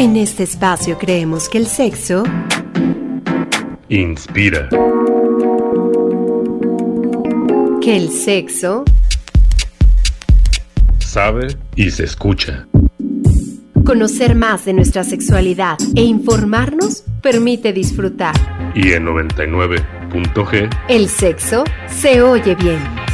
En 0.00 0.16
este 0.16 0.44
espacio 0.44 0.96
creemos 0.96 1.48
que 1.48 1.58
el 1.58 1.66
sexo 1.66 2.22
inspira. 3.88 4.68
Que 7.80 7.96
el 7.96 8.08
sexo 8.10 8.84
sabe 11.00 11.48
y 11.74 11.90
se 11.90 12.04
escucha. 12.04 12.68
Conocer 13.84 14.36
más 14.36 14.66
de 14.66 14.74
nuestra 14.74 15.02
sexualidad 15.02 15.78
e 15.96 16.02
informarnos 16.02 17.02
permite 17.20 17.72
disfrutar. 17.72 18.36
Y 18.76 18.92
en 18.92 19.04
99.g, 19.04 20.70
el 20.88 21.08
sexo 21.08 21.64
se 21.88 22.22
oye 22.22 22.54
bien. 22.54 23.07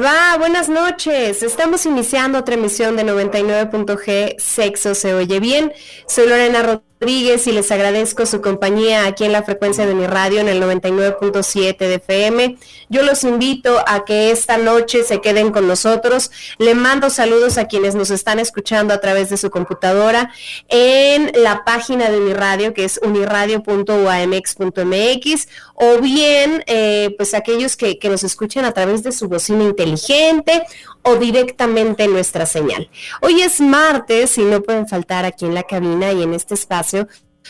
Va? 0.00 0.36
Buenas 0.38 0.68
noches. 0.68 1.42
Estamos 1.42 1.84
iniciando 1.86 2.38
otra 2.38 2.54
emisión 2.54 2.96
de 2.96 3.04
99.g 3.04 4.36
Sexo 4.38 4.94
se 4.94 5.14
oye 5.14 5.40
bien. 5.40 5.72
Soy 6.06 6.28
Lorena 6.28 6.62
Rodríguez 6.62 6.93
y 7.06 7.52
les 7.52 7.70
agradezco 7.70 8.24
su 8.24 8.40
compañía 8.40 9.04
aquí 9.04 9.24
en 9.24 9.32
la 9.32 9.42
frecuencia 9.42 9.86
de 9.86 9.94
mi 9.94 10.06
radio 10.06 10.40
en 10.40 10.48
el 10.48 10.62
99.7 10.62 11.76
de 11.76 11.96
FM. 11.96 12.56
Yo 12.88 13.02
los 13.02 13.24
invito 13.24 13.78
a 13.86 14.06
que 14.06 14.30
esta 14.30 14.56
noche 14.56 15.02
se 15.02 15.20
queden 15.20 15.50
con 15.50 15.68
nosotros. 15.68 16.30
Le 16.56 16.74
mando 16.74 17.10
saludos 17.10 17.58
a 17.58 17.66
quienes 17.66 17.94
nos 17.94 18.10
están 18.10 18.38
escuchando 18.38 18.94
a 18.94 19.02
través 19.02 19.28
de 19.28 19.36
su 19.36 19.50
computadora 19.50 20.32
en 20.68 21.30
la 21.34 21.62
página 21.64 22.08
de 22.08 22.20
mi 22.20 22.32
radio 22.32 22.72
que 22.72 22.84
es 22.84 22.98
uniradio.uamx.mx 23.02 25.48
o 25.74 25.98
bien 25.98 26.64
eh, 26.66 27.14
pues 27.18 27.34
aquellos 27.34 27.76
que, 27.76 27.98
que 27.98 28.08
nos 28.08 28.24
escuchan 28.24 28.64
a 28.64 28.72
través 28.72 29.02
de 29.02 29.12
su 29.12 29.28
bocina 29.28 29.64
inteligente 29.64 30.64
o 31.04 31.16
directamente 31.16 32.04
en 32.04 32.12
nuestra 32.12 32.46
señal. 32.46 32.90
Hoy 33.22 33.42
es 33.42 33.60
martes 33.60 34.36
y 34.38 34.42
no 34.42 34.62
pueden 34.62 34.88
faltar 34.88 35.24
aquí 35.24 35.44
en 35.44 35.54
la 35.54 35.62
cabina 35.62 36.12
y 36.12 36.22
en 36.22 36.34
este 36.34 36.54
espacio 36.54 37.08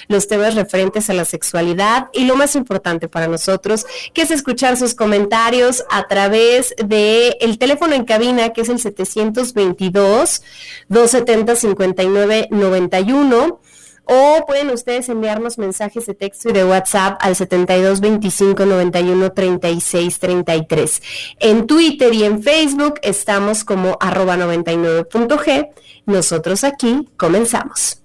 los 0.08 0.28
temas 0.28 0.54
referentes 0.54 1.08
a 1.08 1.14
la 1.14 1.24
sexualidad 1.24 2.08
y 2.12 2.24
lo 2.24 2.36
más 2.36 2.56
importante 2.56 3.08
para 3.08 3.28
nosotros, 3.28 3.86
que 4.12 4.22
es 4.22 4.30
escuchar 4.30 4.76
sus 4.76 4.94
comentarios 4.94 5.84
a 5.90 6.06
través 6.08 6.74
de 6.84 7.36
el 7.40 7.58
teléfono 7.58 7.94
en 7.94 8.04
cabina, 8.04 8.52
que 8.52 8.62
es 8.62 8.68
el 8.68 8.80
722 8.80 10.42
270 10.88 11.56
5991 11.56 13.60
o 14.06 14.44
pueden 14.46 14.70
ustedes 14.70 15.08
enviarnos 15.08 15.58
mensajes 15.58 16.06
de 16.06 16.14
texto 16.14 16.50
y 16.50 16.52
de 16.52 16.64
WhatsApp 16.64 17.18
al 17.20 17.36
72 17.36 18.00
25 18.00 18.66
91 18.66 19.32
36 19.32 20.18
33. 20.18 21.02
En 21.40 21.66
Twitter 21.66 22.12
y 22.14 22.24
en 22.24 22.42
Facebook 22.42 22.94
estamos 23.02 23.64
como 23.64 23.96
arroba 24.00 24.36
99.g. 24.36 25.68
Nosotros 26.06 26.64
aquí 26.64 27.08
comenzamos. 27.16 28.00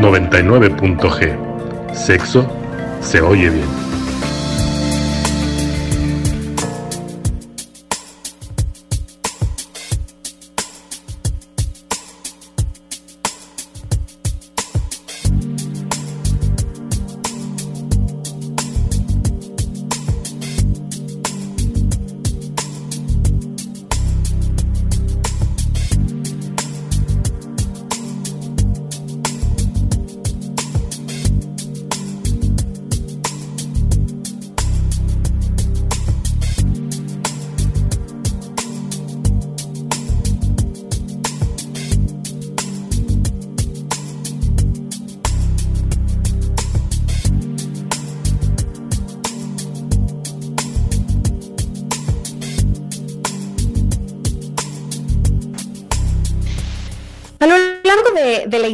99.g. 0.00 1.94
Sexo 1.94 2.46
se 3.00 3.20
oye 3.20 3.50
bien. 3.50 3.83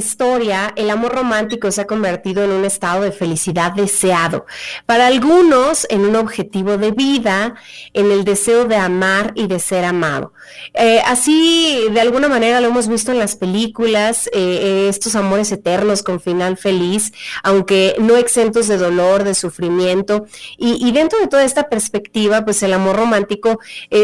Historia, 0.00 0.72
el 0.76 0.90
amor 0.90 1.14
romántico 1.14 1.70
se 1.70 1.82
ha 1.82 1.86
convertido 1.86 2.44
en 2.44 2.50
un 2.50 2.64
estado 2.64 3.02
de 3.02 3.12
felicidad 3.12 3.72
deseado. 3.72 4.46
Para 4.86 5.06
algunos, 5.06 5.86
en 5.90 6.00
un 6.00 6.16
objetivo 6.16 6.76
de 6.76 6.90
vida, 6.90 7.54
en 7.92 8.10
el 8.10 8.24
deseo 8.24 8.64
de 8.64 8.76
amar 8.76 9.32
y 9.34 9.46
de 9.46 9.58
ser 9.58 9.84
amado. 9.84 10.32
Eh, 10.74 11.00
así, 11.06 11.86
de 11.92 12.00
alguna 12.00 12.28
manera, 12.28 12.60
lo 12.60 12.68
hemos 12.68 12.88
visto 12.88 13.12
en 13.12 13.18
las 13.18 13.36
películas, 13.36 14.28
eh, 14.28 14.30
eh, 14.34 14.86
estos 14.88 15.14
amores 15.16 15.52
eternos 15.52 16.02
con 16.02 16.20
final 16.20 16.56
feliz, 16.56 17.12
aunque 17.42 17.96
no 17.98 18.16
exentos 18.16 18.68
de 18.68 18.78
dolor, 18.78 19.24
de 19.24 19.34
sufrimiento. 19.34 20.26
Y, 20.56 20.86
y 20.86 20.92
dentro 20.92 21.18
de 21.18 21.26
toda 21.26 21.44
esta 21.44 21.68
perspectiva, 21.68 22.44
pues 22.44 22.62
el 22.62 22.72
amor 22.72 22.96
romántico 22.96 23.58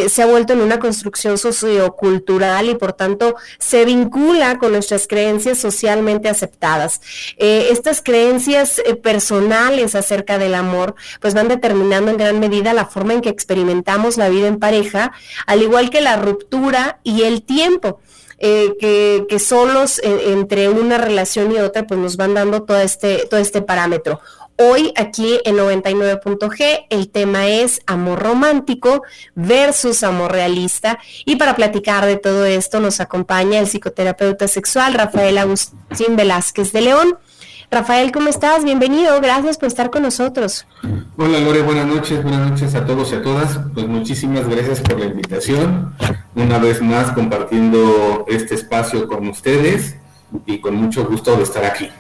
se 0.09 0.23
ha 0.23 0.27
vuelto 0.27 0.53
en 0.53 0.61
una 0.61 0.79
construcción 0.79 1.39
sociocultural 1.39 2.69
y 2.69 2.75
por 2.75 2.93
tanto 2.93 3.37
se 3.59 3.85
vincula 3.85 4.59
con 4.59 4.73
nuestra 4.73 4.97
creencias 5.07 5.59
aceptadas. 6.29 7.01
Eh, 7.37 7.69
estas 7.71 8.03
creencias 8.03 8.79
eh, 8.79 8.95
personales 8.95 9.95
acerca 9.95 10.39
del 10.39 10.55
amor, 10.55 10.95
pues 11.21 11.35
van 11.35 11.49
determinando 11.49 12.11
en 12.11 12.17
gran 12.17 12.41
medida 12.41 12.75
la 12.75 12.87
forma 12.87 13.15
en 13.15 13.21
que 13.21 13.29
experimentamos 13.29 14.17
la 14.17 14.29
vida 14.29 14.49
en 14.49 14.59
pareja, 14.59 15.13
al 15.47 15.63
igual 15.63 15.91
que 15.91 16.01
la 16.01 16.17
ruptura 16.17 17.01
y 17.03 17.23
el 17.23 17.43
tiempo. 17.43 18.01
Eh, 18.39 18.77
que, 18.79 19.39
solos 19.39 19.99
entre 20.03 20.69
una 20.69 20.99
relación 20.99 21.53
y 21.53 21.59
otra 21.59 21.87
pues 21.87 21.99
nos 21.99 22.19
van 22.19 22.35
dando 22.35 22.65
todo 22.65 22.79
este, 22.79 23.27
todo 23.31 23.41
este 23.41 23.63
parámetro. 23.63 24.21
Hoy 24.59 24.95
aquí 24.97 25.39
en 25.45 25.57
99.g 25.57 26.87
el 26.89 27.11
tema 27.11 27.47
es 27.47 27.83
amor 27.87 28.21
romántico 28.21 29.03
versus 29.35 30.03
amor 30.03 30.33
realista 30.33 30.99
y 31.27 31.37
para 31.37 31.55
platicar 31.55 32.07
de 32.07 32.17
todo 32.17 32.47
esto 32.47 32.81
nos 32.81 33.01
acompaña 33.01 33.59
el 33.59 33.67
psicoterapeuta 33.67 34.49
sexual 34.49 34.95
Rafael 34.95 35.37
Agustín 35.37 36.17
Velázquez 36.17 36.73
de 36.73 36.81
León. 36.81 37.19
Rafael, 37.71 38.13
¿cómo 38.13 38.31
estás? 38.31 38.65
Bienvenido, 38.65 39.21
gracias 39.21 39.59
por 39.59 39.67
estar 39.67 39.91
con 39.91 40.03
nosotros. 40.03 40.67
Hola 41.19 41.39
Lore, 41.41 41.61
buenas 41.61 41.87
noches, 41.87 42.23
buenas 42.23 42.51
noches 42.51 42.75
a 42.75 42.87
todos 42.87 43.13
y 43.13 43.17
a 43.17 43.23
todas. 43.23 43.61
Pues 43.75 43.87
muchísimas 43.87 44.49
gracias 44.49 44.81
por 44.81 44.99
la 44.99 45.05
invitación. 45.05 45.95
Una 46.35 46.57
vez 46.59 46.81
más 46.81 47.13
compartiendo 47.13 48.25
este 48.27 48.55
espacio 48.55 49.07
con 49.07 49.29
ustedes 49.29 49.97
y 50.47 50.61
con 50.61 50.77
mucho 50.77 51.05
gusto 51.05 51.37
de 51.37 51.43
estar 51.43 51.65
aquí. 51.67 51.91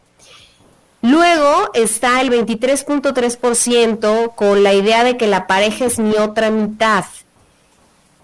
Luego 1.01 1.69
está 1.75 2.21
el 2.21 2.31
23.3% 2.31 4.33
con 4.33 4.63
la 4.63 4.73
idea 4.73 5.03
de 5.03 5.17
que 5.17 5.27
la 5.27 5.45
pareja 5.45 5.85
es 5.85 5.99
mi 5.99 6.15
otra 6.15 6.49
mitad. 6.49 7.05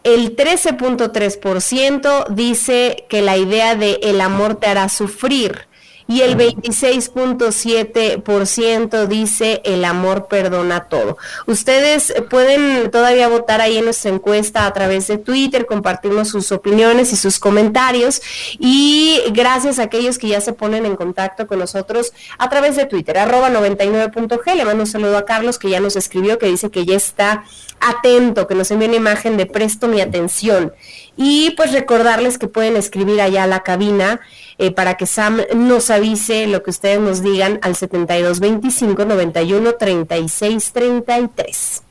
El 0.03 0.35
13.3% 0.35 2.27
dice 2.29 3.05
que 3.07 3.21
la 3.21 3.38
idea 3.38 3.75
de 3.75 3.99
el 4.01 4.19
amor 4.19 4.55
te 4.55 4.65
hará 4.65 4.89
sufrir 4.89 5.67
y 6.11 6.21
el 6.23 6.35
26.7% 6.37 9.07
dice 9.07 9.61
el 9.63 9.85
amor 9.85 10.27
perdona 10.27 10.89
todo. 10.89 11.17
Ustedes 11.47 12.13
pueden 12.29 12.91
todavía 12.91 13.29
votar 13.29 13.61
ahí 13.61 13.77
en 13.77 13.85
nuestra 13.85 14.11
encuesta 14.11 14.65
a 14.65 14.73
través 14.73 15.07
de 15.07 15.17
Twitter, 15.17 15.65
compartirnos 15.65 16.27
sus 16.27 16.51
opiniones 16.51 17.13
y 17.13 17.15
sus 17.15 17.39
comentarios 17.39 18.21
y 18.59 19.21
gracias 19.31 19.79
a 19.79 19.83
aquellos 19.83 20.17
que 20.17 20.27
ya 20.27 20.41
se 20.41 20.51
ponen 20.51 20.85
en 20.85 20.97
contacto 20.97 21.47
con 21.47 21.59
nosotros 21.59 22.11
a 22.37 22.49
través 22.49 22.75
de 22.75 22.87
Twitter, 22.87 23.17
arroba 23.17 23.49
99.g. 23.49 24.55
Le 24.55 24.65
mando 24.65 24.83
un 24.83 24.87
saludo 24.87 25.17
a 25.17 25.23
Carlos 25.23 25.57
que 25.57 25.69
ya 25.69 25.79
nos 25.79 25.95
escribió, 25.95 26.37
que 26.37 26.47
dice 26.47 26.69
que 26.69 26.85
ya 26.85 26.97
está 26.97 27.45
atento, 27.81 28.47
que 28.47 28.55
nos 28.55 28.71
envíe 28.71 28.87
una 28.87 28.95
imagen 28.95 29.37
de 29.37 29.45
presto 29.45 29.87
mi 29.87 30.01
atención. 30.01 30.73
Y 31.17 31.51
pues 31.57 31.73
recordarles 31.73 32.37
que 32.37 32.47
pueden 32.47 32.77
escribir 32.77 33.21
allá 33.21 33.43
a 33.43 33.47
la 33.47 33.63
cabina 33.63 34.21
eh, 34.57 34.71
para 34.71 34.95
que 34.95 35.05
Sam 35.05 35.41
nos 35.55 35.89
avise 35.89 36.47
lo 36.47 36.63
que 36.63 36.69
ustedes 36.69 36.99
nos 36.99 37.21
digan 37.21 37.59
al 37.61 37.75
7225 37.75 39.05
91 39.05 39.73
36 39.73 40.71
33. 40.71 41.83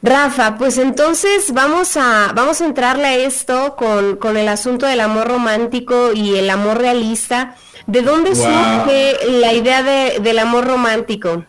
Rafa, 0.00 0.56
pues 0.56 0.78
entonces 0.78 1.52
vamos 1.52 1.96
a, 1.96 2.32
vamos 2.32 2.60
a 2.60 2.66
entrarle 2.66 3.06
a 3.06 3.16
esto 3.16 3.74
con, 3.76 4.16
con 4.16 4.36
el 4.36 4.48
asunto 4.48 4.86
del 4.86 5.00
amor 5.00 5.26
romántico 5.26 6.12
y 6.12 6.36
el 6.36 6.48
amor 6.50 6.78
realista. 6.78 7.56
¿De 7.88 8.02
dónde 8.02 8.36
surge 8.36 9.16
la 9.40 9.54
idea 9.54 9.82
de, 9.82 10.20
del 10.20 10.38
amor 10.38 10.66
romántico? 10.66 11.44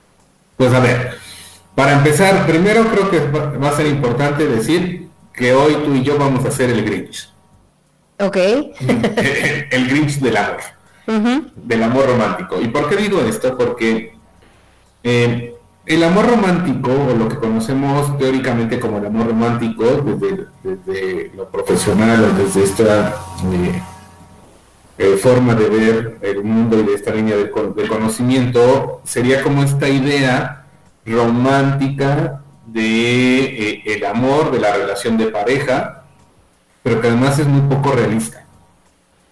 Pues 0.59 0.73
a 0.73 0.81
ver, 0.81 1.17
para 1.73 1.93
empezar, 1.93 2.45
primero 2.45 2.83
creo 2.91 3.09
que 3.09 3.19
va 3.29 3.69
a 3.69 3.77
ser 3.77 3.87
importante 3.87 4.45
decir 4.45 5.07
que 5.33 5.53
hoy 5.53 5.73
tú 5.85 5.93
y 5.95 6.03
yo 6.03 6.17
vamos 6.17 6.43
a 6.43 6.49
hacer 6.49 6.69
el 6.69 6.83
Grinch. 6.83 7.31
Ok. 8.19 8.35
el 9.71 9.87
Grinch 9.87 10.19
del 10.19 10.35
amor. 10.35 10.59
Del 11.55 11.81
amor 11.81 12.07
romántico. 12.07 12.59
¿Y 12.59 12.67
por 12.67 12.89
qué 12.89 12.97
digo 12.97 13.21
esto? 13.21 13.57
Porque 13.57 14.13
eh, 15.01 15.55
el 15.85 16.03
amor 16.03 16.27
romántico, 16.29 16.91
o 16.91 17.15
lo 17.15 17.29
que 17.29 17.37
conocemos 17.37 18.17
teóricamente 18.17 18.81
como 18.81 18.97
el 18.97 19.05
amor 19.05 19.27
romántico, 19.27 19.85
desde, 20.61 21.31
lo 21.37 21.47
profesional 21.47 22.21
o 22.21 22.33
desde 22.33 22.63
esta 22.63 23.15
eh, 23.53 23.81
eh, 24.99 25.15
forma 25.15 25.55
de 25.55 25.69
ver 25.69 26.17
el 26.21 26.43
mundo 26.43 26.77
y 26.77 26.83
de 26.83 26.93
esta 26.93 27.11
línea 27.11 27.37
de, 27.37 27.49
conocimiento, 27.49 29.01
sería 29.05 29.41
como 29.41 29.63
esta 29.63 29.87
idea 29.87 30.65
romántica 31.05 32.41
de 32.65 33.39
eh, 33.39 33.83
el 33.85 34.05
amor, 34.05 34.51
de 34.51 34.59
la 34.59 34.75
relación 34.75 35.17
de 35.17 35.27
pareja, 35.27 36.03
pero 36.83 36.99
que 36.99 37.07
además 37.07 37.39
es 37.39 37.47
muy 37.47 37.61
poco 37.73 37.93
realista 37.93 38.45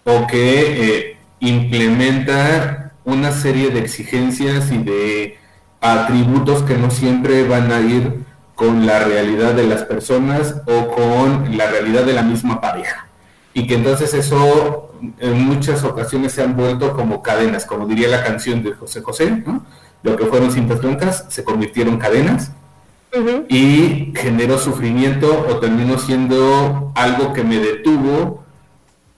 o 0.04 0.26
que 0.26 1.10
eh, 1.10 1.16
implementa 1.40 2.92
una 3.04 3.30
serie 3.32 3.68
de 3.68 3.80
exigencias 3.80 4.72
y 4.72 4.78
de 4.78 5.38
atributos 5.82 6.62
que 6.62 6.78
no 6.78 6.90
siempre 6.90 7.46
van 7.46 7.70
a 7.72 7.80
ir 7.80 8.24
con 8.54 8.86
la 8.86 9.00
realidad 9.00 9.52
de 9.52 9.64
las 9.64 9.82
personas 9.82 10.62
o 10.66 10.88
con 10.88 11.58
la 11.58 11.66
realidad 11.66 12.04
de 12.04 12.14
la 12.14 12.22
misma 12.22 12.58
pareja. 12.58 13.06
Y 13.52 13.66
que 13.66 13.74
entonces 13.74 14.14
eso 14.14 14.87
en 15.18 15.40
muchas 15.44 15.84
ocasiones 15.84 16.32
se 16.32 16.42
han 16.42 16.56
vuelto 16.56 16.94
como 16.94 17.22
cadenas, 17.22 17.64
como 17.66 17.86
diría 17.86 18.08
la 18.08 18.24
canción 18.24 18.62
de 18.62 18.72
José 18.72 19.02
José, 19.02 19.30
¿no? 19.46 19.64
lo 20.02 20.16
que 20.16 20.26
fueron 20.26 20.50
cintas 20.52 20.80
blancas 20.80 21.26
se 21.28 21.44
convirtieron 21.44 21.94
en 21.94 22.00
cadenas 22.00 22.52
y 23.48 24.12
generó 24.14 24.58
sufrimiento 24.58 25.46
o 25.48 25.56
terminó 25.58 25.98
siendo 25.98 26.92
algo 26.94 27.32
que 27.32 27.42
me 27.42 27.58
detuvo 27.58 28.44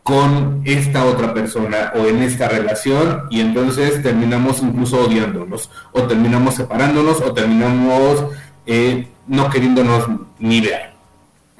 con 0.03 0.63
esta 0.65 1.05
otra 1.05 1.35
persona 1.35 1.93
o 1.95 2.07
en 2.07 2.23
esta 2.23 2.49
relación 2.49 3.25
y 3.31 3.41
entonces 3.41 4.03
terminamos 4.03 4.63
incluso 4.63 5.05
odiándonos 5.05 5.71
o 5.93 6.03
terminamos 6.05 6.55
separándonos 6.55 7.21
o 7.21 7.33
terminamos 7.33 8.25
eh, 8.67 9.09
no 9.27 9.51
queriéndonos 9.51 10.07
ni 10.39 10.61
ver 10.61 10.90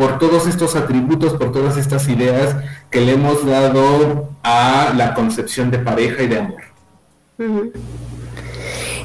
por 0.01 0.19
todos 0.19 0.47
estos 0.47 0.77
atributos, 0.77 1.35
por 1.35 1.53
todas 1.53 1.77
estas 1.77 2.09
ideas 2.09 2.57
que 2.91 3.03
le 3.03 3.13
hemos 3.13 3.45
dado 3.45 4.31
a 4.43 4.95
la 4.97 5.13
concepción 5.13 5.71
de 5.71 5.79
pareja 5.79 6.23
y 6.23 6.27
de 6.27 6.39
amor. 6.39 6.63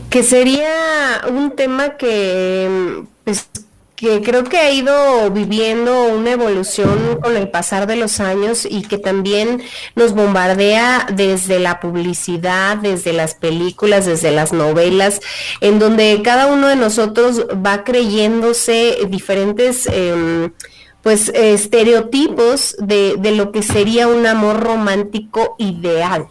Que 0.10 0.24
sería 0.24 1.22
un 1.28 1.52
tema 1.52 1.98
que, 1.98 3.04
pues, 3.26 3.50
que 3.98 4.22
creo 4.22 4.46
que 4.46 4.58
ha 4.58 4.72
ido 4.72 5.30
viviendo 5.32 6.06
una 6.06 6.32
evolución 6.32 7.20
con 7.22 7.36
el 7.36 7.50
pasar 7.50 7.88
de 7.88 7.98
los 7.98 8.22
años 8.22 8.66
y 8.66 8.84
que 8.84 8.98
también 8.98 9.64
nos 9.96 10.14
bombardea 10.14 11.08
desde 11.12 11.60
la 11.60 11.82
publicidad, 11.82 12.78
desde 12.78 13.12
las 13.12 13.36
películas, 13.36 14.06
desde 14.06 14.32
las 14.32 14.54
novelas, 14.54 15.20
en 15.60 15.78
donde 15.78 16.22
cada 16.24 16.48
uno 16.48 16.70
de 16.70 16.78
nosotros 16.78 17.48
va 17.48 17.84
creyéndose 17.84 19.00
diferentes... 19.10 19.88
Em, 19.88 20.54
pues 21.06 21.30
estereotipos 21.36 22.76
de, 22.80 23.18
de 23.20 23.32
lo 23.34 23.52
que 23.52 23.62
sería 23.62 24.08
un 24.08 24.26
amor 24.26 24.60
romántico 24.60 25.54
ideal. 25.60 26.26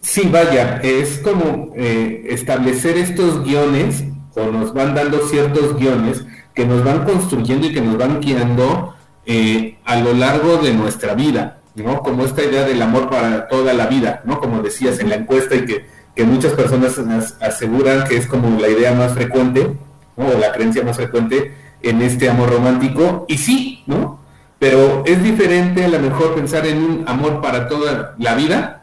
Sí, 0.00 0.28
vaya, 0.30 0.78
es 0.84 1.18
como 1.18 1.72
eh, 1.74 2.26
establecer 2.28 2.96
estos 2.96 3.42
guiones, 3.42 4.04
o 4.36 4.52
nos 4.52 4.72
van 4.72 4.94
dando 4.94 5.26
ciertos 5.26 5.76
guiones 5.76 6.22
que 6.54 6.64
nos 6.64 6.84
van 6.84 7.04
construyendo 7.04 7.66
y 7.66 7.72
que 7.72 7.80
nos 7.80 7.98
van 7.98 8.20
guiando 8.20 8.94
eh, 9.24 9.78
a 9.84 9.96
lo 9.96 10.14
largo 10.14 10.58
de 10.58 10.72
nuestra 10.72 11.16
vida, 11.16 11.58
¿no? 11.74 12.02
Como 12.02 12.24
esta 12.24 12.44
idea 12.44 12.62
del 12.62 12.80
amor 12.80 13.10
para 13.10 13.48
toda 13.48 13.72
la 13.72 13.88
vida, 13.88 14.22
¿no? 14.26 14.38
Como 14.38 14.62
decías 14.62 15.00
en 15.00 15.08
la 15.08 15.16
encuesta 15.16 15.56
y 15.56 15.64
que, 15.64 15.86
que 16.14 16.22
muchas 16.22 16.52
personas 16.52 17.00
aseguran 17.40 18.06
que 18.06 18.16
es 18.16 18.28
como 18.28 18.60
la 18.60 18.68
idea 18.68 18.92
más 18.92 19.14
frecuente, 19.14 19.72
o 20.14 20.38
la 20.38 20.52
creencia 20.52 20.84
más 20.84 20.94
frecuente 20.94 21.65
en 21.82 22.02
este 22.02 22.28
amor 22.28 22.50
romántico, 22.50 23.24
y 23.28 23.38
sí, 23.38 23.82
¿no? 23.86 24.20
Pero 24.58 25.02
es 25.06 25.22
diferente 25.22 25.84
a 25.84 25.88
lo 25.88 25.98
mejor 25.98 26.34
pensar 26.34 26.66
en 26.66 26.78
un 26.78 27.04
amor 27.06 27.40
para 27.40 27.68
toda 27.68 28.14
la 28.18 28.34
vida 28.34 28.76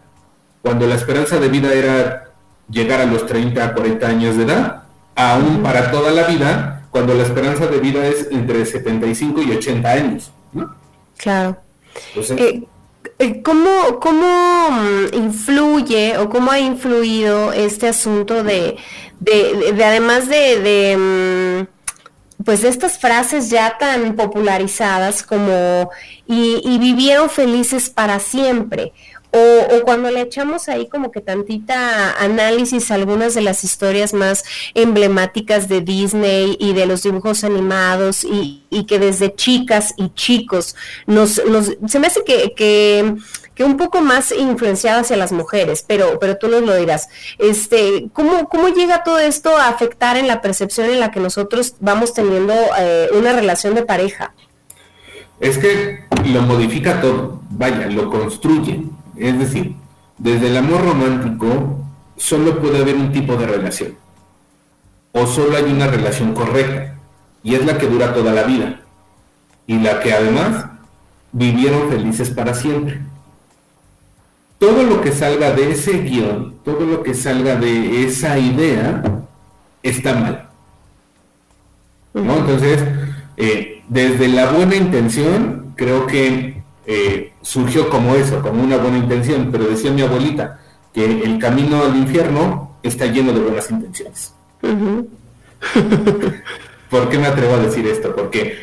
cuando 0.63 0.87
la 0.87 0.95
esperanza 0.95 1.39
de 1.39 1.49
vida 1.49 1.73
era 1.73 2.31
llegar 2.69 3.01
a 3.01 3.05
los 3.05 3.27
30, 3.27 3.73
40 3.73 4.07
años 4.07 4.37
de 4.37 4.43
edad, 4.43 4.83
aún 5.13 5.61
para 5.61 5.91
toda 5.91 6.11
la 6.11 6.23
vida, 6.23 6.87
cuando 6.89 7.13
la 7.13 7.23
esperanza 7.23 7.67
de 7.67 7.79
vida 7.79 8.07
es 8.07 8.29
entre 8.31 8.65
75 8.65 9.41
y 9.41 9.51
80 9.51 9.91
años. 9.91 10.31
Claro. 11.17 11.57
Eh, 12.15 12.63
eh, 13.19 13.41
¿Cómo, 13.43 13.99
¿Cómo 13.99 14.69
mm, 14.71 15.15
influye 15.15 16.17
o 16.17 16.29
cómo 16.29 16.49
ha 16.49 16.59
influido 16.59 17.51
este 17.51 17.89
asunto 17.89 18.41
de, 18.43 18.77
de, 19.19 19.83
además 19.83 20.29
de, 20.29 21.67
pues 22.45 22.63
estas 22.63 22.97
frases 22.97 23.49
ya 23.49 23.77
tan 23.77 24.15
popularizadas 24.15 25.23
como 25.23 25.89
y, 26.27 26.77
vivieron 26.77 27.29
felices 27.29 27.89
para 27.89 28.19
siempre. 28.19 28.93
O, 29.35 29.83
cuando 29.83 30.11
le 30.11 30.21
echamos 30.21 30.69
ahí 30.69 30.87
como 30.87 31.11
que 31.11 31.19
tantita 31.19 32.13
análisis 32.21 32.91
a 32.91 32.95
algunas 32.95 33.33
de 33.33 33.41
las 33.41 33.63
historias 33.63 34.13
más 34.13 34.43
emblemáticas 34.75 35.67
de 35.67 35.81
Disney 35.81 36.55
y 36.59 36.73
de 36.73 36.85
los 36.85 37.01
dibujos 37.01 37.43
animados 37.43 38.23
y, 38.23 38.61
que 38.87 38.99
desde 38.99 39.33
chicas 39.33 39.93
y 39.97 40.09
chicos 40.13 40.75
nos, 41.07 41.41
nos 41.45 41.71
se 41.87 41.99
me 41.99 42.07
hace 42.07 42.23
que, 42.23 42.53
que 42.55 43.15
que 43.55 43.63
un 43.63 43.77
poco 43.77 44.01
más 44.01 44.31
influenciada 44.31 45.01
hacia 45.01 45.17
las 45.17 45.31
mujeres, 45.31 45.83
pero, 45.87 46.19
pero 46.19 46.37
tú 46.37 46.47
nos 46.47 46.63
lo 46.63 46.75
dirás. 46.75 47.09
Este, 47.37 48.09
¿cómo, 48.13 48.49
¿Cómo 48.49 48.69
llega 48.69 49.03
todo 49.03 49.19
esto 49.19 49.55
a 49.57 49.67
afectar 49.67 50.17
en 50.17 50.27
la 50.27 50.41
percepción 50.41 50.89
en 50.89 50.99
la 50.99 51.11
que 51.11 51.19
nosotros 51.19 51.75
vamos 51.79 52.13
teniendo 52.13 52.53
eh, 52.79 53.09
una 53.13 53.33
relación 53.33 53.75
de 53.75 53.83
pareja? 53.83 54.33
Es 55.39 55.57
que 55.57 56.05
lo 56.25 56.41
modifica 56.43 57.01
todo, 57.01 57.41
vaya, 57.49 57.87
lo 57.87 58.09
construye. 58.09 58.83
Es 59.17 59.37
decir, 59.37 59.75
desde 60.17 60.47
el 60.47 60.57
amor 60.57 60.83
romántico 60.83 61.79
solo 62.17 62.59
puede 62.59 62.79
haber 62.79 62.95
un 62.95 63.11
tipo 63.11 63.35
de 63.35 63.45
relación. 63.45 63.97
O 65.11 65.27
solo 65.27 65.57
hay 65.57 65.65
una 65.65 65.87
relación 65.87 66.33
correcta. 66.33 66.95
Y 67.43 67.55
es 67.55 67.65
la 67.65 67.77
que 67.77 67.87
dura 67.87 68.13
toda 68.13 68.31
la 68.31 68.43
vida. 68.43 68.79
Y 69.67 69.77
la 69.77 69.99
que 69.99 70.13
además 70.13 70.65
vivieron 71.31 71.89
felices 71.89 72.29
para 72.29 72.53
siempre 72.53 73.01
todo 74.63 74.83
lo 74.83 75.01
que 75.01 75.11
salga 75.11 75.51
de 75.51 75.71
ese 75.71 76.03
guion, 76.03 76.59
todo 76.63 76.85
lo 76.85 77.03
que 77.03 77.13
salga 77.13 77.57
de 77.57 78.05
esa 78.05 78.39
idea, 78.39 79.03
está 79.83 80.13
mal. 80.13 80.47
¿no? 82.13 82.37
Entonces, 82.37 82.81
eh, 83.35 83.83
desde 83.89 84.29
la 84.29 84.51
buena 84.51 84.77
intención, 84.77 85.73
creo 85.75 86.07
que 86.07 86.63
eh, 86.85 87.33
surgió 87.41 87.89
como 87.89 88.15
eso, 88.15 88.41
como 88.41 88.63
una 88.63 88.77
buena 88.77 88.99
intención, 88.99 89.49
pero 89.51 89.65
decía 89.65 89.91
mi 89.91 90.01
abuelita 90.01 90.61
que 90.93 91.03
el 91.03 91.39
camino 91.39 91.83
al 91.83 91.97
infierno 91.97 92.77
está 92.83 93.07
lleno 93.07 93.33
de 93.33 93.41
buenas 93.41 93.69
intenciones. 93.69 94.33
¿Por 96.89 97.09
qué 97.09 97.17
me 97.17 97.27
atrevo 97.27 97.55
a 97.55 97.59
decir 97.59 97.85
esto? 97.85 98.15
Porque, 98.15 98.59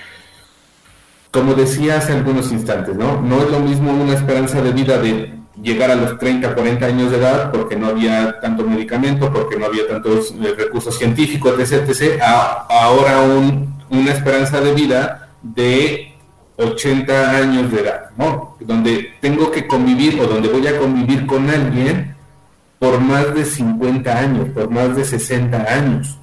como 1.30 1.52
decía 1.52 1.98
hace 1.98 2.14
algunos 2.14 2.50
instantes, 2.52 2.96
¿no? 2.96 3.20
No 3.20 3.42
es 3.42 3.50
lo 3.50 3.60
mismo 3.60 3.92
una 3.92 4.14
esperanza 4.14 4.62
de 4.62 4.72
vida 4.72 4.96
de 4.96 5.39
llegar 5.62 5.90
a 5.90 5.94
los 5.94 6.18
30, 6.18 6.54
40 6.54 6.86
años 6.86 7.10
de 7.10 7.18
edad 7.18 7.50
porque 7.50 7.76
no 7.76 7.88
había 7.88 8.40
tanto 8.40 8.64
medicamento, 8.64 9.32
porque 9.32 9.56
no 9.56 9.66
había 9.66 9.86
tantos 9.86 10.32
eh, 10.32 10.54
recursos 10.56 10.96
científicos, 10.96 11.58
etc., 11.58 11.88
etc., 11.88 12.20
a, 12.22 12.66
ahora 12.68 13.22
una 13.90 14.12
esperanza 14.12 14.60
de 14.60 14.72
vida 14.74 15.28
de 15.42 16.14
80 16.56 17.36
años 17.36 17.72
de 17.72 17.80
edad, 17.80 18.10
¿no? 18.16 18.56
Donde 18.60 19.14
tengo 19.20 19.50
que 19.50 19.66
convivir 19.66 20.20
o 20.20 20.26
donde 20.26 20.48
voy 20.48 20.66
a 20.66 20.78
convivir 20.78 21.26
con 21.26 21.48
alguien 21.48 22.14
por 22.78 23.00
más 23.00 23.34
de 23.34 23.44
50 23.44 24.18
años, 24.18 24.48
por 24.50 24.70
más 24.70 24.96
de 24.96 25.04
60 25.04 25.56
años. 25.56 26.18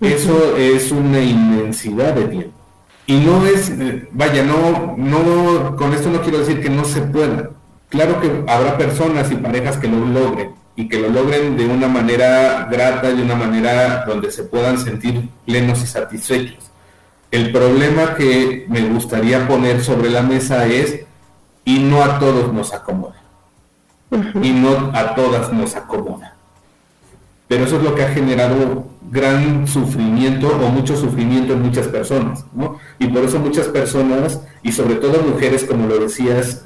Eso 0.00 0.56
es 0.56 0.90
una 0.90 1.20
inmensidad 1.20 2.14
de 2.14 2.24
tiempo. 2.26 2.58
Y 3.06 3.16
no 3.16 3.46
es, 3.46 3.70
eh, 3.70 4.08
vaya, 4.12 4.42
no, 4.42 4.96
no, 4.96 5.76
con 5.76 5.92
esto 5.92 6.10
no 6.10 6.20
quiero 6.22 6.38
decir 6.38 6.60
que 6.60 6.70
no 6.70 6.84
se 6.84 7.02
pueda, 7.02 7.50
Claro 7.94 8.20
que 8.20 8.42
habrá 8.48 8.76
personas 8.76 9.30
y 9.30 9.36
parejas 9.36 9.76
que 9.76 9.86
lo 9.86 10.04
logren 10.04 10.50
y 10.74 10.88
que 10.88 10.98
lo 10.98 11.10
logren 11.10 11.56
de 11.56 11.64
una 11.64 11.86
manera 11.86 12.66
grata, 12.68 13.12
de 13.12 13.22
una 13.22 13.36
manera 13.36 14.04
donde 14.04 14.32
se 14.32 14.42
puedan 14.42 14.78
sentir 14.78 15.28
plenos 15.46 15.80
y 15.80 15.86
satisfechos. 15.86 16.72
El 17.30 17.52
problema 17.52 18.16
que 18.16 18.66
me 18.68 18.80
gustaría 18.80 19.46
poner 19.46 19.80
sobre 19.84 20.10
la 20.10 20.22
mesa 20.22 20.66
es, 20.66 21.02
y 21.64 21.78
no 21.78 22.02
a 22.02 22.18
todos 22.18 22.52
nos 22.52 22.74
acomoda, 22.74 23.22
y 24.42 24.50
no 24.50 24.90
a 24.92 25.14
todas 25.14 25.52
nos 25.52 25.76
acomoda. 25.76 26.34
Pero 27.46 27.62
eso 27.62 27.76
es 27.76 27.84
lo 27.84 27.94
que 27.94 28.02
ha 28.02 28.08
generado 28.08 28.86
gran 29.08 29.68
sufrimiento 29.68 30.48
o 30.48 30.68
mucho 30.68 30.96
sufrimiento 30.96 31.52
en 31.52 31.62
muchas 31.62 31.86
personas, 31.86 32.44
¿no? 32.54 32.76
Y 32.98 33.06
por 33.06 33.22
eso 33.22 33.38
muchas 33.38 33.68
personas, 33.68 34.40
y 34.64 34.72
sobre 34.72 34.96
todo 34.96 35.22
mujeres, 35.22 35.62
como 35.62 35.86
lo 35.86 35.98
decías 35.98 36.64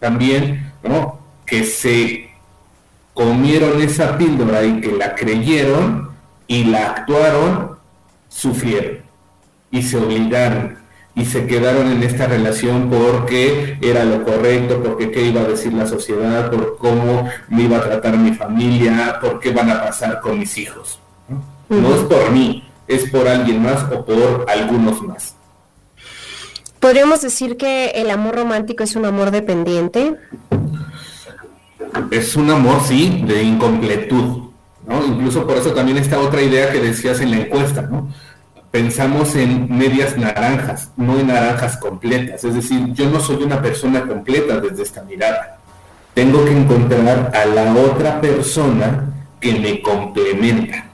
también, 0.00 0.72
¿no? 0.82 1.20
Que 1.46 1.64
se 1.64 2.30
comieron 3.14 3.80
esa 3.82 4.16
píldora 4.16 4.64
y 4.64 4.80
que 4.80 4.92
la 4.92 5.14
creyeron 5.14 6.10
y 6.46 6.64
la 6.64 6.86
actuaron, 6.86 7.76
sufrieron 8.28 8.98
y 9.70 9.82
se 9.82 9.96
obligaron 9.98 10.78
y 11.14 11.24
se 11.24 11.46
quedaron 11.46 11.90
en 11.90 12.02
esta 12.02 12.26
relación 12.26 12.88
porque 12.88 13.76
era 13.80 14.04
lo 14.04 14.24
correcto, 14.24 14.82
porque 14.82 15.10
qué 15.10 15.22
iba 15.22 15.40
a 15.42 15.44
decir 15.44 15.72
la 15.72 15.86
sociedad, 15.86 16.50
por 16.50 16.78
cómo 16.78 17.28
me 17.48 17.62
iba 17.64 17.78
a 17.78 17.82
tratar 17.82 18.16
mi 18.16 18.32
familia, 18.32 19.18
por 19.20 19.40
qué 19.40 19.52
van 19.52 19.70
a 19.70 19.82
pasar 19.82 20.20
con 20.20 20.38
mis 20.38 20.56
hijos. 20.56 21.00
no 21.68 21.94
es 21.94 22.00
por 22.02 22.30
mí, 22.30 22.68
es 22.86 23.10
por 23.10 23.28
alguien 23.28 23.62
más 23.62 23.84
o 23.92 24.04
por 24.04 24.46
algunos 24.48 25.02
más. 25.02 25.34
¿Podríamos 26.80 27.20
decir 27.20 27.58
que 27.58 27.90
el 27.90 28.10
amor 28.10 28.36
romántico 28.36 28.82
es 28.82 28.96
un 28.96 29.04
amor 29.04 29.30
dependiente? 29.30 30.16
Es 32.10 32.36
un 32.36 32.50
amor, 32.50 32.80
sí, 32.82 33.22
de 33.26 33.42
incompletud, 33.42 34.50
¿no? 34.86 35.06
Incluso 35.06 35.46
por 35.46 35.58
eso 35.58 35.72
también 35.72 35.98
está 35.98 36.18
otra 36.18 36.40
idea 36.40 36.72
que 36.72 36.80
decías 36.80 37.20
en 37.20 37.32
la 37.32 37.36
encuesta, 37.36 37.82
¿no? 37.82 38.08
Pensamos 38.70 39.34
en 39.34 39.76
medias 39.76 40.16
naranjas, 40.16 40.90
no 40.96 41.18
en 41.18 41.26
naranjas 41.26 41.76
completas. 41.76 42.44
Es 42.44 42.54
decir, 42.54 42.94
yo 42.94 43.10
no 43.10 43.20
soy 43.20 43.42
una 43.42 43.60
persona 43.60 44.06
completa 44.06 44.58
desde 44.58 44.82
esta 44.82 45.02
mirada. 45.02 45.58
Tengo 46.14 46.44
que 46.46 46.52
encontrar 46.52 47.30
a 47.34 47.44
la 47.46 47.74
otra 47.74 48.20
persona 48.22 49.04
que 49.38 49.52
me 49.52 49.82
complementa 49.82 50.86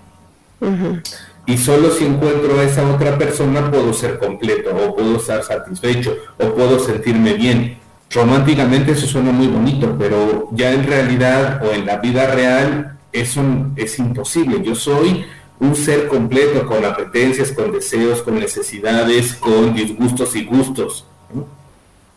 y 1.46 1.56
solo 1.56 1.90
si 1.90 2.04
encuentro 2.04 2.58
a 2.58 2.64
esa 2.64 2.86
otra 2.92 3.16
persona 3.16 3.70
puedo 3.70 3.92
ser 3.92 4.18
completo 4.18 4.70
o 4.70 4.94
puedo 4.94 5.16
estar 5.16 5.44
satisfecho 5.44 6.16
o 6.38 6.54
puedo 6.54 6.78
sentirme 6.78 7.34
bien. 7.34 7.78
Románticamente 8.10 8.92
eso 8.92 9.06
suena 9.06 9.32
muy 9.32 9.46
bonito, 9.46 9.94
pero 9.98 10.48
ya 10.52 10.72
en 10.72 10.86
realidad 10.86 11.62
o 11.64 11.72
en 11.72 11.86
la 11.86 11.98
vida 11.98 12.26
real 12.26 12.98
es 13.12 13.98
imposible. 13.98 14.62
Yo 14.62 14.74
soy 14.74 15.24
un 15.58 15.74
ser 15.74 16.08
completo 16.08 16.66
con 16.66 16.84
apetencias, 16.84 17.52
con 17.52 17.72
deseos, 17.72 18.22
con 18.22 18.38
necesidades, 18.38 19.34
con 19.34 19.74
disgustos 19.74 20.36
y 20.36 20.44
gustos, 20.44 21.06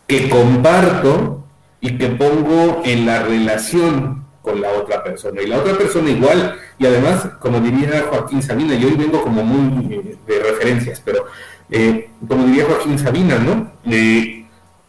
que 0.07 0.29
comparto 0.29 1.43
y 1.81 1.97
que 1.97 2.07
pongo 2.07 2.81
en 2.83 3.05
la 3.05 3.23
relación 3.23 4.25
con 4.41 4.61
la 4.61 4.71
otra 4.71 5.03
persona. 5.03 5.41
Y 5.41 5.47
la 5.47 5.57
otra 5.57 5.77
persona 5.77 6.09
igual, 6.09 6.55
y 6.77 6.85
además, 6.85 7.27
como 7.39 7.59
diría 7.59 8.05
Joaquín 8.09 8.41
Sabina, 8.41 8.75
yo 8.75 8.87
hoy 8.87 8.95
vengo 8.95 9.21
como 9.21 9.43
muy 9.43 9.93
eh, 9.93 10.17
de 10.25 10.39
referencias, 10.39 11.01
pero 11.03 11.25
eh, 11.69 12.09
como 12.27 12.45
diría 12.45 12.65
Joaquín 12.65 12.97
Sabina, 12.97 13.37
¿no? 13.37 13.71
Eh, 13.85 14.45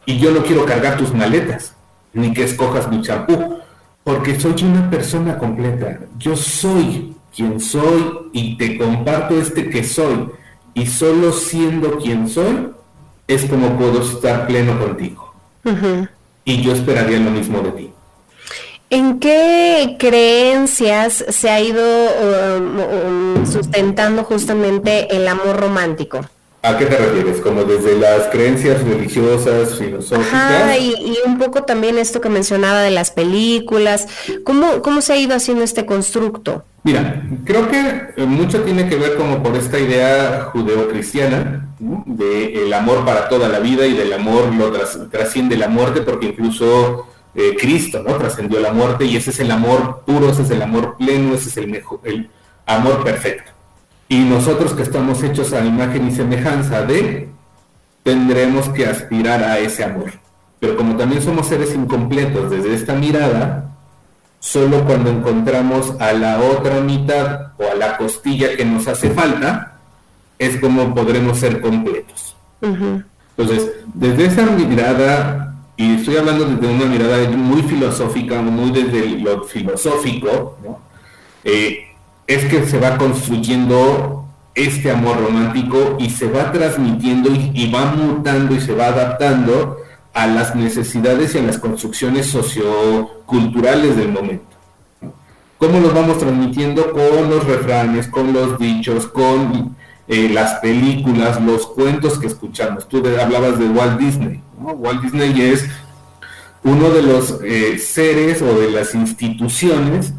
y 0.07 0.19
yo 0.19 0.31
no 0.33 0.43
quiero 0.43 0.65
cargar 0.65 0.97
tus 0.97 1.13
maletas, 1.13 1.75
ni 2.13 2.33
que 2.33 2.45
escojas 2.45 2.89
mi 2.89 3.03
champú, 3.03 3.59
porque 4.05 4.39
soy 4.41 4.55
una 4.65 4.89
persona 4.91 5.39
completa. 5.39 6.01
Yo 6.19 6.37
soy 6.37 7.15
quien 7.35 7.61
soy 7.61 8.31
y 8.33 8.57
te 8.57 8.79
comparto 8.79 9.39
este 9.39 9.69
que 9.69 9.85
soy. 9.85 10.31
Y 10.75 10.87
solo 10.87 11.33
siendo 11.33 11.99
quien 11.99 12.29
soy 12.29 12.71
es 13.27 13.45
como 13.45 13.77
puedo 13.77 14.03
estar 14.03 14.47
pleno 14.47 14.79
contigo. 14.79 15.35
Y 16.45 16.63
yo 16.63 16.73
esperaría 16.73 17.19
lo 17.21 17.31
mismo 17.31 17.61
de 17.61 17.71
ti. 17.73 17.93
¿En 18.93 19.21
qué 19.21 19.95
creencias 20.01 21.25
se 21.29 21.49
ha 21.49 21.61
ido 21.61 21.81
um, 21.85 23.37
um, 23.39 23.47
sustentando 23.47 24.25
justamente 24.25 25.15
el 25.17 25.29
amor 25.29 25.61
romántico? 25.61 26.21
¿A 26.63 26.77
qué 26.77 26.87
te 26.87 26.97
refieres? 26.97 27.41
¿Como 27.41 27.63
desde 27.63 27.97
las 27.97 28.27
creencias 28.33 28.83
religiosas, 28.83 29.79
filosóficas? 29.79 30.35
Ajá, 30.35 30.77
y, 30.77 31.17
un 31.25 31.39
poco 31.39 31.63
también 31.63 31.99
esto 31.99 32.21
que 32.21 32.29
mencionaba 32.29 32.83
de 32.83 32.91
las 32.91 33.13
películas. 33.13 34.09
¿Cómo, 34.43 34.83
¿Cómo 34.83 35.01
se 35.03 35.13
ha 35.13 35.17
ido 35.17 35.37
haciendo 35.37 35.63
este 35.63 35.87
constructo? 35.87 36.65
Mira, 36.83 37.23
creo 37.45 37.71
que 37.71 38.13
eh, 38.17 38.27
mucho 38.27 38.63
tiene 38.63 38.89
que 38.89 38.97
ver 38.97 39.15
como 39.15 39.41
por 39.41 39.55
esta 39.57 39.79
idea 39.79 40.49
judeocristiana 40.53 41.69
de 41.79 42.65
el 42.65 42.73
amor 42.73 43.05
para 43.05 43.29
toda 43.29 43.49
la 43.49 43.61
vida 43.61 43.87
y 43.87 43.95
del 43.95 44.13
amor 44.13 44.53
lo 44.53 44.73
trasciende 45.09 45.57
la 45.57 45.69
muerte 45.69 46.01
porque 46.01 46.27
incluso 46.27 47.07
eh, 47.35 47.57
Cristo, 47.59 48.03
¿no? 48.07 48.15
Trascendió 48.17 48.61
la 48.61 48.73
muerte 48.73 49.05
y 49.05 49.17
ese 49.17 49.31
es 49.31 49.41
el 49.41 49.51
amor 49.51 50.03
puro, 50.07 50.31
ese 50.31 50.43
es 50.43 50.51
el 50.51 50.63
amor 50.63 50.97
pleno, 50.97 51.35
ese 51.35 51.49
es 51.49 51.57
el, 51.57 51.69
mejor, 51.69 52.01
el 52.05 52.31
amor 52.67 53.05
perfecto. 53.05 53.53
Y 54.09 54.19
nosotros 54.19 54.73
que 54.73 54.83
estamos 54.83 55.23
hechos 55.23 55.53
a 55.53 55.65
imagen 55.65 56.09
y 56.09 56.11
semejanza 56.11 56.83
de, 56.83 57.29
tendremos 58.03 58.69
que 58.71 58.87
aspirar 58.87 59.43
a 59.43 59.59
ese 59.59 59.85
amor. 59.85 60.13
Pero 60.59 60.77
como 60.77 60.97
también 60.97 61.23
somos 61.23 61.47
seres 61.47 61.75
incompletos 61.75 62.51
desde 62.51 62.75
esta 62.75 62.95
mirada, 62.95 63.71
solo 64.41 64.85
cuando 64.85 65.11
encontramos 65.11 65.95
a 66.01 66.13
la 66.13 66.41
otra 66.41 66.81
mitad 66.81 67.53
o 67.59 67.71
a 67.71 67.77
la 67.77 67.97
costilla 67.97 68.57
que 68.57 68.65
nos 68.65 68.89
hace 68.89 69.11
falta, 69.11 69.79
es 70.39 70.57
como 70.57 70.95
podremos 70.95 71.39
ser 71.39 71.61
completos. 71.61 72.35
Entonces, 72.61 73.71
desde 73.95 74.27
esa 74.27 74.43
mirada, 74.47 75.50
y 75.81 75.95
estoy 75.95 76.19
hablando 76.19 76.45
desde 76.45 76.75
una 76.75 76.85
mirada 76.85 77.31
muy 77.31 77.63
filosófica, 77.63 78.43
muy 78.43 78.71
desde 78.71 79.19
lo 79.19 79.45
filosófico, 79.45 80.59
eh, 81.43 81.87
es 82.27 82.45
que 82.45 82.67
se 82.67 82.79
va 82.79 82.99
construyendo 82.99 84.27
este 84.55 84.91
amor 84.91 85.23
romántico 85.23 85.97
y 85.99 86.11
se 86.11 86.29
va 86.31 86.53
transmitiendo 86.53 87.31
y, 87.31 87.73
va 87.73 87.93
mutando 87.93 88.55
y 88.55 88.61
se 88.61 88.75
va 88.75 88.89
adaptando 88.89 89.79
a 90.13 90.27
las 90.27 90.55
necesidades 90.55 91.35
y 91.35 91.39
a 91.39 91.43
las 91.45 91.57
construcciones 91.57 92.27
socioculturales 92.27 93.97
del 93.97 94.13
momento. 94.13 94.45
¿Cómo 95.57 95.81
los 95.81 95.95
vamos 95.95 96.19
transmitiendo? 96.19 96.93
Con 96.93 97.31
los 97.31 97.43
refranes, 97.45 98.07
con 98.09 98.35
los 98.35 98.59
dichos, 98.59 99.07
con 99.07 99.77
eh, 100.13 100.29
las 100.29 100.55
películas, 100.55 101.41
los 101.41 101.69
cuentos 101.69 102.19
que 102.19 102.27
escuchamos. 102.27 102.89
Tú 102.89 103.01
hablabas 103.21 103.61
de 103.61 103.69
Walt 103.69 103.97
Disney. 104.01 104.43
Walt 104.59 105.03
Disney 105.03 105.41
es 105.41 105.67
uno 106.65 106.91
de 106.91 107.03
los 107.03 107.39
eh, 107.45 107.79
seres 107.79 108.43
o 108.43 108.59
de 108.59 108.73
las 108.73 108.93
instituciones 108.97 110.13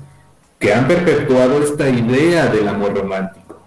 que 0.59 0.73
han 0.73 0.87
perpetuado 0.87 1.61
esta 1.61 1.89
idea 1.89 2.45
del 2.45 2.69
amor 2.69 2.93
romántico. 2.93 3.59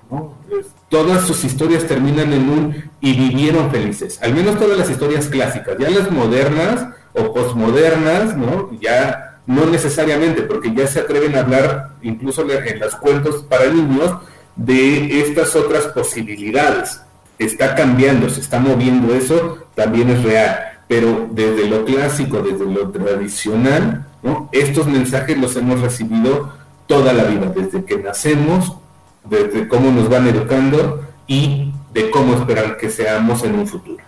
Todas 0.88 1.26
sus 1.26 1.44
historias 1.44 1.86
terminan 1.86 2.32
en 2.32 2.48
un 2.48 2.90
y 3.02 3.12
vivieron 3.12 3.70
felices, 3.70 4.18
al 4.22 4.32
menos 4.32 4.58
todas 4.58 4.78
las 4.78 4.88
historias 4.88 5.26
clásicas, 5.26 5.76
ya 5.78 5.90
las 5.90 6.10
modernas 6.10 6.86
o 7.12 7.34
posmodernas, 7.34 8.34
¿no? 8.34 8.70
ya 8.80 9.40
no 9.46 9.66
necesariamente, 9.66 10.40
porque 10.42 10.72
ya 10.74 10.86
se 10.86 11.00
atreven 11.00 11.36
a 11.36 11.40
hablar, 11.40 11.90
incluso 12.00 12.50
en 12.50 12.80
los 12.80 12.94
cuentos 12.94 13.42
para 13.42 13.66
niños, 13.66 14.10
de 14.56 15.20
estas 15.20 15.56
otras 15.56 15.86
posibilidades. 15.88 17.00
Está 17.38 17.74
cambiando, 17.74 18.28
se 18.30 18.40
está 18.40 18.58
moviendo 18.58 19.14
eso, 19.14 19.58
también 19.74 20.10
es 20.10 20.22
real. 20.22 20.58
Pero 20.86 21.28
desde 21.30 21.68
lo 21.68 21.84
clásico, 21.84 22.42
desde 22.42 22.66
lo 22.66 22.90
tradicional, 22.90 24.06
estos 24.52 24.86
mensajes 24.86 25.36
los 25.38 25.56
hemos 25.56 25.80
recibido 25.80 26.52
toda 26.86 27.12
la 27.12 27.24
vida, 27.24 27.52
desde 27.54 27.84
que 27.84 27.96
nacemos, 27.98 28.76
desde 29.24 29.66
cómo 29.68 29.90
nos 29.90 30.08
van 30.08 30.28
educando 30.28 31.02
y 31.26 31.72
de 31.92 32.10
cómo 32.10 32.34
esperar 32.34 32.76
que 32.76 32.90
seamos 32.90 33.42
en 33.44 33.54
un 33.54 33.66
futuro. 33.66 34.04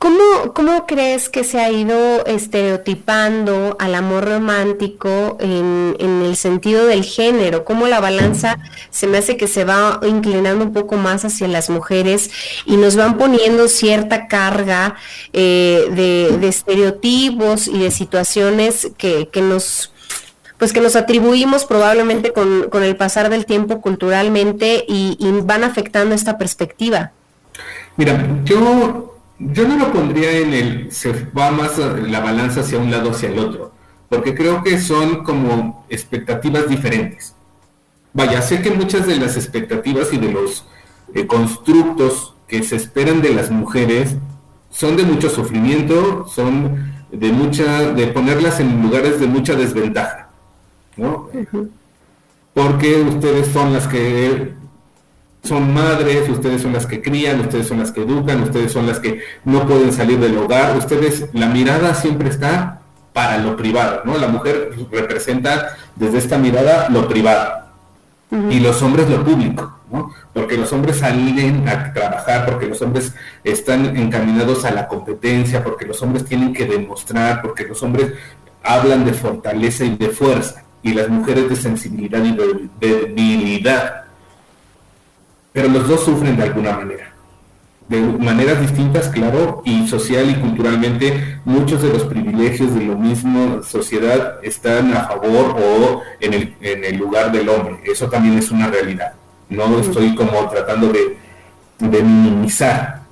¿Cómo, 0.00 0.54
¿Cómo 0.54 0.86
crees 0.86 1.28
que 1.28 1.44
se 1.44 1.60
ha 1.60 1.70
ido 1.70 2.24
estereotipando 2.24 3.76
al 3.78 3.94
amor 3.94 4.26
romántico 4.26 5.36
en, 5.40 5.94
el 6.00 6.36
sentido 6.36 6.86
del 6.86 7.04
género? 7.04 7.66
¿Cómo 7.66 7.86
la 7.86 8.00
balanza 8.00 8.58
se 8.88 9.06
me 9.06 9.18
hace 9.18 9.36
que 9.36 9.46
se 9.46 9.66
va 9.66 10.00
inclinando 10.08 10.64
un 10.64 10.72
poco 10.72 10.96
más 10.96 11.26
hacia 11.26 11.48
las 11.48 11.68
mujeres 11.68 12.30
y 12.64 12.78
nos 12.78 12.96
van 12.96 13.18
poniendo 13.18 13.68
cierta 13.68 14.26
carga 14.26 14.96
eh, 15.34 15.90
de, 16.40 16.48
estereotipos 16.48 17.68
y 17.68 17.78
de 17.78 17.90
situaciones 17.90 18.92
que, 18.96 19.28
nos 19.42 19.92
pues 20.56 20.72
que 20.72 20.80
nos 20.80 20.96
atribuimos 20.96 21.66
probablemente 21.66 22.32
con, 22.32 22.70
el 22.72 22.96
pasar 22.96 23.28
del 23.28 23.44
tiempo 23.44 23.82
culturalmente 23.82 24.82
y 24.88 25.18
van 25.42 25.62
afectando 25.62 26.14
esta 26.14 26.38
perspectiva? 26.38 27.12
Mira, 27.98 28.26
yo 28.44 29.09
yo 29.40 29.66
no 29.66 29.78
lo 29.78 29.92
pondría 29.92 30.32
en 30.32 30.52
el, 30.52 30.92
se 30.92 31.12
va 31.36 31.50
más 31.50 31.78
la 31.78 32.20
balanza 32.20 32.60
hacia 32.60 32.78
un 32.78 32.90
lado 32.90 33.10
hacia 33.10 33.30
el 33.30 33.38
otro, 33.38 33.72
porque 34.10 34.34
creo 34.34 34.62
que 34.62 34.78
son 34.78 35.24
como 35.24 35.86
expectativas 35.88 36.68
diferentes. 36.68 37.34
Vaya, 38.12 38.42
sé 38.42 38.60
que 38.60 38.70
muchas 38.70 39.06
de 39.06 39.16
las 39.16 39.36
expectativas 39.36 40.12
y 40.12 40.18
de 40.18 40.30
los 40.30 40.66
eh, 41.14 41.26
constructos 41.26 42.34
que 42.48 42.62
se 42.62 42.76
esperan 42.76 43.22
de 43.22 43.32
las 43.32 43.50
mujeres 43.50 44.16
son 44.70 44.96
de 44.96 45.04
mucho 45.04 45.30
sufrimiento, 45.30 46.26
son 46.28 46.92
de 47.10 47.32
mucha, 47.32 47.92
de 47.92 48.08
ponerlas 48.08 48.60
en 48.60 48.82
lugares 48.82 49.20
de 49.20 49.26
mucha 49.26 49.54
desventaja, 49.54 50.28
¿no? 50.96 51.30
Porque 52.52 53.00
ustedes 53.00 53.48
son 53.48 53.72
las 53.72 53.86
que 53.88 54.52
son 55.42 55.72
madres, 55.72 56.28
ustedes 56.28 56.62
son 56.62 56.72
las 56.72 56.86
que 56.86 57.00
crían, 57.00 57.40
ustedes 57.40 57.66
son 57.66 57.78
las 57.78 57.92
que 57.92 58.02
educan, 58.02 58.42
ustedes 58.42 58.72
son 58.72 58.86
las 58.86 58.98
que 58.98 59.20
no 59.44 59.66
pueden 59.66 59.92
salir 59.92 60.18
del 60.18 60.36
hogar, 60.36 60.76
ustedes, 60.76 61.26
la 61.32 61.46
mirada 61.46 61.94
siempre 61.94 62.28
está 62.28 62.80
para 63.12 63.38
lo 63.38 63.56
privado, 63.56 64.02
¿no? 64.04 64.18
La 64.18 64.28
mujer 64.28 64.70
representa 64.92 65.76
desde 65.96 66.18
esta 66.18 66.38
mirada 66.38 66.88
lo 66.90 67.08
privado. 67.08 67.60
Y 68.48 68.60
los 68.60 68.80
hombres 68.82 69.08
lo 69.08 69.24
público, 69.24 69.80
¿no? 69.90 70.12
Porque 70.32 70.56
los 70.56 70.72
hombres 70.72 70.98
salen 70.98 71.68
a 71.68 71.92
trabajar, 71.92 72.46
porque 72.46 72.66
los 72.66 72.80
hombres 72.80 73.12
están 73.42 73.96
encaminados 73.96 74.64
a 74.64 74.70
la 74.70 74.86
competencia, 74.86 75.64
porque 75.64 75.84
los 75.84 76.00
hombres 76.02 76.24
tienen 76.24 76.52
que 76.52 76.64
demostrar, 76.64 77.42
porque 77.42 77.64
los 77.64 77.82
hombres 77.82 78.12
hablan 78.62 79.04
de 79.04 79.14
fortaleza 79.14 79.84
y 79.84 79.96
de 79.96 80.10
fuerza, 80.10 80.62
y 80.80 80.94
las 80.94 81.08
mujeres 81.08 81.48
de 81.48 81.56
sensibilidad 81.56 82.22
y 82.22 82.36
de 82.36 82.70
debilidad 82.80 84.04
pero 85.52 85.68
los 85.68 85.88
dos 85.88 86.04
sufren 86.04 86.36
de 86.36 86.44
alguna 86.44 86.72
manera. 86.72 87.12
De 87.88 88.00
maneras 88.00 88.60
distintas, 88.60 89.08
claro, 89.08 89.62
y 89.64 89.88
social 89.88 90.30
y 90.30 90.34
culturalmente, 90.34 91.40
muchos 91.44 91.82
de 91.82 91.88
los 91.88 92.04
privilegios 92.04 92.72
de 92.74 92.86
la 92.86 92.94
misma 92.94 93.62
sociedad 93.64 94.38
están 94.44 94.94
a 94.94 95.06
favor 95.08 95.56
o 95.58 96.02
en 96.20 96.34
el, 96.34 96.54
en 96.60 96.84
el 96.84 96.96
lugar 96.96 97.32
del 97.32 97.48
hombre. 97.48 97.80
Eso 97.84 98.08
también 98.08 98.38
es 98.38 98.52
una 98.52 98.68
realidad. 98.68 99.14
No 99.48 99.80
estoy 99.80 100.14
como 100.14 100.48
tratando 100.48 100.92
de, 100.92 101.16
de 101.80 102.02
minimizar, 102.02 103.02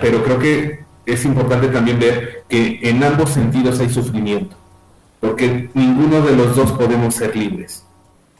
pero 0.00 0.22
creo 0.22 0.38
que 0.38 0.84
es 1.04 1.24
importante 1.24 1.66
también 1.66 1.98
ver 1.98 2.44
que 2.48 2.78
en 2.82 3.02
ambos 3.02 3.30
sentidos 3.30 3.80
hay 3.80 3.88
sufrimiento, 3.88 4.54
porque 5.18 5.70
ninguno 5.74 6.20
de 6.20 6.36
los 6.36 6.54
dos 6.54 6.70
podemos 6.70 7.16
ser 7.16 7.34
libres, 7.34 7.84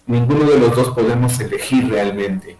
ninguno 0.07 0.45
de 0.45 0.59
los 0.61 0.77
dos 0.77 0.91
podemos 0.91 1.41
elegir 1.41 1.89
realmente 1.89 2.57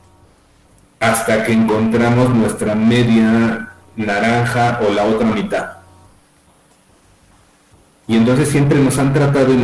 hasta 1.01 1.45
que 1.45 1.53
encontramos 1.53 2.35
nuestra 2.35 2.75
media 2.75 3.69
naranja 3.97 4.81
o 4.87 4.93
la 4.93 5.05
otra 5.05 5.27
mitad. 5.27 5.79
Y 8.07 8.17
entonces 8.17 8.49
siempre 8.49 8.79
nos 8.79 8.99
han 8.99 9.13
tratado 9.13 9.53
y 9.53 9.57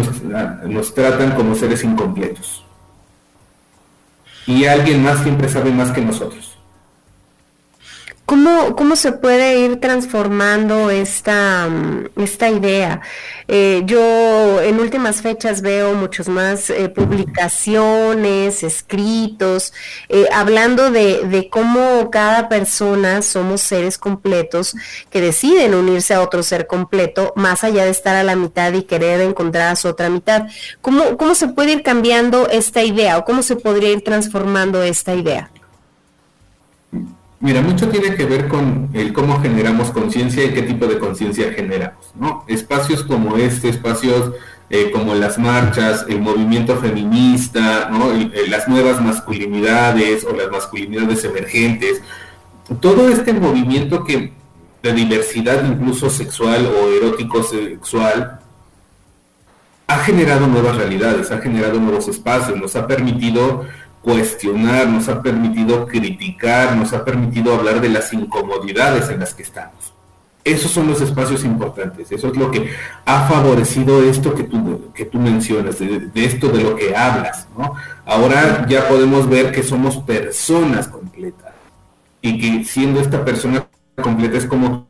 nos, 0.69 0.95
tratan 0.95 1.33
como 1.35 1.55
seres 1.55 1.83
incompletos. 1.83 2.63
Y 4.47 4.67
alguien 4.67 5.03
más 5.03 5.23
siempre 5.23 5.49
sabe 5.49 5.71
más 5.73 5.91
que 5.93 6.03
nosotros. 6.03 6.59
¿Cómo, 8.27 8.75
¿Cómo 8.75 8.97
se 8.97 9.13
puede 9.13 9.59
ir 9.59 9.81
transformando 9.81 10.89
esta, 10.89 11.69
mm, 11.69 12.23
esta 12.23 12.49
idea? 12.49 13.03
Eh, 13.49 13.83
yo 13.85 14.63
en 14.63 14.81
últimas 14.81 15.21
fechas 15.21 15.61
veo 15.61 15.93
muchos 15.93 16.29
más 16.29 16.71
eh, 16.71 16.89
publicaciones, 16.89 18.63
escritos, 18.63 19.75
eh, 20.09 20.27
hablando 20.33 20.91
de, 20.91 21.25
de, 21.25 21.51
cómo 21.51 22.11
cada 22.11 22.49
persona 22.49 23.21
somos 23.21 23.61
seres 23.61 23.99
completos 23.99 24.75
que 25.11 25.21
deciden 25.21 25.75
unirse 25.75 26.15
a 26.15 26.23
otro 26.23 26.43
ser 26.43 26.67
completo, 26.67 27.35
más 27.37 27.63
allá 27.63 27.85
de 27.85 27.91
estar 27.91 28.17
a 28.17 28.25
la 28.25 28.37
mitad 28.37 28.73
y 28.73 28.85
querer 28.85 29.21
encontrar 29.21 29.69
a 29.73 29.77
su 29.77 29.89
otra 29.89 30.09
mitad. 30.09 30.47
¿Cómo, 30.81 31.19
cómo 31.19 31.35
se 31.35 31.49
puede 31.49 31.73
ir 31.73 31.83
cambiando 31.83 32.49
esta 32.49 32.83
idea 32.83 33.19
o 33.19 33.25
cómo 33.27 33.43
se 33.43 33.57
podría 33.57 33.91
ir 33.93 34.03
transformando 34.03 34.83
esta 34.83 35.15
idea? 35.15 35.51
Mira, 37.45 37.61
mucho 37.61 37.91
tiene 37.91 38.15
que 38.17 38.25
ver 38.25 38.49
con 38.49 38.89
el 38.95 39.13
cómo 39.13 39.39
generamos 39.43 39.91
conciencia 39.91 40.43
y 40.43 40.55
qué 40.55 40.63
tipo 40.63 40.87
de 40.87 40.99
conciencia 40.99 41.53
generamos, 41.53 42.11
¿no? 42.15 42.43
Espacios 42.49 43.03
como 43.03 43.37
este, 43.37 43.69
espacios 43.69 44.33
eh, 44.71 44.91
como 44.91 45.15
las 45.15 45.39
marchas, 45.39 46.07
el 46.09 46.23
movimiento 46.23 46.79
feminista, 46.79 47.91
¿no? 47.91 48.07
las 48.49 48.67
nuevas 48.67 49.03
masculinidades 49.03 50.25
o 50.25 50.35
las 50.35 50.51
masculinidades 50.51 51.23
emergentes, 51.25 52.01
todo 52.81 53.11
este 53.11 53.35
movimiento 53.35 54.05
que 54.05 54.33
de 54.83 54.93
diversidad 54.95 55.69
incluso 55.69 56.09
sexual 56.09 56.67
o 56.67 56.89
erótico 56.97 57.43
sexual 57.43 58.41
ha 59.87 59.99
generado 59.99 60.47
nuevas 60.47 60.77
realidades, 60.77 61.31
ha 61.31 61.43
generado 61.43 61.79
nuevos 61.79 62.09
espacios, 62.09 62.59
nos 62.59 62.75
ha 62.75 62.87
permitido 62.87 63.67
cuestionar, 64.05 64.87
nos 64.87 65.09
ha 65.09 65.23
permitido 65.23 65.87
criticar, 65.87 66.77
nos 66.77 66.93
ha 66.93 67.05
permitido 67.05 67.55
hablar 67.55 67.81
de 67.81 67.89
las 67.89 68.13
incomodidades 68.13 69.09
en 69.09 69.19
las 69.19 69.33
que 69.33 69.43
estamos. 69.43 69.95
Esos 70.45 70.71
son 70.71 70.87
los 70.89 71.01
espacios 71.01 71.43
importantes, 71.43 72.13
eso 72.13 72.29
es 72.29 72.37
lo 72.37 72.51
que 72.51 72.69
ha 73.07 73.27
favorecido 73.27 74.03
esto 74.03 74.35
que 74.35 74.45
tú, 74.45 74.93
que 74.95 75.07
tú 75.07 75.19
mencionas, 75.19 75.79
de, 75.79 76.11
esto 76.17 76.49
de 76.51 76.63
lo 76.63 76.77
que 76.77 76.95
hablas. 76.95 77.49
Ahora 78.05 78.67
ya 78.69 78.87
podemos 78.87 79.27
ver 79.27 79.53
que 79.53 79.63
somos 79.63 79.97
personas 79.97 80.87
completas 80.87 81.55
y 82.21 82.39
que 82.39 82.63
siendo 82.65 83.01
esta 83.01 83.25
persona 83.25 83.67
completa 84.03 84.37
es 84.37 84.45
como 84.45 84.87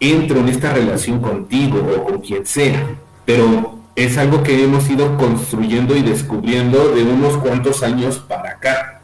entro 0.00 0.40
en 0.40 0.48
esta 0.48 0.72
relación 0.72 1.20
contigo 1.20 1.86
o 1.94 2.04
con 2.04 2.20
quien 2.20 2.46
sea, 2.46 2.86
pero 3.26 3.77
es 3.98 4.16
algo 4.16 4.44
que 4.44 4.62
hemos 4.62 4.88
ido 4.88 5.16
construyendo 5.16 5.96
y 5.96 6.02
descubriendo 6.02 6.94
de 6.94 7.02
unos 7.02 7.36
cuantos 7.38 7.82
años 7.82 8.18
para 8.18 8.50
acá. 8.50 8.94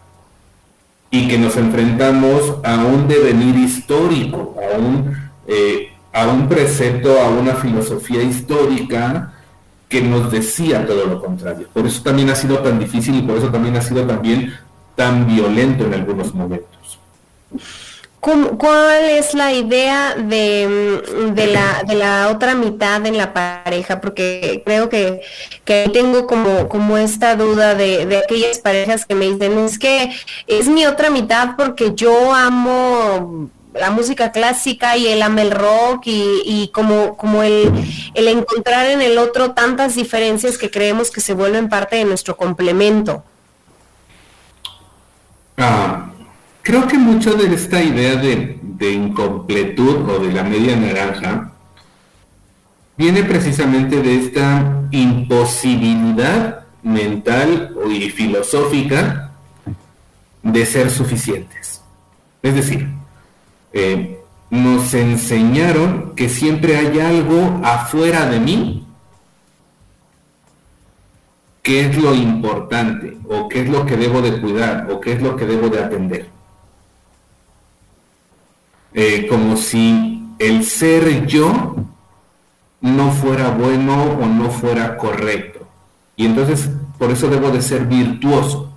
y 1.10 1.28
que 1.28 1.38
nos 1.38 1.56
enfrentamos 1.56 2.56
a 2.64 2.74
un 2.84 3.06
devenir 3.06 3.54
histórico, 3.54 4.56
a 4.58 4.76
un, 4.76 5.16
eh, 5.46 5.92
a 6.12 6.26
un 6.26 6.48
precepto, 6.48 7.20
a 7.20 7.28
una 7.28 7.54
filosofía 7.54 8.20
histórica 8.20 9.32
que 9.88 10.02
nos 10.02 10.32
decía 10.32 10.84
todo 10.84 11.06
lo 11.06 11.20
contrario. 11.22 11.68
Por 11.72 11.86
eso 11.86 12.02
también 12.02 12.30
ha 12.30 12.34
sido 12.34 12.58
tan 12.58 12.80
difícil 12.80 13.14
y 13.14 13.22
por 13.22 13.36
eso 13.36 13.48
también 13.48 13.76
ha 13.76 13.80
sido 13.80 14.04
también 14.04 14.54
tan 14.96 15.28
violento 15.28 15.86
en 15.86 15.94
algunos 15.94 16.34
momentos. 16.34 16.98
¿Cuál 18.24 19.04
es 19.10 19.34
la 19.34 19.52
idea 19.52 20.14
de, 20.14 21.02
de, 21.34 21.46
la, 21.48 21.82
de 21.86 21.94
la 21.94 22.30
otra 22.30 22.54
mitad 22.54 23.04
en 23.04 23.18
la 23.18 23.34
pareja? 23.34 24.00
Porque 24.00 24.62
creo 24.64 24.88
que, 24.88 25.20
que 25.66 25.90
tengo 25.92 26.26
como, 26.26 26.70
como 26.70 26.96
esta 26.96 27.36
duda 27.36 27.74
de, 27.74 28.06
de, 28.06 28.16
aquellas 28.16 28.60
parejas 28.60 29.04
que 29.04 29.14
me 29.14 29.26
dicen, 29.26 29.58
es 29.58 29.78
que 29.78 30.10
es 30.46 30.68
mi 30.68 30.86
otra 30.86 31.10
mitad 31.10 31.50
porque 31.58 31.92
yo 31.94 32.32
amo 32.32 33.50
la 33.74 33.90
música 33.90 34.32
clásica 34.32 34.96
y 34.96 35.06
él 35.08 35.20
ama 35.20 35.42
el 35.42 35.50
rock 35.50 36.06
y, 36.06 36.42
y 36.46 36.68
como, 36.68 37.18
como 37.18 37.42
el, 37.42 37.70
el 38.14 38.28
encontrar 38.28 38.86
en 38.86 39.02
el 39.02 39.18
otro 39.18 39.50
tantas 39.50 39.96
diferencias 39.96 40.56
que 40.56 40.70
creemos 40.70 41.10
que 41.10 41.20
se 41.20 41.34
vuelven 41.34 41.68
parte 41.68 41.96
de 41.96 42.06
nuestro 42.06 42.38
complemento. 42.38 43.22
Ah, 45.58 46.13
Creo 46.64 46.88
que 46.88 46.96
mucho 46.96 47.34
de 47.34 47.54
esta 47.54 47.82
idea 47.82 48.16
de, 48.16 48.58
incompletud 48.90 50.08
o 50.08 50.18
de 50.18 50.32
la 50.32 50.42
media 50.42 50.74
naranja 50.74 51.52
viene 52.96 53.22
precisamente 53.22 54.00
de 54.00 54.16
esta 54.16 54.82
imposibilidad 54.90 56.64
mental 56.82 57.76
y 57.86 58.08
filosófica 58.08 59.32
de 60.42 60.64
ser 60.64 60.90
suficientes. 60.90 61.82
Es 62.42 62.54
decir, 62.54 62.88
eh, 63.74 64.20
nos 64.48 64.94
enseñaron 64.94 66.14
que 66.16 66.30
siempre 66.30 66.78
hay 66.78 66.98
algo 66.98 67.60
afuera 67.62 68.24
de 68.24 68.40
mí 68.40 68.86
que 71.62 71.86
es 71.86 71.96
lo 71.98 72.14
importante, 72.14 73.18
o 73.28 73.48
qué 73.50 73.62
es 73.62 73.68
lo 73.68 73.84
que 73.84 73.98
debo 73.98 74.22
de 74.22 74.40
cuidar, 74.40 74.90
o 74.90 75.00
qué 75.00 75.12
es 75.12 75.22
lo 75.22 75.36
que 75.36 75.46
debo 75.46 75.68
de 75.68 75.82
atender. 75.82 76.33
Eh, 78.94 79.26
como 79.28 79.56
si 79.56 80.24
el 80.38 80.64
ser 80.64 81.26
yo 81.26 81.76
no 82.80 83.10
fuera 83.10 83.50
bueno 83.50 84.04
o 84.04 84.26
no 84.26 84.50
fuera 84.50 84.96
correcto. 84.96 85.66
Y 86.16 86.26
entonces 86.26 86.70
por 86.98 87.10
eso 87.10 87.28
debo 87.28 87.50
de 87.50 87.60
ser 87.60 87.86
virtuoso, 87.86 88.72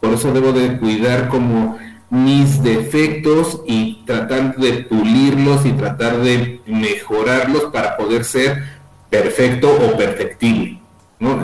por 0.00 0.12
eso 0.12 0.32
debo 0.32 0.52
de 0.52 0.78
cuidar 0.78 1.28
como 1.28 1.76
mis 2.10 2.62
defectos 2.62 3.60
y 3.66 4.04
tratar 4.06 4.54
de 4.56 4.84
pulirlos 4.84 5.66
y 5.66 5.72
tratar 5.72 6.18
de 6.18 6.60
mejorarlos 6.66 7.64
para 7.72 7.96
poder 7.96 8.24
ser 8.24 8.62
perfecto 9.10 9.68
o 9.68 9.96
perfectible. 9.96 10.80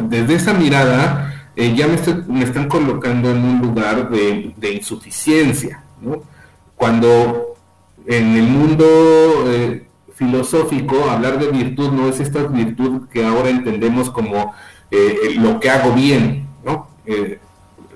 Desde 0.09 0.35
esa 0.35 0.53
mirada 0.53 1.51
eh, 1.57 1.75
ya 1.75 1.89
me, 1.89 1.97
me, 2.29 2.45
están 2.45 2.69
colocando 2.69 3.31
en 3.31 3.39
un 3.39 3.61
lugar 3.61 4.09
de, 4.11 4.73
insuficiencia. 4.73 5.83
Cuando 6.77 7.52
en 8.07 8.37
el 8.37 8.45
mundo 8.45 8.85
eh, 9.47 9.87
filosófico, 10.15 11.11
hablar 11.11 11.39
de 11.39 11.49
virtud 11.49 11.91
no 11.91 12.09
es 12.09 12.21
esta 12.21 12.43
virtud 12.45 13.09
que 13.09 13.25
ahora 13.25 13.51
entendemos 13.51 14.11
como 14.11 14.55
eh, 14.91 15.35
lo 15.39 15.59
que 15.59 15.71
hago 15.71 15.93
bien, 15.93 16.47
¿no? 16.65 16.89
Eh, 17.07 17.39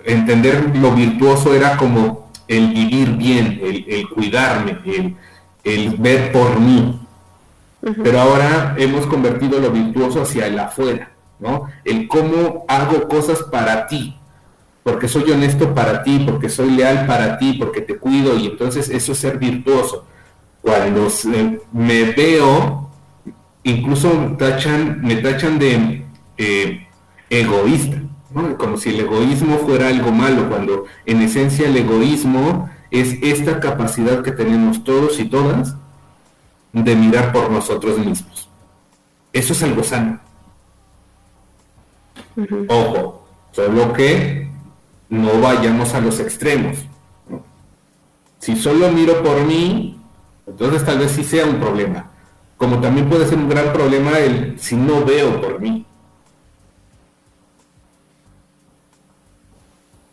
entender 0.04 0.76
lo 0.76 0.92
virtuoso 0.92 1.54
era 1.54 1.76
como 1.76 2.30
el 2.48 2.68
vivir 2.68 3.16
bien, 3.16 3.60
el, 3.62 4.08
cuidarme, 4.08 4.78
el, 5.64 5.96
ver 5.96 6.32
por 6.32 6.60
mí. 6.60 7.00
Pero 8.02 8.20
ahora 8.20 8.74
hemos 8.78 9.06
convertido 9.06 9.60
lo 9.60 9.70
virtuoso 9.70 10.22
hacia 10.22 10.46
el 10.46 10.58
afuera, 10.58 11.10
¿no? 11.38 11.68
El 11.84 12.08
cómo 12.08 12.64
hago 12.66 13.06
cosas 13.08 13.42
para 13.44 13.86
ti, 13.86 14.16
porque 14.86 15.08
soy 15.08 15.28
honesto 15.32 15.74
para 15.74 16.04
ti, 16.04 16.24
porque 16.24 16.48
soy 16.48 16.70
leal 16.70 17.08
para 17.08 17.38
ti, 17.38 17.54
porque 17.54 17.80
te 17.80 17.96
cuido 17.98 18.38
y 18.38 18.46
entonces 18.46 18.88
eso 18.88 19.10
es 19.10 19.18
ser 19.18 19.36
virtuoso. 19.36 20.06
Cuando 20.62 21.08
me 21.72 22.04
veo, 22.12 22.88
incluso 23.64 24.08
tachan, 24.38 25.02
me 25.02 25.16
tachan 25.16 25.58
de 25.58 26.04
eh, 26.38 26.86
egoísta, 27.28 28.00
como 28.56 28.76
si 28.76 28.90
el 28.90 29.00
egoísmo 29.00 29.58
fuera 29.58 29.88
algo 29.88 30.12
malo, 30.12 30.48
cuando 30.48 30.84
en 31.04 31.20
esencia 31.20 31.66
el 31.66 31.78
egoísmo 31.78 32.70
es 32.92 33.20
esta 33.22 33.58
capacidad 33.58 34.22
que 34.22 34.30
tenemos 34.30 34.84
todos 34.84 35.18
y 35.18 35.24
todas 35.24 35.74
de 36.72 36.94
mirar 36.94 37.32
por 37.32 37.50
nosotros 37.50 37.98
mismos. 37.98 38.48
Eso 39.32 39.52
es 39.52 39.62
algo 39.64 39.82
sano. 39.82 40.20
Ojo, 42.68 43.26
solo 43.50 43.92
que 43.92 44.45
no 45.08 45.40
vayamos 45.40 45.94
a 45.94 46.00
los 46.00 46.20
extremos. 46.20 46.78
Si 48.38 48.56
solo 48.56 48.90
miro 48.90 49.22
por 49.22 49.44
mí, 49.44 50.00
entonces 50.46 50.84
tal 50.84 50.98
vez 50.98 51.12
sí 51.12 51.24
sea 51.24 51.46
un 51.46 51.58
problema. 51.58 52.10
Como 52.56 52.80
también 52.80 53.08
puede 53.08 53.26
ser 53.26 53.38
un 53.38 53.48
gran 53.48 53.72
problema 53.72 54.18
el 54.18 54.58
si 54.58 54.76
no 54.76 55.04
veo 55.04 55.40
por 55.40 55.60
mí. 55.60 55.84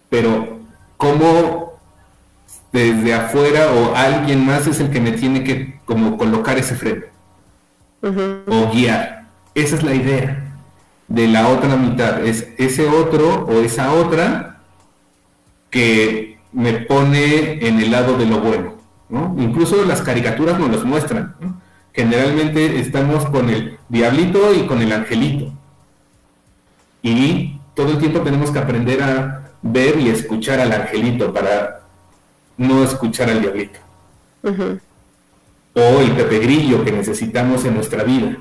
Pero, 0.10 0.60
¿cómo 0.98 1.74
desde 2.72 3.14
afuera 3.14 3.72
o 3.72 3.96
alguien 3.96 4.46
más 4.46 4.68
es 4.68 4.80
el 4.80 4.90
que 4.90 5.00
me 5.00 5.12
tiene 5.12 5.44
que 5.44 5.80
como 5.86 6.18
colocar 6.18 6.58
ese 6.58 6.76
freno? 6.76 7.06
O 8.48 8.72
guiar. 8.72 9.28
Esa 9.56 9.76
es 9.76 9.84
la 9.84 9.94
idea 9.94 10.44
de 11.08 11.28
la 11.28 11.48
otra 11.48 11.78
mitad. 11.78 12.26
Es 12.26 12.48
ese 12.58 12.88
otro 12.88 13.46
o 13.46 13.62
esa 13.62 13.94
otra 13.94 14.53
que 15.74 16.38
me 16.52 16.74
pone 16.74 17.68
en 17.68 17.80
el 17.80 17.90
lado 17.90 18.16
de 18.16 18.28
lo 18.28 18.40
bueno. 18.40 18.76
Incluso 19.38 19.84
las 19.86 20.02
caricaturas 20.02 20.60
nos 20.60 20.70
los 20.70 20.86
muestran. 20.86 21.36
Generalmente 21.94 22.80
estamos 22.80 23.26
con 23.26 23.50
el 23.50 23.80
diablito 23.90 24.54
y 24.54 24.68
con 24.68 24.84
el 24.84 24.92
angelito. 24.92 25.52
Y 27.02 27.58
todo 27.74 27.90
el 27.90 27.98
tiempo 27.98 28.22
tenemos 28.22 28.52
que 28.52 28.60
aprender 28.60 29.02
a 29.02 29.52
ver 29.64 30.00
y 30.00 30.10
escuchar 30.10 30.60
al 30.60 30.72
angelito 30.72 31.34
para 31.34 31.82
no 32.56 32.84
escuchar 32.84 33.32
al 33.32 33.42
diablito. 33.42 33.80
O 35.74 36.02
el 36.02 36.12
Pepe 36.12 36.38
Grillo 36.38 36.86
que 36.86 36.92
necesitamos 36.92 37.66
en 37.66 37.74
nuestra 37.74 38.04
vida. 38.04 38.38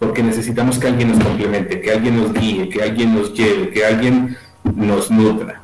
Porque 0.00 0.24
necesitamos 0.24 0.80
que 0.80 0.88
alguien 0.88 1.10
nos 1.10 1.22
complemente, 1.22 1.80
que 1.80 1.92
alguien 1.92 2.16
nos 2.16 2.32
guíe, 2.32 2.68
que 2.68 2.82
alguien 2.82 3.14
nos 3.14 3.34
lleve, 3.34 3.70
que 3.70 3.84
alguien 3.84 4.36
nos 4.64 5.10
nutra. 5.12 5.59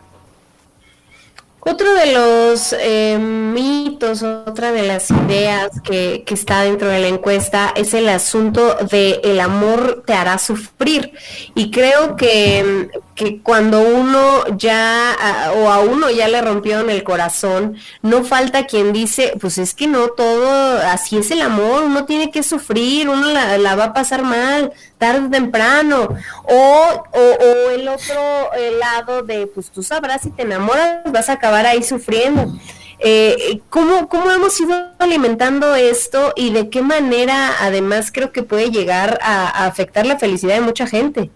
Otro 1.69 1.95
de 1.95 2.13
los 2.13 2.73
eh, 2.79 3.19
mitos, 3.19 4.23
otra 4.23 4.71
de 4.71 4.85
las 4.85 5.11
ideas 5.11 5.81
que, 5.83 6.23
está 6.29 6.63
dentro 6.63 6.87
de 6.87 7.01
la 7.01 7.09
encuesta 7.09 7.73
es 7.75 7.93
el 7.93 8.09
asunto 8.09 8.77
de 8.89 9.21
el 9.25 9.41
amor 9.41 10.05
te 10.07 10.13
hará 10.13 10.39
sufrir. 10.39 11.11
Y 11.57 11.73
creo 11.73 12.15
que, 12.15 12.89
que 13.17 13.43
cuando 13.43 13.81
uno 13.81 14.45
ya, 14.57 15.17
o 15.57 15.69
a 15.69 15.81
uno 15.81 16.09
ya 16.09 16.29
le 16.29 16.41
rompió 16.41 16.79
en 16.79 16.89
el 16.91 17.03
corazón, 17.03 17.75
no 18.01 18.23
falta 18.23 18.67
quien 18.67 18.93
dice, 18.93 19.35
pues 19.41 19.59
es 19.59 19.75
que 19.75 19.89
no 19.89 20.11
todo, 20.11 20.79
así 20.87 21.19
es 21.19 21.33
el 21.33 21.43
amor, 21.43 21.83
uno 21.83 22.05
tiene 22.05 22.31
que 22.31 22.45
sufrir, 22.45 23.09
uno 23.09 23.27
la 23.27 23.75
va 23.75 23.87
a 23.87 23.93
pasar 23.93 24.23
mal, 24.23 24.73
tarde 24.99 25.27
o 25.27 25.31
temprano. 25.31 26.09
O, 26.45 27.05
o, 27.13 27.71
el 27.71 27.89
otro 27.89 28.51
lado 28.79 29.23
de, 29.23 29.47
pues 29.47 29.71
tú 29.71 29.83
sabrás, 29.83 30.23
si 30.23 30.31
te 30.31 30.43
enamoras, 30.43 31.11
vas 31.13 31.29
a 31.29 31.35
acabar 31.35 31.67
ahí 31.67 31.83
sufriendo. 31.83 32.53
Eh, 32.99 33.61
¿cómo, 33.69 34.09
¿Cómo 34.09 34.31
hemos 34.31 34.59
ido 34.59 34.75
alimentando 34.99 35.75
esto 35.75 36.33
y 36.35 36.53
de 36.53 36.71
qué 36.71 36.81
manera 36.81 37.53
además 37.61 38.11
creo 38.11 38.33
que 38.33 38.43
puede 38.43 38.71
llegar 38.71 39.19
a, 39.23 39.67
afectar 39.67 40.07
la 40.07 40.19
felicidad 40.19 40.55
de 40.55 40.61
mucha 40.63 40.87
gente? 40.87 41.31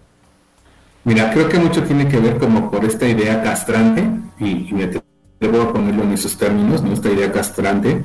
Mira, 1.03 1.31
creo 1.31 1.49
que 1.49 1.59
mucho 1.59 1.83
tiene 1.83 2.07
que 2.07 2.19
ver 2.19 2.37
como 2.37 2.69
por 2.69 2.85
esta 2.85 3.07
idea 3.07 3.41
castrante, 3.43 4.07
y, 4.39 4.69
y 4.69 4.73
me 4.73 4.85
atrevo 4.85 5.61
a 5.61 5.73
ponerlo 5.73 6.03
en 6.03 6.13
esos 6.13 6.37
términos, 6.37 6.81
¿no? 6.83 6.93
esta 6.93 7.09
idea 7.09 7.31
castrante, 7.31 8.03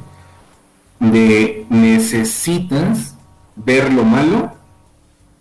de 0.98 1.66
necesitas 1.68 3.14
ver 3.54 3.92
lo 3.92 4.04
malo 4.04 4.52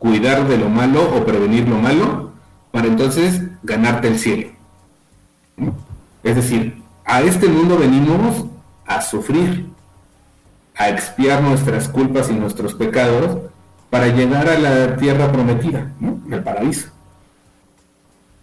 cuidar 0.06 0.48
de 0.48 0.60
lo 0.60 0.70
malo 0.70 1.02
o 1.16 1.26
prevenir 1.26 1.68
lo 1.68 1.78
malo 1.78 2.32
para 2.72 2.86
entonces 2.86 3.42
ganarte 3.64 4.08
el 4.08 4.20
cielo. 4.20 4.50
Es 6.22 6.36
decir, 6.36 6.80
a 7.04 7.22
este 7.22 7.48
mundo 7.48 7.80
venimos 7.80 8.46
a 8.86 9.02
sufrir, 9.02 9.66
a 10.76 10.90
expiar 10.90 11.42
nuestras 11.42 11.90
culpas 11.90 12.30
y 12.30 12.34
nuestros 12.34 12.76
pecados 12.76 13.50
para 13.90 14.10
llegar 14.10 14.48
a 14.48 14.60
la 14.60 14.96
tierra 14.98 15.32
prometida, 15.32 15.92
el 16.30 16.44
paraíso. 16.44 16.90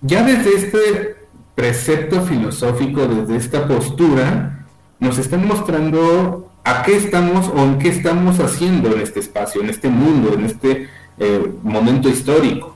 Ya 0.00 0.24
desde 0.24 0.56
este 0.56 1.16
precepto 1.54 2.22
filosófico, 2.22 3.06
desde 3.06 3.36
esta 3.36 3.68
postura, 3.68 4.66
nos 4.98 5.16
están 5.16 5.46
mostrando 5.46 6.50
a 6.64 6.82
qué 6.82 6.96
estamos 6.96 7.48
o 7.54 7.58
en 7.58 7.78
qué 7.78 7.88
estamos 7.88 8.40
haciendo 8.40 8.92
en 8.92 9.00
este 9.00 9.20
espacio, 9.20 9.60
en 9.60 9.70
este 9.70 9.88
mundo, 9.88 10.34
en 10.34 10.46
este 10.46 10.88
eh, 11.24 11.54
momento 11.62 12.08
histórico. 12.08 12.74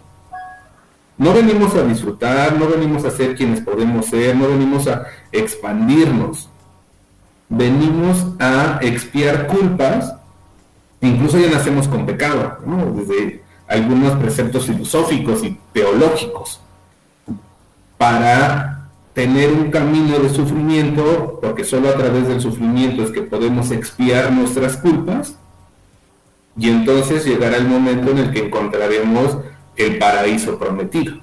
No 1.19 1.33
venimos 1.33 1.75
a 1.75 1.83
disfrutar, 1.83 2.57
no 2.57 2.69
venimos 2.69 3.05
a 3.05 3.11
ser 3.11 3.35
quienes 3.35 3.61
podemos 3.61 4.07
ser, 4.07 4.37
no 4.37 4.47
venimos 4.47 4.87
a 4.87 5.07
expandirnos. 5.33 6.49
Venimos 7.49 8.25
a 8.39 8.79
expiar 8.83 9.49
culpas, 9.49 10.15
incluso 11.01 11.39
ya 11.39 11.51
nacemos 11.51 11.89
con 11.89 12.07
pecado, 12.07 12.59
desde 12.95 13.43
algunos 13.67 14.13
preceptos 14.21 14.67
filosóficos 14.67 15.43
y 15.43 15.59
teológicos, 15.73 16.61
para 17.99 18.91
tener 19.13 19.53
un 19.53 19.73
camino 19.73 20.21
de 20.21 20.29
sufrimiento, 20.29 21.41
porque 21.43 21.65
solo 21.65 21.89
a 21.89 21.97
través 21.97 22.29
del 22.29 22.41
sufrimiento 22.41 23.03
es 23.03 23.11
que 23.11 23.23
podemos 23.23 23.73
expiar 23.73 24.31
nuestras 24.31 24.77
culpas, 24.77 25.37
y 26.59 26.71
entonces 26.71 27.25
llegará 27.25 27.57
el 27.57 27.69
momento 27.69 28.11
en 28.11 28.19
el 28.19 28.33
que 28.33 28.47
encontraremos 28.47 29.39
el 29.77 29.99
paraíso 29.99 30.59
prometido. 30.59 31.17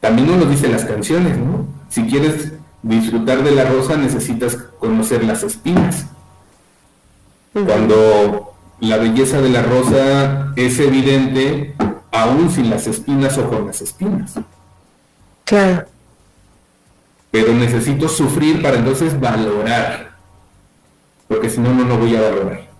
También 0.00 0.28
nos 0.28 0.38
lo 0.38 0.46
dicen 0.46 0.72
las 0.72 0.84
canciones, 0.84 1.38
¿no? 1.38 1.66
Si 1.88 2.06
quieres 2.06 2.52
disfrutar 2.82 3.42
de 3.42 3.52
la 3.52 3.64
rosa 3.64 3.96
necesitas 3.96 4.56
conocer 4.78 5.24
las 5.24 5.42
espinas. 5.42 6.06
Cuando 7.52 8.54
la 8.80 8.98
belleza 8.98 9.40
de 9.40 9.48
la 9.48 9.62
rosa 9.62 10.52
es 10.56 10.78
evidente, 10.78 11.74
aún 12.12 12.50
sin 12.50 12.68
las 12.68 12.86
espinas 12.86 13.38
o 13.38 13.48
con 13.48 13.66
las 13.66 13.80
espinas. 13.80 14.34
Claro. 15.44 15.86
Pero 17.30 17.54
necesito 17.54 18.08
sufrir 18.08 18.62
para 18.62 18.76
entonces 18.76 19.18
valorar. 19.18 20.16
Porque 21.28 21.48
si 21.48 21.60
no, 21.60 21.72
no 21.72 21.84
lo 21.84 21.98
voy 21.98 22.14
a 22.14 22.20
valorar. 22.20 22.75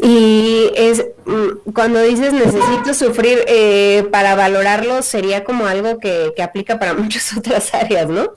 Y 0.00 0.70
es 0.76 1.04
mm, 1.26 1.70
cuando 1.72 2.00
dices 2.02 2.32
necesito 2.32 2.94
sufrir 2.94 3.40
eh, 3.48 4.06
para 4.12 4.36
valorarlo, 4.36 5.02
sería 5.02 5.44
como 5.44 5.66
algo 5.66 5.98
que, 5.98 6.32
aplica 6.42 6.78
para 6.78 6.94
muchas 6.98 7.36
otras 7.36 7.74
áreas, 7.74 8.08
¿no? 8.08 8.32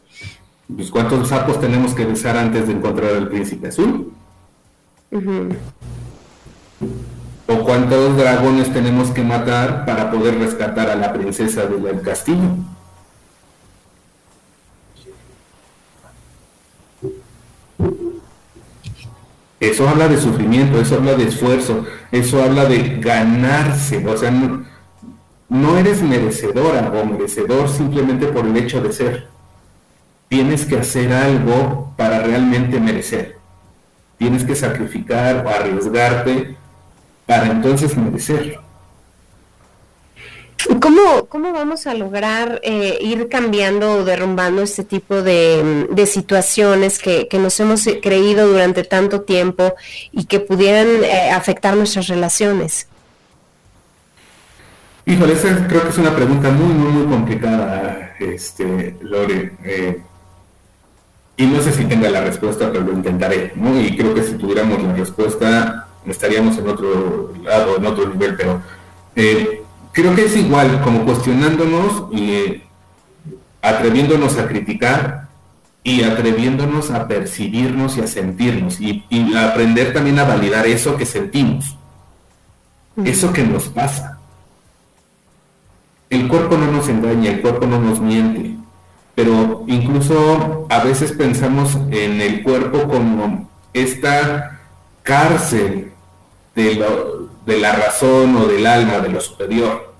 Pues 0.75 0.89
cuántos 0.89 1.29
sapos 1.29 1.59
tenemos 1.59 1.93
que 1.93 2.05
besar 2.05 2.37
antes 2.37 2.67
de 2.67 2.73
encontrar 2.73 3.13
al 3.15 3.27
príncipe 3.27 3.67
azul. 3.67 4.13
O 7.47 7.63
cuántos 7.65 8.15
dragones 8.15 8.71
tenemos 8.71 9.09
que 9.09 9.21
matar 9.21 9.85
para 9.85 10.09
poder 10.09 10.39
rescatar 10.39 10.89
a 10.89 10.95
la 10.95 11.11
princesa 11.11 11.65
del 11.65 12.01
castillo. 12.01 12.55
Eso 19.61 19.87
habla 19.87 20.07
de 20.07 20.17
sufrimiento, 20.17 20.81
eso 20.81 20.95
habla 20.95 21.13
de 21.13 21.25
esfuerzo, 21.25 21.85
eso 22.11 22.43
habla 22.43 22.65
de 22.65 22.97
ganarse, 22.99 24.03
o 24.03 24.17
sea, 24.17 24.31
no, 25.49 25.77
eres 25.77 26.01
merecedora 26.01 26.91
o 26.91 27.05
merecedor 27.05 27.69
simplemente 27.69 28.25
por 28.25 28.47
el 28.47 28.57
hecho 28.57 28.81
de 28.81 28.91
ser. 28.91 29.27
Tienes 30.29 30.65
que 30.65 30.79
hacer 30.79 31.13
algo 31.13 31.93
para 31.95 32.23
realmente 32.23 32.79
merecer. 32.79 33.37
Tienes 34.17 34.43
que 34.43 34.55
sacrificar 34.55 35.45
o 35.45 35.49
arriesgarte 35.49 36.55
para 37.27 37.45
entonces 37.45 37.95
merecer. 37.95 38.59
¿Cómo, 40.79 41.25
¿Cómo 41.27 41.53
vamos 41.53 41.87
a 41.87 41.93
lograr 41.93 42.59
eh, 42.63 42.97
ir 43.01 43.29
cambiando 43.29 43.93
o 43.93 44.03
derrumbando 44.03 44.61
este 44.61 44.83
tipo 44.83 45.21
de, 45.21 45.87
situaciones 46.05 46.99
que, 46.99 47.27
nos 47.33 47.59
hemos 47.59 47.87
creído 48.01 48.47
durante 48.47 48.83
tanto 48.83 49.21
tiempo 49.21 49.73
y 50.11 50.25
que 50.25 50.39
pudieran 50.39 51.03
eh, 51.03 51.31
afectar 51.31 51.75
nuestras 51.75 52.07
relaciones? 52.07 52.87
Híjole, 55.05 55.33
esa 55.33 55.67
creo 55.67 55.83
que 55.83 55.89
es 55.89 55.97
una 55.97 56.15
pregunta 56.15 56.51
muy, 56.51 56.73
muy, 56.73 56.91
muy 56.91 57.05
complicada, 57.11 58.15
este, 58.19 58.95
Lore. 59.01 59.53
Eh, 59.63 60.01
y 61.37 61.45
no 61.47 61.61
sé 61.61 61.71
si 61.71 61.85
tenga 61.85 62.09
la 62.09 62.21
respuesta, 62.21 62.71
pero 62.71 62.83
lo 62.83 62.93
intentaré, 62.93 63.53
Y 63.55 63.97
creo 63.97 64.13
que 64.13 64.21
si 64.21 64.33
tuviéramos 64.33 64.83
la 64.83 64.93
respuesta, 64.93 65.87
estaríamos 66.05 66.57
en 66.57 66.69
otro 66.69 67.33
lado, 67.43 67.77
en 67.77 67.85
otro 67.85 68.07
nivel, 68.09 68.35
pero 68.35 68.61
creo 69.91 70.15
que 70.15 70.25
es 70.25 70.35
igual, 70.35 70.81
como 70.81 71.05
cuestionándonos 71.05 72.11
y 72.11 72.63
atreviéndonos 73.61 74.37
a 74.37 74.47
criticar 74.47 75.27
y 75.83 76.03
atreviéndonos 76.03 76.91
a 76.91 77.07
percibirnos 77.07 77.97
y 77.97 78.01
a 78.01 78.07
sentirnos 78.07 78.79
y, 78.79 79.03
aprender 79.35 79.93
también 79.93 80.19
a 80.19 80.25
validar 80.25 80.67
eso 80.67 80.95
que 80.95 81.05
sentimos, 81.05 81.75
eso 83.03 83.33
que 83.33 83.43
nos 83.43 83.67
pasa. 83.69 84.19
El 86.09 86.27
cuerpo 86.27 86.57
no 86.57 86.71
nos 86.71 86.87
engaña, 86.89 87.31
el 87.31 87.41
cuerpo 87.41 87.65
no 87.65 87.79
nos 87.79 87.99
miente, 87.99 88.55
pero 89.15 89.63
incluso 89.67 90.67
a 90.69 90.83
veces 90.83 91.13
pensamos 91.13 91.75
en 91.89 92.21
el 92.21 92.43
cuerpo 92.43 92.87
como 92.87 93.49
esta 93.73 94.59
cárcel 95.03 95.91
de, 96.53 96.75
lo, 96.75 97.20
de 97.45 97.59
la 97.59 97.73
razón 97.73 98.35
o 98.37 98.45
del 98.45 98.65
alma, 98.65 98.99
de 98.99 99.09
lo 99.09 99.21
superior. 99.21 99.93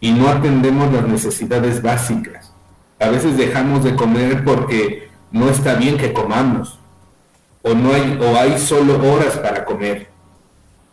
Y 0.00 0.12
no 0.12 0.28
atendemos 0.28 0.92
las 0.92 1.06
necesidades 1.06 1.82
básicas. 1.82 2.52
A 3.00 3.08
veces 3.08 3.36
dejamos 3.36 3.84
de 3.84 3.94
comer 3.94 4.44
porque 4.44 5.08
no 5.30 5.48
está 5.48 5.74
bien 5.74 5.96
que 5.96 6.12
comamos. 6.12 6.78
O, 7.62 7.74
no 7.74 7.92
hay, 7.92 8.18
o 8.20 8.36
hay 8.36 8.58
solo 8.58 8.94
horas 9.12 9.36
para 9.38 9.64
comer. 9.64 10.08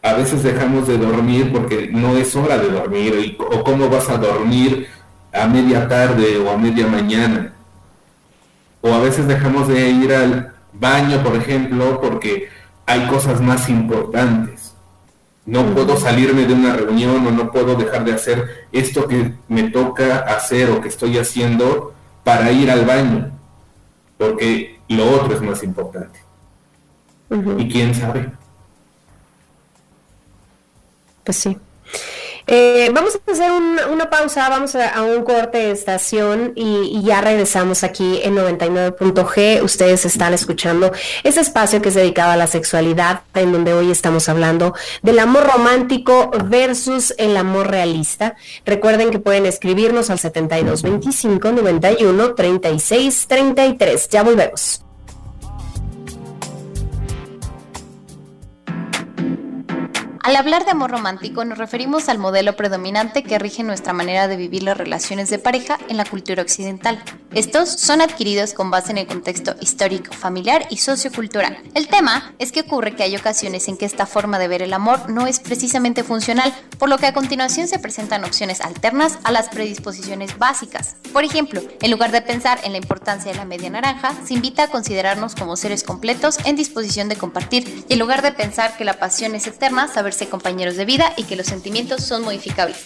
A 0.01 0.13
veces 0.13 0.43
dejamos 0.43 0.87
de 0.87 0.97
dormir 0.97 1.51
porque 1.51 1.89
no 1.91 2.15
es 2.17 2.35
hora 2.35 2.57
de 2.57 2.69
dormir. 2.69 3.37
O 3.39 3.63
cómo 3.63 3.89
vas 3.89 4.09
a 4.09 4.17
dormir 4.17 4.87
a 5.33 5.47
media 5.47 5.87
tarde 5.87 6.37
o 6.37 6.49
a 6.49 6.57
media 6.57 6.87
mañana. 6.87 7.53
O 8.81 8.93
a 8.93 8.99
veces 8.99 9.27
dejamos 9.27 9.67
de 9.67 9.89
ir 9.89 10.13
al 10.13 10.53
baño, 10.73 11.23
por 11.23 11.35
ejemplo, 11.35 11.99
porque 11.99 12.49
hay 12.85 13.07
cosas 13.07 13.41
más 13.41 13.67
importantes. 13.69 14.74
No 15.45 15.73
puedo 15.73 15.95
salirme 15.97 16.45
de 16.45 16.53
una 16.53 16.73
reunión 16.75 17.25
o 17.27 17.31
no 17.31 17.51
puedo 17.51 17.75
dejar 17.75 18.03
de 18.03 18.13
hacer 18.13 18.67
esto 18.71 19.07
que 19.07 19.33
me 19.47 19.69
toca 19.69 20.19
hacer 20.21 20.71
o 20.71 20.81
que 20.81 20.87
estoy 20.87 21.17
haciendo 21.17 21.93
para 22.23 22.51
ir 22.51 22.71
al 22.71 22.85
baño, 22.85 23.31
porque 24.17 24.79
lo 24.87 25.07
otro 25.09 25.35
es 25.35 25.41
más 25.41 25.61
importante. 25.63 26.19
¿Y 27.57 27.69
quién 27.69 27.93
sabe? 27.93 28.31
Pues 31.23 31.37
sí. 31.37 31.57
Eh, 32.47 32.91
vamos 32.93 33.15
a 33.15 33.31
hacer 33.31 33.51
una 33.51 34.09
pausa, 34.09 34.47
vamos 34.49 34.75
a, 34.75 35.01
un 35.01 35.23
corte 35.23 35.57
de 35.57 35.71
estación 35.71 36.53
y, 36.55 37.01
ya 37.03 37.21
regresamos 37.21 37.83
aquí 37.83 38.19
en 38.23 38.35
99.g. 38.35 39.63
Ustedes 39.63 40.05
están 40.05 40.33
escuchando 40.33 40.91
ese 41.23 41.41
espacio 41.41 41.81
que 41.81 41.89
es 41.89 41.95
dedicado 41.95 42.31
a 42.31 42.37
la 42.37 42.47
sexualidad, 42.47 43.21
en 43.33 43.51
donde 43.51 43.73
hoy 43.73 43.91
estamos 43.91 44.29
hablando 44.29 44.75
del 45.01 45.19
amor 45.19 45.47
romántico 45.51 46.31
versus 46.45 47.13
el 47.17 47.35
amor 47.37 47.69
realista. 47.69 48.35
Recuerden 48.65 49.11
que 49.11 49.19
pueden 49.19 49.45
escribirnos 49.45 50.09
al 50.09 50.19
7225 50.19 51.51
91 51.51 52.35
36 52.35 53.27
33. 53.27 54.09
Ya 54.09 54.23
volvemos. 54.23 54.84
Al 60.25 60.37
hablar 60.37 60.65
de 60.65 60.71
amor 60.71 60.89
romántico 60.89 61.45
nos 61.45 61.59
referimos 61.59 62.09
al 62.09 62.17
modelo 62.17 62.55
predominante 62.55 63.21
que 63.21 63.37
rige 63.37 63.61
nuestra 63.61 63.93
manera 63.93 64.27
de 64.27 64.37
vivir 64.37 64.63
las 64.63 64.75
relaciones 64.75 65.29
de 65.29 65.37
pareja 65.37 65.77
en 65.87 65.97
la 65.97 66.05
cultura 66.05 66.41
occidental. 66.41 66.99
Estos 67.35 67.69
son 67.69 68.01
adquiridos 68.01 68.53
con 68.53 68.71
base 68.71 68.89
en 68.89 68.97
el 68.97 69.05
contexto 69.05 69.55
histórico, 69.61 70.13
familiar 70.13 70.65
y 70.71 70.77
sociocultural. 70.77 71.59
El 71.75 71.87
tema 71.89 72.33
es 72.39 72.51
que 72.51 72.61
ocurre 72.61 72.95
que 72.95 73.03
hay 73.03 73.15
ocasiones 73.15 73.67
en 73.67 73.77
que 73.77 73.85
esta 73.85 74.07
forma 74.07 74.39
de 74.39 74.47
ver 74.47 74.63
el 74.63 74.73
amor 74.73 75.11
no 75.11 75.27
es 75.27 75.39
precisamente 75.39 76.03
funcional, 76.03 76.55
por 76.79 76.89
lo 76.89 76.97
que 76.97 77.05
a 77.05 77.13
continuación 77.13 77.67
se 77.67 77.77
presentan 77.77 78.23
opciones 78.23 78.61
alternas 78.61 79.19
a 79.25 79.31
las 79.31 79.49
predisposiciones 79.49 80.39
básicas. 80.39 80.95
Por 81.13 81.23
ejemplo, 81.23 81.61
en 81.81 81.91
lugar 81.91 82.11
de 82.11 82.23
pensar 82.23 82.59
en 82.63 82.71
la 82.71 82.79
importancia 82.79 83.31
de 83.31 83.37
la 83.37 83.45
media 83.45 83.69
naranja, 83.69 84.15
se 84.25 84.33
invita 84.33 84.63
a 84.63 84.69
considerarnos 84.69 85.35
como 85.35 85.55
seres 85.55 85.83
completos 85.83 86.39
en 86.45 86.55
disposición 86.55 87.09
de 87.09 87.15
compartir 87.15 87.85
y 87.87 87.93
en 87.93 87.99
lugar 87.99 88.23
de 88.23 88.31
pensar 88.31 88.75
que 88.75 88.85
la 88.85 88.97
pasión 88.97 89.35
es 89.35 89.45
eterna, 89.45 89.87
saber 89.87 90.14
compañeros 90.23 90.77
de 90.77 90.85
vida 90.85 91.13
y 91.17 91.23
que 91.23 91.35
los 91.35 91.47
sentimientos 91.47 92.03
son 92.03 92.23
modificables. 92.23 92.77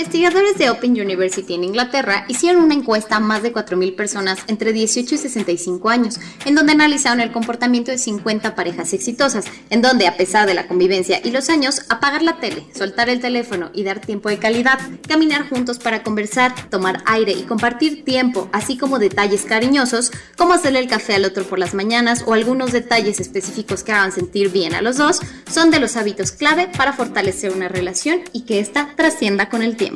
Investigadores 0.00 0.56
de 0.56 0.70
Open 0.70 0.92
University 0.92 1.52
en 1.52 1.62
Inglaterra 1.62 2.24
hicieron 2.26 2.62
una 2.62 2.72
encuesta 2.72 3.16
a 3.16 3.20
más 3.20 3.42
de 3.42 3.52
4.000 3.52 3.94
personas 3.96 4.38
entre 4.46 4.72
18 4.72 5.14
y 5.14 5.18
65 5.18 5.90
años, 5.90 6.18
en 6.46 6.54
donde 6.54 6.72
analizaron 6.72 7.20
el 7.20 7.32
comportamiento 7.32 7.90
de 7.90 7.98
50 7.98 8.54
parejas 8.54 8.94
exitosas, 8.94 9.44
en 9.68 9.82
donde, 9.82 10.06
a 10.06 10.16
pesar 10.16 10.46
de 10.46 10.54
la 10.54 10.66
convivencia 10.66 11.20
y 11.22 11.32
los 11.32 11.50
años, 11.50 11.82
apagar 11.90 12.22
la 12.22 12.40
tele, 12.40 12.64
soltar 12.74 13.10
el 13.10 13.20
teléfono 13.20 13.68
y 13.74 13.82
dar 13.82 14.00
tiempo 14.00 14.30
de 14.30 14.38
calidad, 14.38 14.80
caminar 15.06 15.46
juntos 15.50 15.78
para 15.78 16.02
conversar, 16.02 16.54
tomar 16.70 17.02
aire 17.04 17.32
y 17.32 17.42
compartir 17.42 18.02
tiempo, 18.02 18.48
así 18.52 18.78
como 18.78 18.98
detalles 18.98 19.44
cariñosos, 19.44 20.12
como 20.38 20.54
hacerle 20.54 20.78
el 20.78 20.88
café 20.88 21.16
al 21.16 21.26
otro 21.26 21.44
por 21.44 21.58
las 21.58 21.74
mañanas 21.74 22.24
o 22.26 22.32
algunos 22.32 22.72
detalles 22.72 23.20
específicos 23.20 23.84
que 23.84 23.92
hagan 23.92 24.12
sentir 24.12 24.48
bien 24.48 24.74
a 24.74 24.80
los 24.80 24.96
dos, 24.96 25.20
son 25.52 25.70
de 25.70 25.78
los 25.78 25.98
hábitos 25.98 26.32
clave 26.32 26.70
para 26.74 26.94
fortalecer 26.94 27.52
una 27.52 27.68
relación 27.68 28.20
y 28.32 28.46
que 28.46 28.60
ésta 28.60 28.94
trascienda 28.96 29.50
con 29.50 29.60
el 29.60 29.76
tiempo. 29.76 29.89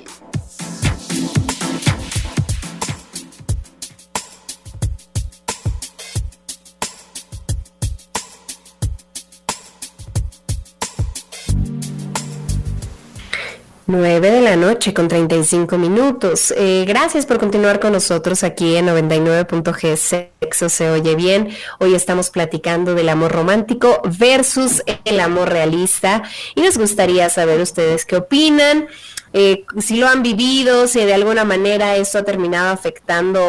9 13.87 14.31
de 14.31 14.41
la 14.41 14.57
noche 14.57 14.93
con 14.93 15.09
35 15.09 15.79
minutos. 15.79 16.53
Eh, 16.57 16.85
gracias 16.87 17.27
por 17.27 17.39
continuar 17.39 17.81
con 17.81 17.93
nosotros 17.93 18.43
aquí 18.43 18.77
en 18.77 18.87
99.g 18.89 19.97
Sexo 19.97 20.69
se 20.69 20.91
oye 20.91 21.15
bien. 21.15 21.51
Hoy 21.79 21.95
estamos 21.95 22.31
platicando 22.31 22.95
del 22.95 23.09
amor 23.09 23.33
romántico 23.33 24.03
versus 24.19 24.83
el 25.05 25.21
amor 25.21 25.51
realista 25.51 26.23
y 26.55 26.63
nos 26.63 26.77
gustaría 26.77 27.29
saber 27.29 27.61
ustedes 27.61 28.05
qué 28.05 28.17
opinan. 28.17 28.89
Eh, 29.37 29.65
si 29.81 29.97
lo 29.97 30.07
han 30.07 30.23
vivido, 30.23 30.87
si 30.87 31.01
de 31.01 31.13
alguna 31.13 31.45
manera 31.45 31.97
esto 31.97 32.19
ha 32.19 32.23
terminado 32.23 32.71
afectando 32.71 33.41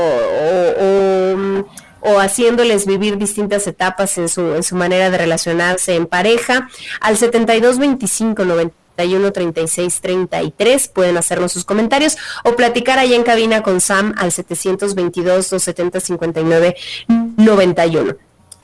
o, 2.01 2.19
haciéndoles 2.19 2.87
vivir 2.87 3.17
distintas 3.17 3.67
etapas 3.67 4.17
en 4.17 4.27
su, 4.27 4.55
en 4.55 4.63
su 4.63 4.75
manera 4.75 5.11
de 5.11 5.17
relacionarse 5.19 5.95
en 5.95 6.07
pareja, 6.07 6.69
al 7.01 7.17
7225 7.17 8.45
91 8.45 9.31
36 9.31 10.01
33 10.01 10.87
pueden 10.87 11.17
hacernos 11.17 11.51
sus 11.51 11.65
comentarios 11.65 12.17
o 12.43 12.55
platicar 12.55 12.97
ahí 12.97 13.13
en 13.13 13.21
cabina 13.21 13.61
con 13.61 13.79
Sam 13.79 14.15
al 14.17 14.31
722 14.31 15.49
270 15.51 15.99
59 15.99 16.75
91. 17.37 18.15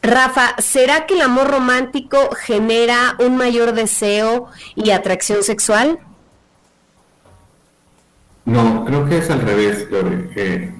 Rafa, 0.01 0.55
¿será 0.57 1.05
que 1.05 1.13
el 1.13 1.21
amor 1.21 1.51
romántico 1.51 2.31
genera 2.35 3.15
un 3.19 3.37
mayor 3.37 3.73
deseo 3.73 4.47
y 4.75 4.89
atracción 4.89 5.43
sexual? 5.43 5.99
No, 8.45 8.85
creo 8.85 9.07
que 9.07 9.19
es 9.19 9.29
al 9.29 9.41
revés, 9.41 9.87
eh, 10.35 10.73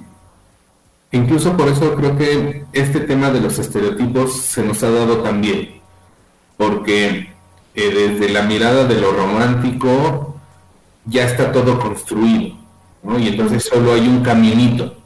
incluso 1.12 1.56
por 1.56 1.68
eso 1.68 1.94
creo 1.96 2.18
que 2.18 2.66
este 2.74 3.02
tema 3.02 3.30
de 3.30 3.40
los 3.40 3.60
estereotipos 3.60 4.42
se 4.42 4.64
nos 4.64 4.82
ha 4.84 4.90
dado 4.90 5.18
también, 5.18 5.80
porque 6.58 7.32
eh, 7.76 8.10
desde 8.16 8.34
la 8.34 8.44
mirada 8.44 8.86
de 8.86 9.00
lo 9.00 9.12
romántico 9.12 10.40
ya 11.06 11.26
está 11.26 11.52
todo 11.52 11.80
construido, 11.80 12.58
¿no? 13.04 13.20
Y 13.20 13.28
entonces 13.28 13.64
solo 13.64 13.94
hay 13.94 14.08
un 14.08 14.24
caminito. 14.24 14.98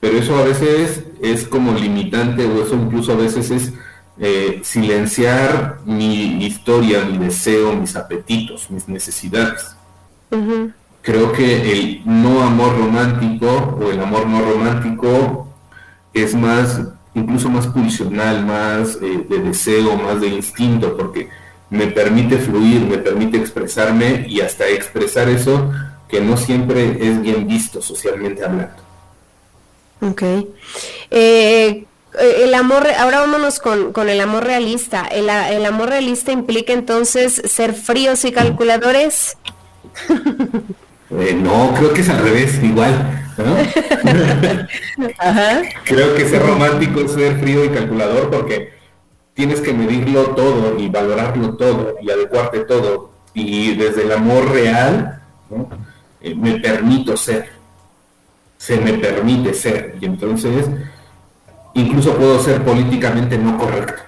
Pero 0.00 0.18
eso 0.18 0.38
a 0.38 0.44
veces 0.44 1.04
es 1.20 1.46
como 1.48 1.72
limitante 1.72 2.46
o 2.46 2.62
eso 2.62 2.76
incluso 2.76 3.12
a 3.12 3.16
veces 3.16 3.50
es 3.50 3.72
eh, 4.20 4.60
silenciar 4.62 5.80
mi 5.84 6.44
historia, 6.44 7.04
mi 7.04 7.18
deseo, 7.18 7.74
mis 7.74 7.96
apetitos, 7.96 8.70
mis 8.70 8.88
necesidades 8.88 9.77
creo 11.02 11.32
que 11.32 11.72
el 11.72 12.02
no 12.04 12.42
amor 12.42 12.76
romántico 12.78 13.78
o 13.80 13.90
el 13.90 14.00
amor 14.00 14.26
no 14.26 14.40
romántico 14.40 15.48
es 16.12 16.34
más, 16.34 16.80
incluso 17.14 17.48
más 17.48 17.66
pulsional, 17.66 18.44
más 18.44 18.98
eh, 19.00 19.24
de 19.28 19.38
deseo, 19.38 19.96
más 19.96 20.20
de 20.20 20.28
instinto, 20.28 20.96
porque 20.96 21.28
me 21.70 21.86
permite 21.86 22.38
fluir, 22.38 22.80
me 22.82 22.98
permite 22.98 23.36
expresarme 23.36 24.26
y 24.28 24.40
hasta 24.40 24.68
expresar 24.68 25.28
eso 25.28 25.70
que 26.08 26.20
no 26.20 26.36
siempre 26.36 26.96
es 27.06 27.20
bien 27.20 27.46
visto 27.46 27.82
socialmente 27.82 28.44
hablando. 28.44 28.82
Ok. 30.00 30.22
Eh, 31.10 31.84
el 32.18 32.54
amor, 32.54 32.86
ahora 32.98 33.20
vámonos 33.20 33.58
con, 33.58 33.92
con 33.92 34.08
el 34.08 34.20
amor 34.20 34.44
realista. 34.44 35.06
El, 35.10 35.28
el, 35.28 35.66
amor 35.66 35.90
realista 35.90 36.32
implica 36.32 36.72
entonces 36.72 37.42
ser 37.44 37.74
fríos 37.74 38.24
y 38.24 38.32
calculadores. 38.32 39.36
Eh, 41.10 41.34
no, 41.34 41.72
creo 41.74 41.94
que 41.94 42.02
es 42.02 42.08
al 42.10 42.22
revés, 42.22 42.62
igual. 42.62 43.18
Creo 45.84 46.14
que 46.14 46.28
ser 46.28 46.42
romántico 46.42 47.00
es 47.00 47.12
ser 47.12 47.38
frío 47.38 47.64
y 47.64 47.68
calculador 47.68 48.30
porque 48.30 48.72
tienes 49.32 49.60
que 49.60 49.72
medirlo 49.72 50.34
todo 50.34 50.78
y 50.78 50.88
valorarlo 50.88 51.56
todo 51.56 51.94
y 52.02 52.10
adecuarte 52.10 52.60
todo. 52.60 53.12
Y 53.32 53.74
desde 53.76 54.02
el 54.02 54.12
amor 54.12 54.50
real 54.50 55.22
eh, 56.20 56.34
me 56.34 56.58
permito 56.58 57.16
ser. 57.16 57.48
Se 58.56 58.78
me 58.78 58.94
permite 58.94 59.54
ser. 59.54 59.94
Y 60.00 60.06
entonces 60.06 60.66
incluso 61.74 62.16
puedo 62.16 62.42
ser 62.42 62.62
políticamente 62.62 63.38
no 63.38 63.56
correcto. 63.56 64.02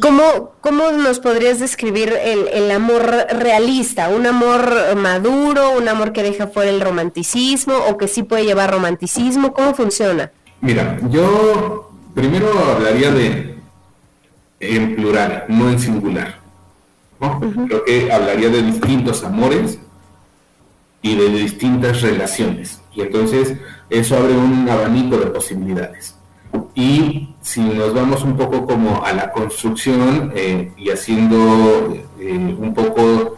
¿Cómo, 0.00 0.52
¿Cómo 0.62 0.90
nos 0.92 1.20
podrías 1.20 1.60
describir 1.60 2.14
el, 2.22 2.70
amor 2.70 3.26
realista? 3.30 4.08
¿Un 4.08 4.26
amor 4.26 4.96
maduro, 4.96 5.72
un 5.76 5.86
amor 5.88 6.12
que 6.12 6.22
deja 6.22 6.46
fuera 6.46 6.70
el 6.70 6.80
romanticismo 6.80 7.74
o 7.88 7.98
que 7.98 8.08
sí 8.08 8.22
puede 8.22 8.46
llevar 8.46 8.70
romanticismo? 8.70 9.52
¿Cómo 9.52 9.74
funciona? 9.74 10.32
Mira, 10.62 10.98
yo 11.10 11.90
primero 12.14 12.48
hablaría 12.74 13.10
de 13.10 13.58
en 14.60 14.96
plural, 14.96 15.44
no 15.48 15.68
en 15.70 15.78
singular. 15.78 16.40
Creo 17.68 17.84
que 17.84 18.10
hablaría 18.10 18.48
de 18.48 18.62
distintos 18.62 19.24
amores 19.24 19.78
y 21.02 21.16
de 21.16 21.28
distintas 21.28 22.00
relaciones. 22.00 22.80
Y 22.94 23.02
entonces 23.02 23.54
eso 23.90 24.16
abre 24.16 24.36
un 24.36 24.68
abanico 24.68 25.18
de 25.18 25.26
posibilidades. 25.26 26.15
Y 26.74 27.34
si 27.40 27.60
nos 27.60 27.94
vamos 27.94 28.22
un 28.22 28.36
poco 28.36 28.66
como 28.66 29.04
a 29.04 29.12
la 29.12 29.32
construcción 29.32 30.32
eh, 30.34 30.72
y 30.76 30.90
haciendo 30.90 31.96
eh, 32.20 32.56
un 32.58 32.74
poco 32.74 33.36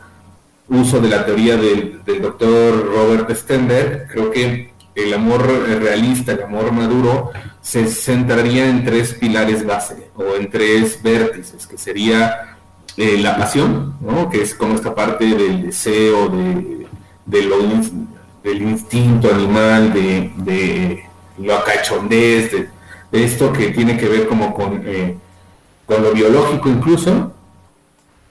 uso 0.69 1.01
de 1.01 1.09
la 1.09 1.25
teoría 1.25 1.57
del, 1.57 2.03
doctor 2.21 2.93
Robert 2.95 3.31
Stender, 3.35 4.07
creo 4.11 4.31
que 4.31 4.73
el 4.95 5.15
amor 5.15 5.47
realista, 5.81 6.33
el 6.33 6.43
amor 6.43 6.73
maduro, 6.73 7.31
se 7.63 7.87
centraría 7.87 8.69
en 8.69 8.85
tres 8.85 9.15
pilares 9.15 9.65
base 9.65 10.09
o 10.17 10.35
en 10.35 10.51
tres 10.51 11.03
vértices, 11.03 11.67
que 11.67 11.79
sería 11.79 12.57
eh, 12.97 13.17
la 13.19 13.37
pasión, 13.37 13.95
que 14.31 14.43
es 14.43 14.55
como 14.55 14.75
esta 14.75 14.95
parte 14.95 15.25
del 15.25 15.63
deseo, 15.63 16.29
de, 16.29 16.87
del 18.43 18.63
instinto 18.63 19.33
animal, 19.33 19.93
de, 19.93 21.05
lo 21.39 21.57
acachondez, 21.57 22.51
de, 22.51 22.69
esto 23.13 23.53
que 23.53 23.71
tiene 23.71 23.97
que 23.97 24.09
ver 24.09 24.27
como 24.27 24.55
con, 24.55 24.83
eh, 24.85 25.17
con 25.87 26.03
lo 26.03 26.13
biológico 26.13 26.69
incluso, 26.69 27.33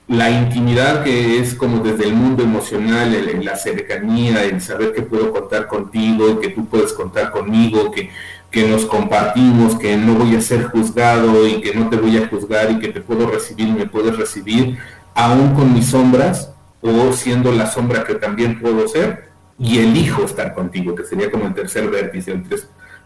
la 0.08 0.30
intimidad 0.30 1.04
que 1.04 1.40
es 1.40 1.54
como 1.54 1.80
desde 1.80 2.06
el 2.06 2.14
mundo 2.14 2.42
emocional, 2.44 3.14
la 3.44 3.58
cercanía, 3.58 4.44
el 4.46 4.62
saber 4.62 4.94
que 4.94 5.02
puedo 5.02 5.34
contar 5.34 5.68
contigo, 5.68 6.40
que 6.40 6.50
tú 6.50 6.66
puedes 6.66 6.94
contar 6.94 7.32
conmigo, 7.32 7.92
que, 7.92 8.10
que 8.50 8.68
nos 8.68 8.86
compartimos, 8.86 9.76
que 9.76 9.98
no 9.98 10.14
voy 10.14 10.36
a 10.36 10.42
ser 10.42 10.64
juzgado 10.64 11.46
y 11.46 11.60
que 11.60 11.74
no 11.74 11.90
te 11.90 11.98
voy 11.98 12.18
a 12.18 12.28
juzgar 12.28 12.72
y 12.72 12.80
que 12.80 12.88
te 12.88 13.02
puedo 13.02 13.30
recibir 13.30 13.68
y 13.68 13.74
me 13.74 13.86
puedes 13.86 14.16
recibir, 14.16 14.78
aún 15.14 15.54
con 15.54 15.74
mis 15.74 15.88
sombras 15.88 16.54
o 16.82 17.12
siendo 17.12 17.52
la 17.52 17.66
sombra 17.66 18.06
que 18.06 18.16
también 18.16 18.62
puedo 18.62 18.88
ser 18.88 19.28
y 19.60 19.80
elijo 19.80 20.24
estar 20.24 20.54
contigo, 20.54 20.96
que 20.96 21.04
sería 21.04 21.30
como 21.30 21.48
el 21.48 21.54
tercer 21.54 21.90
vértice, 21.90 22.32
el, 22.32 22.44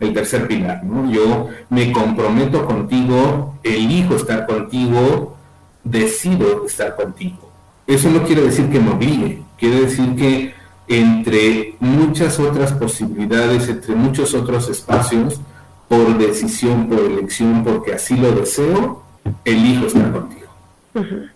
el 0.02 0.14
tercer 0.14 0.48
pilar, 0.48 0.84
¿no? 0.84 1.10
Yo 1.10 1.48
me 1.70 1.92
comprometo 1.92 2.66
contigo, 2.66 3.56
elijo 3.64 4.16
estar 4.16 4.48
contigo, 4.48 5.38
decido 5.84 6.66
estar 6.66 6.96
contigo. 6.96 7.52
Eso 7.86 8.10
no 8.10 8.24
quiere 8.24 8.42
decir 8.42 8.68
que 8.70 8.80
me 8.80 8.92
obligue, 8.92 9.42
quiere 9.58 9.82
decir 9.82 10.16
que 10.16 10.54
entre 10.88 11.76
muchas 11.80 12.40
otras 12.40 12.74
posibilidades, 12.74 13.70
entre 13.70 13.96
muchos 13.96 14.34
otros 14.34 14.70
espacios, 14.70 15.40
por 15.88 16.18
decisión, 16.18 16.90
por 16.90 17.00
elección, 17.00 17.64
porque 17.64 17.94
así 17.94 18.18
lo 18.18 18.32
deseo, 18.32 19.04
elijo 19.46 19.86
estar 19.86 20.12
contigo. 20.12 20.42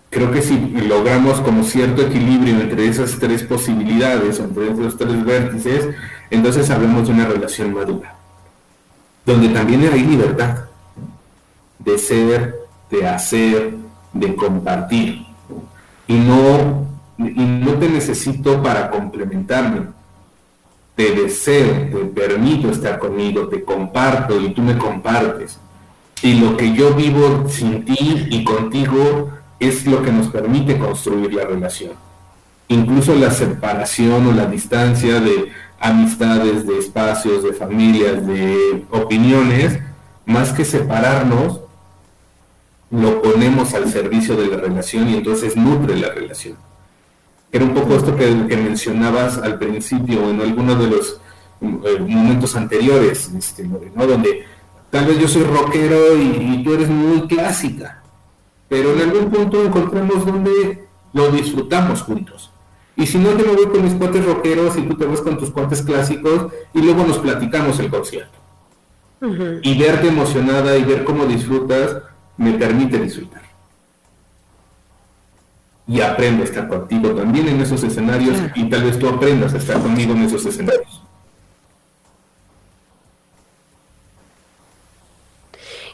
Creo 0.09 0.31
que 0.31 0.41
si 0.41 0.57
logramos 0.87 1.39
como 1.41 1.63
cierto 1.63 2.01
equilibrio 2.01 2.59
entre 2.59 2.87
esas 2.87 3.19
tres 3.19 3.43
posibilidades, 3.43 4.39
entre 4.39 4.71
esos 4.71 4.97
tres 4.97 5.23
vértices, 5.23 5.89
entonces 6.31 6.69
hablamos 6.71 7.07
de 7.07 7.13
una 7.13 7.27
relación 7.27 7.73
madura 7.73 8.14
donde 9.25 9.49
también 9.49 9.89
hay 9.91 10.03
libertad 10.03 10.65
de 11.79 11.97
ser, 11.97 12.55
de 12.89 13.07
hacer, 13.07 13.73
de 14.13 14.35
compartir. 14.35 15.25
y 16.07 16.15
no, 16.15 16.85
y 17.17 17.43
no 17.43 17.73
te 17.73 17.89
necesito 17.89 18.61
para 18.61 18.89
complementarme. 18.89 19.87
Te 20.95 21.11
deseo, 21.11 21.89
te 21.91 22.05
permito 22.05 22.69
estar 22.69 22.99
conmigo, 22.99 23.47
te 23.47 23.63
comparto 23.63 24.39
y 24.39 24.53
tú 24.53 24.61
me 24.61 24.77
compartes. 24.77 25.59
Y 26.21 26.35
lo 26.35 26.55
que 26.55 26.73
yo 26.73 26.93
vivo 26.93 27.49
sin 27.49 27.83
ti 27.83 28.27
y 28.29 28.43
contigo 28.43 29.31
es 29.59 29.85
lo 29.85 30.01
que 30.01 30.11
nos 30.11 30.27
permite 30.27 30.77
construir 30.77 31.33
la 31.33 31.45
relación. 31.45 31.93
Incluso 32.67 33.13
la 33.15 33.31
separación 33.31 34.27
o 34.27 34.31
la 34.31 34.45
distancia 34.45 35.19
de 35.19 35.51
amistades, 35.85 36.65
de 36.65 36.79
espacios, 36.79 37.43
de 37.43 37.53
familias, 37.53 38.25
de 38.25 38.85
opiniones, 38.91 39.79
más 40.25 40.51
que 40.51 40.65
separarnos, 40.65 41.61
lo 42.89 43.21
ponemos 43.21 43.73
al 43.73 43.89
servicio 43.91 44.35
de 44.35 44.47
la 44.47 44.57
relación 44.57 45.09
y 45.09 45.15
entonces 45.15 45.55
nutre 45.55 45.95
la 45.95 46.09
relación. 46.09 46.57
Era 47.51 47.65
un 47.65 47.73
poco 47.73 47.95
esto 47.95 48.15
que, 48.15 48.27
mencionabas 48.31 49.37
al 49.37 49.59
principio 49.59 50.29
en 50.29 50.41
algunos 50.41 50.79
de 50.79 50.87
los 50.87 51.21
eh, 51.61 51.99
momentos 51.99 52.55
anteriores, 52.55 53.29
este, 53.37 53.63
¿no? 53.63 54.07
donde 54.07 54.43
tal 54.89 55.05
vez 55.05 55.19
yo 55.19 55.27
soy 55.27 55.43
rockero 55.43 56.17
y, 56.17 56.63
tú 56.63 56.73
eres 56.73 56.89
muy 56.89 57.27
clásica, 57.27 58.01
pero 58.67 58.93
en 58.93 59.01
algún 59.01 59.29
punto 59.29 59.63
encontramos 59.63 60.25
donde 60.25 60.87
lo 61.13 61.31
disfrutamos 61.31 62.01
juntos. 62.01 62.51
Y 62.97 63.05
si 63.05 63.17
no, 63.17 63.37
yo 63.37 63.45
me 63.45 63.53
voy 63.53 63.67
con 63.67 63.83
mis 63.83 63.93
cuates 63.93 64.25
rockeros 64.25 64.77
y 64.77 64.83
tú 64.83 64.97
te 64.97 65.05
vas 65.05 65.21
con 65.21 65.37
tus 65.37 65.51
cuates 65.51 65.81
clásicos 65.81 66.51
y 66.73 66.81
luego 66.81 67.05
nos 67.05 67.17
platicamos 67.17 67.79
el 67.79 67.89
concierto. 67.89 68.37
Y 69.63 69.77
verte 69.77 70.07
emocionada 70.07 70.77
y 70.77 70.83
ver 70.83 71.03
cómo 71.03 71.25
disfrutas 71.25 71.97
me 72.37 72.53
permite 72.53 72.99
disfrutar. 72.99 73.41
Y 75.87 76.01
aprendo 76.01 76.43
a 76.43 76.45
estar 76.45 76.67
contigo 76.67 77.13
también 77.13 77.47
en 77.47 77.61
esos 77.61 77.83
escenarios 77.83 78.37
y 78.55 78.69
tal 78.69 78.83
vez 78.83 78.97
tú 78.97 79.07
aprendas 79.07 79.53
a 79.53 79.57
estar 79.57 79.79
conmigo 79.81 80.13
en 80.13 80.23
esos 80.23 80.45
escenarios. 80.45 81.01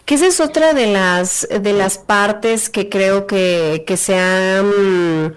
Que 0.06 0.16
esa 0.16 0.28
es 0.28 0.40
otra 0.40 0.74
de 0.74 0.88
las, 0.88 1.48
de 1.50 1.74
las 1.74 1.98
partes 1.98 2.70
que 2.70 2.90
creo 2.90 3.28
que, 3.28 3.84
que 3.88 3.98
se 3.98 4.18
han 4.18 5.36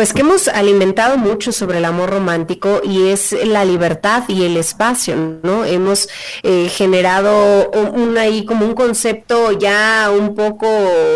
pues 0.00 0.14
que 0.14 0.22
hemos 0.22 0.48
alimentado 0.48 1.18
mucho 1.18 1.52
sobre 1.52 1.76
el 1.76 1.84
amor 1.84 2.08
romántico 2.08 2.80
y 2.82 3.08
es 3.08 3.32
la 3.44 3.66
libertad 3.66 4.22
y 4.28 4.46
el 4.46 4.56
espacio, 4.56 5.14
¿no? 5.42 5.66
Hemos 5.66 6.08
eh, 6.42 6.70
generado 6.70 7.70
un, 7.70 8.16
ahí 8.16 8.46
como 8.46 8.64
un 8.64 8.72
concepto 8.72 9.52
ya 9.52 10.10
un 10.10 10.34
poco 10.34 10.66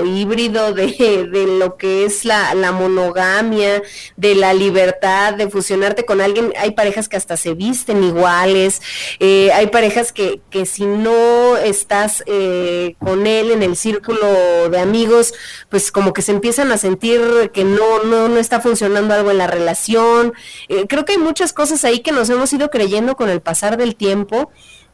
híbrido 0.05 0.75
de, 0.75 1.47
lo 1.59 1.79
que 1.79 2.05
es 2.05 2.27
la, 2.27 2.55
monogamia, 2.73 3.83
de 4.19 4.35
la 4.35 4.53
libertad, 4.53 5.33
de 5.33 5.49
fusionarte 5.49 6.05
con 6.05 6.21
alguien. 6.21 6.53
Hay 6.59 6.73
parejas 6.73 7.09
que 7.09 7.17
hasta 7.17 7.39
se 7.39 7.55
visten 7.55 8.05
iguales, 8.05 8.83
eh, 9.19 9.51
hay 9.55 9.69
parejas 9.69 10.13
que, 10.13 10.43
que 10.51 10.67
si 10.67 10.85
no 10.85 11.57
estás 11.57 12.23
eh, 12.27 12.97
con 12.99 13.27
él 13.27 13.51
en 13.51 13.63
el 13.63 13.77
círculo 13.77 14.69
de 14.69 14.79
amigos, 14.79 15.33
pues 15.71 15.91
como 15.91 16.13
que 16.13 16.21
se 16.21 16.33
empiezan 16.33 16.71
a 16.71 16.77
sentir 16.77 17.51
que 17.55 17.65
no, 17.65 18.03
no, 18.03 18.29
no 18.29 18.37
está 18.39 18.61
funcionando 18.61 18.74
funcionando 18.75 19.15
algo 19.15 19.31
en 19.31 19.39
la 19.39 19.47
relación. 19.47 20.33
Eh, 20.69 20.87
creo 20.89 21.05
que 21.05 21.13
hay 21.13 21.19
muchas 21.19 21.53
cosas 21.53 21.85
ahí 21.85 22.01
que 22.01 22.11
nos 22.11 22.29
hemos 22.29 22.53
ido 22.53 22.71
creyendo 22.71 23.15
con 23.15 23.31
el 23.31 23.41
pasar 23.41 23.77
del 23.77 23.95
tiempo 23.95 24.51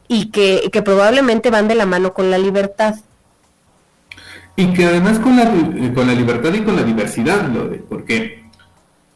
y 0.07 0.29
que, 0.29 0.69
probablemente 0.85 1.49
van 1.49 1.67
de 1.67 1.73
la 1.73 1.87
mano 1.87 2.13
con 2.13 2.29
la 2.29 2.37
libertad. 2.37 2.95
Y 4.55 4.67
que 4.73 4.85
además 4.85 5.17
con 5.17 5.35
la, 5.35 5.43
eh, 5.43 5.93
con 5.95 6.05
la 6.05 6.13
libertad 6.13 6.53
y 6.53 6.61
con 6.61 6.75
la 6.75 6.83
diversidad, 6.83 7.49
porque 7.89 8.43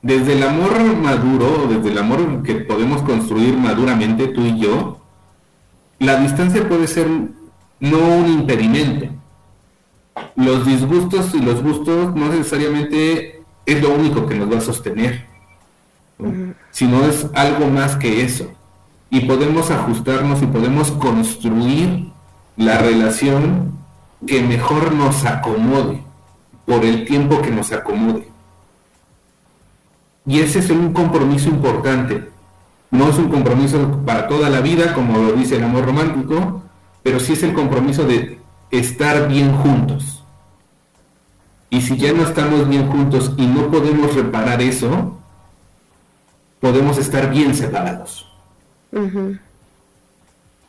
desde 0.02 0.34
el 0.34 0.42
amor 0.42 0.80
maduro, 0.96 1.68
desde 1.70 1.92
el 1.92 1.98
amor 2.00 2.42
que 2.42 2.56
podemos 2.56 3.04
construir 3.04 3.56
maduramente 3.56 4.28
tú 4.30 4.42
y 4.42 4.60
yo, 4.60 5.00
la 6.00 6.16
distancia 6.16 6.68
puede 6.68 6.88
ser 6.88 7.08
no 7.80 8.00
un 8.00 8.28
impedimento. 8.28 9.14
Los 10.36 10.66
disgustos 10.66 11.36
y 11.36 11.40
los 11.40 11.62
gustos 11.62 12.16
no 12.16 12.30
necesariamente 12.30 13.35
es 13.66 13.82
lo 13.82 13.94
único 13.94 14.26
que 14.28 14.36
nos 14.36 14.52
va 14.52 14.58
a 14.58 14.62
sostener, 14.62 15.26
sino 16.72 17.06
es 17.06 17.28
algo 17.34 17.68
más 17.68 17.96
que 17.96 18.24
eso. 18.24 18.52
Y 19.10 19.22
podemos 19.22 19.72
ajustarnos 19.72 20.42
y 20.42 20.48
podemos 20.48 20.92
construir 20.92 22.10
la 22.58 22.78
relación 22.78 23.74
que 24.26 24.42
mejor 24.42 24.94
nos 24.94 25.26
acomode, 25.26 26.02
por 26.66 26.84
el 26.84 27.06
tiempo 27.06 27.42
que 27.42 27.52
nos 27.52 27.72
acomode. 27.72 28.28
Y 30.26 30.40
ese 30.40 30.60
es 30.60 30.70
un 30.70 30.94
compromiso 30.94 31.50
importante. 31.50 32.30
No 32.90 33.10
es 33.10 33.18
un 33.18 33.30
compromiso 33.30 34.02
para 34.06 34.28
toda 34.28 34.50
la 34.50 34.62
vida, 34.62 34.94
como 34.94 35.20
lo 35.20 35.34
dice 35.34 35.58
el 35.58 35.64
amor 35.64 35.86
romántico, 35.86 36.64
pero 37.04 37.20
sí 37.20 37.34
es 37.34 37.44
el 37.44 37.54
compromiso 37.54 38.06
de 38.06 38.40
estar 38.72 39.28
bien 39.28 39.56
juntos. 39.58 40.15
Y 41.76 41.82
si 41.82 41.98
ya 41.98 42.14
no 42.14 42.24
estamos 42.24 42.70
bien 42.70 42.90
juntos 42.90 43.34
y 43.36 43.46
no 43.46 43.70
podemos 43.70 44.16
reparar 44.16 44.62
eso, 44.62 45.20
podemos 46.62 46.98
estar 46.98 47.30
bien 47.30 47.54
separados. 47.54 48.32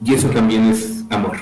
Y 0.05 0.13
eso 0.13 0.29
también 0.31 0.69
es 0.69 1.05
amor. 1.09 1.37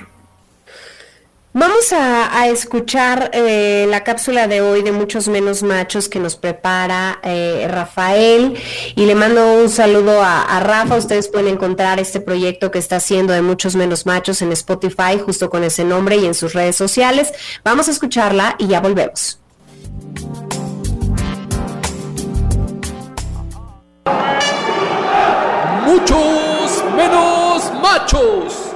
Vamos 1.55 1.95
a, 1.95 2.47
escuchar 2.49 3.31
eh, 3.33 3.87
la 3.89 4.05
cápsula 4.05 4.49
de 4.49 4.61
hoy 4.61 4.83
de 4.83 4.93
Muchos 4.93 5.29
Menos 5.29 5.63
Machos 5.63 6.11
que 6.11 6.19
nos 6.19 6.37
prepara 6.37 7.21
eh, 7.23 7.67
Rafael 7.71 8.59
y 8.97 9.07
le 9.07 9.15
mando 9.15 9.55
un 9.55 9.71
saludo 9.71 10.21
a, 10.23 10.43
a, 10.43 10.61
Rafa. 10.61 10.97
Ustedes 10.97 11.29
pueden 11.29 11.55
encontrar 11.55 11.99
este 12.01 12.21
proyecto 12.21 12.71
que 12.71 12.79
está 12.79 12.97
haciendo 12.97 13.33
de 13.33 13.41
Muchos 13.41 13.77
Menos 13.77 14.05
Machos 14.05 14.43
en 14.43 14.53
Spotify 14.53 15.19
justo 15.25 15.49
con 15.49 15.65
ese 15.65 15.85
nombre 15.85 16.17
y 16.17 16.27
en 16.27 16.35
sus 16.35 16.53
redes 16.53 16.77
sociales. 16.77 17.33
Vamos 17.65 17.89
a 17.89 17.93
escucharla 17.93 18.57
y 18.59 18.67
ya 18.67 18.81
volvemos. 18.83 19.39
Muchos 25.87 26.85
menos 26.97 27.73
machos. 27.83 28.75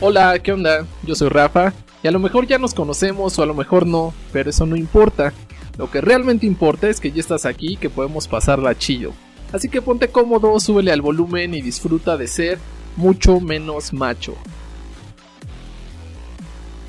Hola, 0.00 0.38
¿qué 0.38 0.52
onda? 0.52 0.86
Yo 1.02 1.14
soy 1.14 1.30
Rafa 1.30 1.72
y 2.02 2.08
a 2.08 2.10
lo 2.10 2.18
mejor 2.18 2.46
ya 2.46 2.58
nos 2.58 2.74
conocemos 2.74 3.38
o 3.38 3.42
a 3.42 3.46
lo 3.46 3.54
mejor 3.54 3.86
no, 3.86 4.12
pero 4.32 4.50
eso 4.50 4.66
no 4.66 4.76
importa. 4.76 5.32
Lo 5.78 5.90
que 5.90 6.00
realmente 6.00 6.46
importa 6.46 6.88
es 6.88 7.00
que 7.00 7.10
ya 7.10 7.20
estás 7.20 7.46
aquí 7.46 7.72
y 7.72 7.76
que 7.76 7.88
podemos 7.88 8.28
pasarla 8.28 8.76
chido. 8.76 9.12
Así 9.52 9.68
que 9.68 9.82
ponte 9.82 10.08
cómodo, 10.08 10.58
súbele 10.58 10.92
al 10.92 11.00
volumen 11.00 11.54
y 11.54 11.62
disfruta 11.62 12.16
de 12.16 12.26
ser 12.26 12.58
mucho 12.96 13.40
menos 13.40 13.92
macho. 13.92 14.34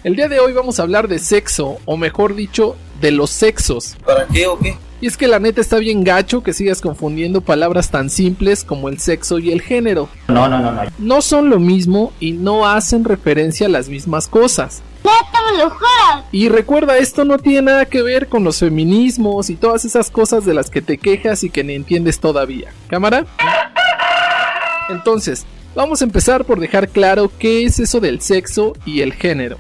El 0.04 0.16
día 0.16 0.30
de 0.30 0.40
hoy 0.40 0.54
vamos 0.54 0.80
a 0.80 0.84
hablar 0.84 1.08
de 1.08 1.18
sexo, 1.18 1.78
o 1.86 1.98
mejor 1.98 2.36
dicho, 2.36 2.76
de 3.02 3.12
los 3.12 3.32
sexos. 3.32 3.96
¿Para 4.06 4.28
qué 4.28 4.46
o 4.46 4.58
qué? 4.60 4.78
Y 5.02 5.08
es 5.08 5.18
que 5.18 5.28
la 5.28 5.40
neta 5.40 5.62
está 5.62 5.78
bien 5.78 6.04
gacho 6.04 6.42
que 6.42 6.54
sigas 6.54 6.80
confundiendo 6.80 7.42
palabras 7.42 7.92
tan 7.92 8.10
simples 8.10 8.64
como 8.64 8.88
el 8.88 9.00
sexo 9.00 9.40
y 9.40 9.52
el 9.52 9.62
género. 9.62 10.08
No, 10.28 10.48
no, 10.48 10.60
no, 10.60 10.72
no. 10.72 10.82
No 10.98 11.22
son 11.22 11.50
lo 11.50 11.60
mismo 11.60 12.14
y 12.20 12.32
no 12.32 12.68
hacen 12.68 13.04
referencia 13.04 13.68
a 13.68 13.70
las 13.70 13.90
mismas 13.90 14.28
cosas. 14.28 14.82
Y 16.32 16.50
recuerda, 16.50 16.98
esto 16.98 17.26
no 17.26 17.38
tiene 17.38 17.64
nada 17.64 17.86
que 17.86 18.02
ver 18.02 18.28
con 18.28 18.44
los 18.44 18.60
feminismos 18.60 19.50
y 19.50 19.56
todas 19.56 19.86
esas 19.86 20.10
cosas 20.10 20.46
de 20.46 20.54
las 20.54 20.70
que 20.70 20.82
te 20.82 20.98
quejas 20.98 21.44
y 21.44 21.50
que 21.50 21.64
ni 21.64 21.76
entiendes 21.76 22.20
todavía. 22.20 22.72
¿Cámara? 22.88 23.26
Entonces, 24.90 25.46
vamos 25.74 26.02
a 26.02 26.06
empezar 26.06 26.46
por 26.46 26.60
dejar 26.60 26.90
claro 26.90 27.32
qué 27.40 27.66
es 27.66 27.80
eso 27.80 28.00
del 28.00 28.22
sexo 28.22 28.74
y 28.86 29.02
el 29.02 29.14
género. 29.14 29.58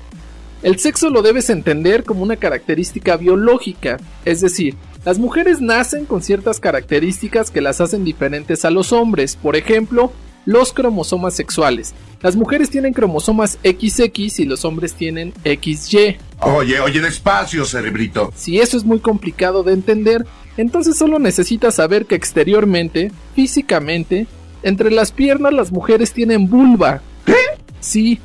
El 0.64 0.80
sexo 0.80 1.10
lo 1.10 1.22
debes 1.22 1.50
entender 1.50 2.04
como 2.04 2.24
una 2.24 2.38
característica 2.38 3.18
biológica, 3.18 3.98
es 4.26 4.42
decir, 4.42 4.76
las 5.06 5.20
mujeres 5.20 5.62
nacen 5.62 6.06
con 6.06 6.24
ciertas 6.24 6.60
características 6.60 7.52
que 7.52 7.62
las 7.62 7.80
hacen 7.82 8.04
diferentes 8.04 8.66
a 8.66 8.72
los 8.72 8.92
hombres, 8.92 9.36
por 9.36 9.56
ejemplo, 9.56 10.12
los 10.46 10.74
cromosomas 10.74 11.36
sexuales. 11.36 11.94
Las 12.22 12.36
mujeres 12.36 12.70
tienen 12.70 12.94
cromosomas 12.94 13.60
XX 13.64 14.40
y 14.40 14.46
los 14.46 14.66
hombres 14.66 14.94
tienen 14.94 15.34
XY. 15.44 16.18
Oye, 16.42 16.80
oye, 16.80 17.02
despacio, 17.02 17.66
cerebrito. 17.66 18.32
Si 18.36 18.60
eso 18.60 18.78
es 18.78 18.84
muy 18.84 19.00
complicado 19.00 19.64
de 19.64 19.74
entender, 19.74 20.26
entonces 20.58 20.98
solo 20.98 21.20
necesitas 21.20 21.76
saber 21.76 22.06
que 22.06 22.16
exteriormente, 22.16 23.12
físicamente, 23.36 24.28
entre 24.64 24.92
las 24.92 25.12
piernas 25.12 25.54
las 25.54 25.72
mujeres 25.72 26.14
tienen 26.14 26.50
vulva. 26.50 27.02
¿Qué? 27.26 27.36
Sí, 27.80 28.20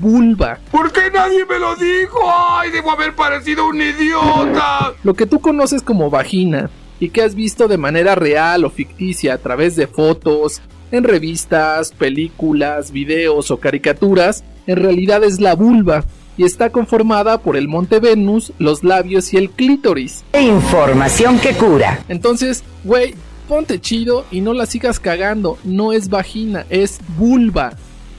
vulva. 0.00 0.58
¿Por 0.70 0.92
qué 0.92 1.10
nadie 1.12 1.44
me 1.46 1.58
lo 1.58 1.74
dijo? 1.76 2.20
¡Ay, 2.30 2.70
debo 2.70 2.92
haber 2.92 3.14
parecido 3.14 3.66
un 3.66 3.80
idiota! 3.80 4.94
Lo 5.02 5.14
que 5.14 5.26
tú 5.26 5.40
conoces 5.40 5.82
como 5.82 6.10
vagina 6.10 6.70
y 7.00 7.10
que 7.10 7.22
has 7.22 7.34
visto 7.34 7.66
de 7.66 7.78
manera 7.78 8.14
real 8.14 8.64
o 8.64 8.70
ficticia 8.70 9.34
a 9.34 9.38
través 9.38 9.74
de 9.74 9.88
fotos, 9.88 10.62
en 10.92 11.04
revistas, 11.04 11.90
películas, 11.90 12.92
videos 12.92 13.50
o 13.50 13.56
caricaturas, 13.58 14.44
en 14.66 14.76
realidad 14.76 15.24
es 15.24 15.40
la 15.40 15.54
vulva 15.54 16.04
y 16.36 16.44
está 16.44 16.70
conformada 16.70 17.38
por 17.38 17.56
el 17.56 17.66
monte 17.66 17.98
Venus, 17.98 18.52
los 18.58 18.84
labios 18.84 19.32
y 19.34 19.38
el 19.38 19.50
clítoris. 19.50 20.22
Información 20.38 21.38
que 21.40 21.54
cura. 21.54 22.04
Entonces, 22.08 22.62
güey, 22.84 23.14
ponte 23.48 23.80
chido 23.80 24.24
y 24.30 24.40
no 24.40 24.54
la 24.54 24.66
sigas 24.66 25.00
cagando, 25.00 25.58
no 25.64 25.92
es 25.92 26.08
vagina, 26.08 26.66
es 26.70 27.00
vulva. 27.18 27.74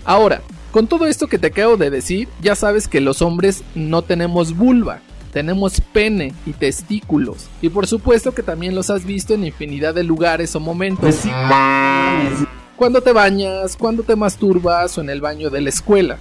Ahora, 0.06 0.42
con 0.72 0.88
todo 0.88 1.06
esto 1.06 1.28
que 1.28 1.38
te 1.38 1.48
acabo 1.48 1.78
de 1.78 1.90
decir, 1.90 2.28
ya 2.42 2.56
sabes 2.56 2.88
que 2.88 3.00
los 3.00 3.22
hombres 3.22 3.64
no 3.76 4.02
tenemos 4.02 4.58
vulva, 4.58 5.02
tenemos 5.32 5.82
pene 5.82 6.34
y 6.46 6.54
testículos. 6.54 7.48
Y 7.62 7.70
por 7.70 7.88
supuesto 7.88 8.34
que 8.34 8.44
también 8.44 8.76
los 8.76 8.90
has 8.90 9.06
visto 9.06 9.34
en 9.34 9.46
infinidad 9.46 9.94
de 9.94 10.04
lugares 10.04 10.56
o 10.56 10.60
momentos. 10.60 11.02
Pues 11.24 11.26
cuando 12.76 13.02
te 13.02 13.12
bañas, 13.12 13.78
cuando 13.78 14.04
te 14.04 14.16
masturbas 14.16 14.98
o 14.98 15.02
en 15.02 15.10
el 15.10 15.22
baño 15.22 15.50
de 15.50 15.62
la 15.62 15.70
escuela. 15.70 16.18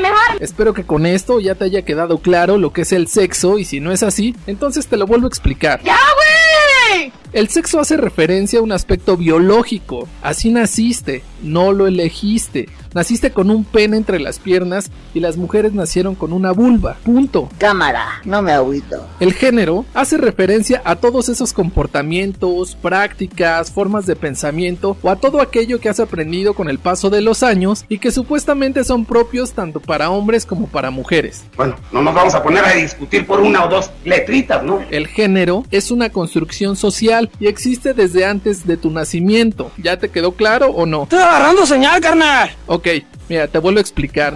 mejor! 0.00 0.18
Espero 0.40 0.74
que 0.74 0.84
con 0.84 1.06
esto 1.06 1.40
ya 1.40 1.54
te 1.54 1.64
haya 1.64 1.82
quedado 1.82 2.18
claro 2.18 2.58
lo 2.58 2.72
que 2.72 2.82
es 2.82 2.92
el 2.92 3.06
sexo 3.06 3.58
y 3.58 3.64
si 3.64 3.80
no 3.80 3.92
es 3.92 4.02
así, 4.02 4.34
entonces 4.46 4.86
te 4.86 4.96
lo 4.96 5.06
vuelvo 5.06 5.26
a 5.26 5.28
explicar. 5.28 5.80
¡Ya, 5.84 5.96
güey! 6.14 7.12
El 7.32 7.48
sexo 7.48 7.80
hace 7.80 7.96
referencia 7.96 8.60
a 8.60 8.62
un 8.62 8.72
aspecto 8.72 9.16
biológico. 9.16 10.08
Así 10.22 10.50
naciste, 10.50 11.22
no 11.42 11.72
lo 11.72 11.86
elegiste. 11.86 12.68
Naciste 12.94 13.32
con 13.32 13.50
un 13.50 13.64
pene 13.64 13.96
entre 13.96 14.20
las 14.20 14.38
piernas 14.38 14.92
y 15.14 15.20
las 15.20 15.36
mujeres 15.36 15.72
nacieron 15.72 16.14
con 16.14 16.32
una 16.32 16.52
vulva. 16.52 16.96
Punto. 17.02 17.48
Cámara, 17.58 18.20
no 18.24 18.40
me 18.40 18.52
agüito. 18.52 19.04
El 19.18 19.32
género 19.32 19.84
hace 19.94 20.16
referencia 20.16 20.80
a 20.84 20.94
todos 20.94 21.28
esos 21.28 21.52
comportamientos, 21.52 22.76
prácticas, 22.76 23.72
formas 23.72 24.06
de 24.06 24.14
pensamiento 24.14 24.96
o 25.02 25.10
a 25.10 25.16
todo 25.16 25.40
aquello 25.40 25.80
que 25.80 25.88
has 25.88 25.98
aprendido 25.98 26.54
con 26.54 26.68
el 26.68 26.78
paso 26.78 27.10
de 27.10 27.20
los 27.20 27.42
años 27.42 27.84
y 27.88 27.98
que 27.98 28.12
supuestamente 28.12 28.84
son 28.84 29.04
propios 29.04 29.54
tanto 29.54 29.80
para 29.80 30.10
hombres 30.10 30.46
como 30.46 30.68
para 30.68 30.92
mujeres. 30.92 31.44
Bueno, 31.56 31.74
no 31.90 32.00
nos 32.00 32.14
vamos 32.14 32.34
a 32.36 32.44
poner 32.44 32.64
a 32.64 32.74
discutir 32.74 33.26
por 33.26 33.40
una 33.40 33.64
o 33.64 33.68
dos 33.68 33.90
letritas, 34.04 34.62
¿no? 34.62 34.80
El 34.92 35.08
género 35.08 35.64
es 35.72 35.90
una 35.90 36.10
construcción 36.10 36.76
social 36.76 37.28
y 37.40 37.48
existe 37.48 37.92
desde 37.92 38.24
antes 38.24 38.68
de 38.68 38.76
tu 38.76 38.90
nacimiento. 38.90 39.72
¿Ya 39.78 39.98
te 39.98 40.10
quedó 40.10 40.32
claro 40.32 40.68
o 40.68 40.86
no? 40.86 41.02
Estoy 41.04 41.18
agarrando 41.18 41.66
señal, 41.66 42.00
carnal. 42.00 42.54
Ok, 42.66 42.83
mira, 43.28 43.48
te 43.48 43.58
vuelvo 43.58 43.78
a 43.78 43.80
explicar. 43.80 44.34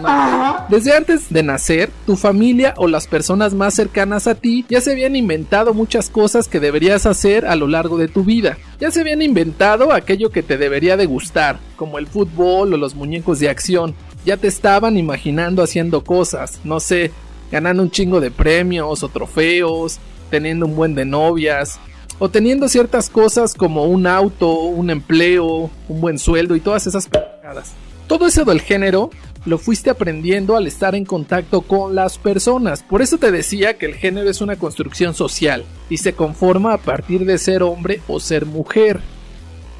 Desde 0.69 0.97
antes 0.97 1.33
de 1.33 1.43
nacer, 1.43 1.91
tu 2.07 2.17
familia 2.17 2.75
o 2.77 2.89
las 2.89 3.07
personas 3.07 3.55
más 3.55 3.75
cercanas 3.75 4.27
a 4.27 4.35
ti 4.35 4.65
ya 4.69 4.81
se 4.81 4.93
habían 4.93 5.17
inventado 5.17 5.75
muchas 5.75 6.11
cosas 6.11 6.49
que 6.49 6.61
deberías 6.61 7.07
hacer 7.07 7.47
a 7.47 7.57
lo 7.57 7.67
largo 7.67 7.99
de 7.99 8.09
tu 8.09 8.25
vida. 8.25 8.59
Ya 8.81 8.91
se 8.91 9.01
habían 9.01 9.23
inventado 9.23 9.93
aquello 9.93 10.31
que 10.31 10.43
te 10.43 10.59
debería 10.59 10.97
de 10.97 11.07
gustar, 11.07 11.59
como 11.77 11.99
el 11.99 12.07
fútbol 12.07 12.75
o 12.75 12.77
los 12.77 12.95
muñecos 12.95 13.41
de 13.41 13.49
acción. 13.49 13.95
Ya 14.25 14.37
te 14.37 14.49
estaban 14.49 14.97
imaginando 14.97 15.63
haciendo 15.63 16.05
cosas, 16.05 16.61
no 16.65 16.81
sé, 16.81 17.13
ganando 17.51 17.83
un 17.83 17.91
chingo 17.91 18.21
de 18.21 18.31
premios 18.31 19.03
o 19.03 19.09
trofeos, 19.09 19.99
teniendo 20.31 20.67
un 20.67 20.77
buen 20.77 20.95
de 20.95 21.05
novias, 21.05 21.81
o 22.19 22.29
teniendo 22.29 22.69
ciertas 22.69 23.11
cosas 23.11 23.55
como 23.55 23.85
un 23.85 24.07
auto, 24.07 24.53
un 24.53 24.91
empleo, 24.91 25.71
un 25.89 26.01
buen 26.01 26.19
sueldo 26.19 26.57
y 26.57 26.61
todas 26.61 26.87
esas 26.87 27.09
pendejadas. 27.09 27.75
Todo 28.09 28.27
eso 28.27 28.47
del 28.47 28.63
género 28.63 29.11
lo 29.45 29.59
fuiste 29.59 29.91
aprendiendo 29.91 30.57
al 30.57 30.67
estar 30.67 30.95
en 30.95 31.05
contacto 31.05 31.61
con 31.61 31.95
las 31.95 32.17
personas. 32.17 32.83
Por 32.83 33.03
eso 33.03 33.19
te 33.19 33.31
decía 33.31 33.77
que 33.77 33.85
el 33.85 33.95
género 33.95 34.31
es 34.31 34.41
una 34.41 34.57
construcción 34.57 35.13
social 35.13 35.65
y 35.91 35.99
se 35.99 36.15
conforma 36.15 36.73
a 36.73 36.79
partir 36.79 37.27
de 37.27 37.37
ser 37.37 37.63
hombre 37.63 38.01
o 38.09 38.19
ser 38.19 38.47
mujer. 38.47 39.01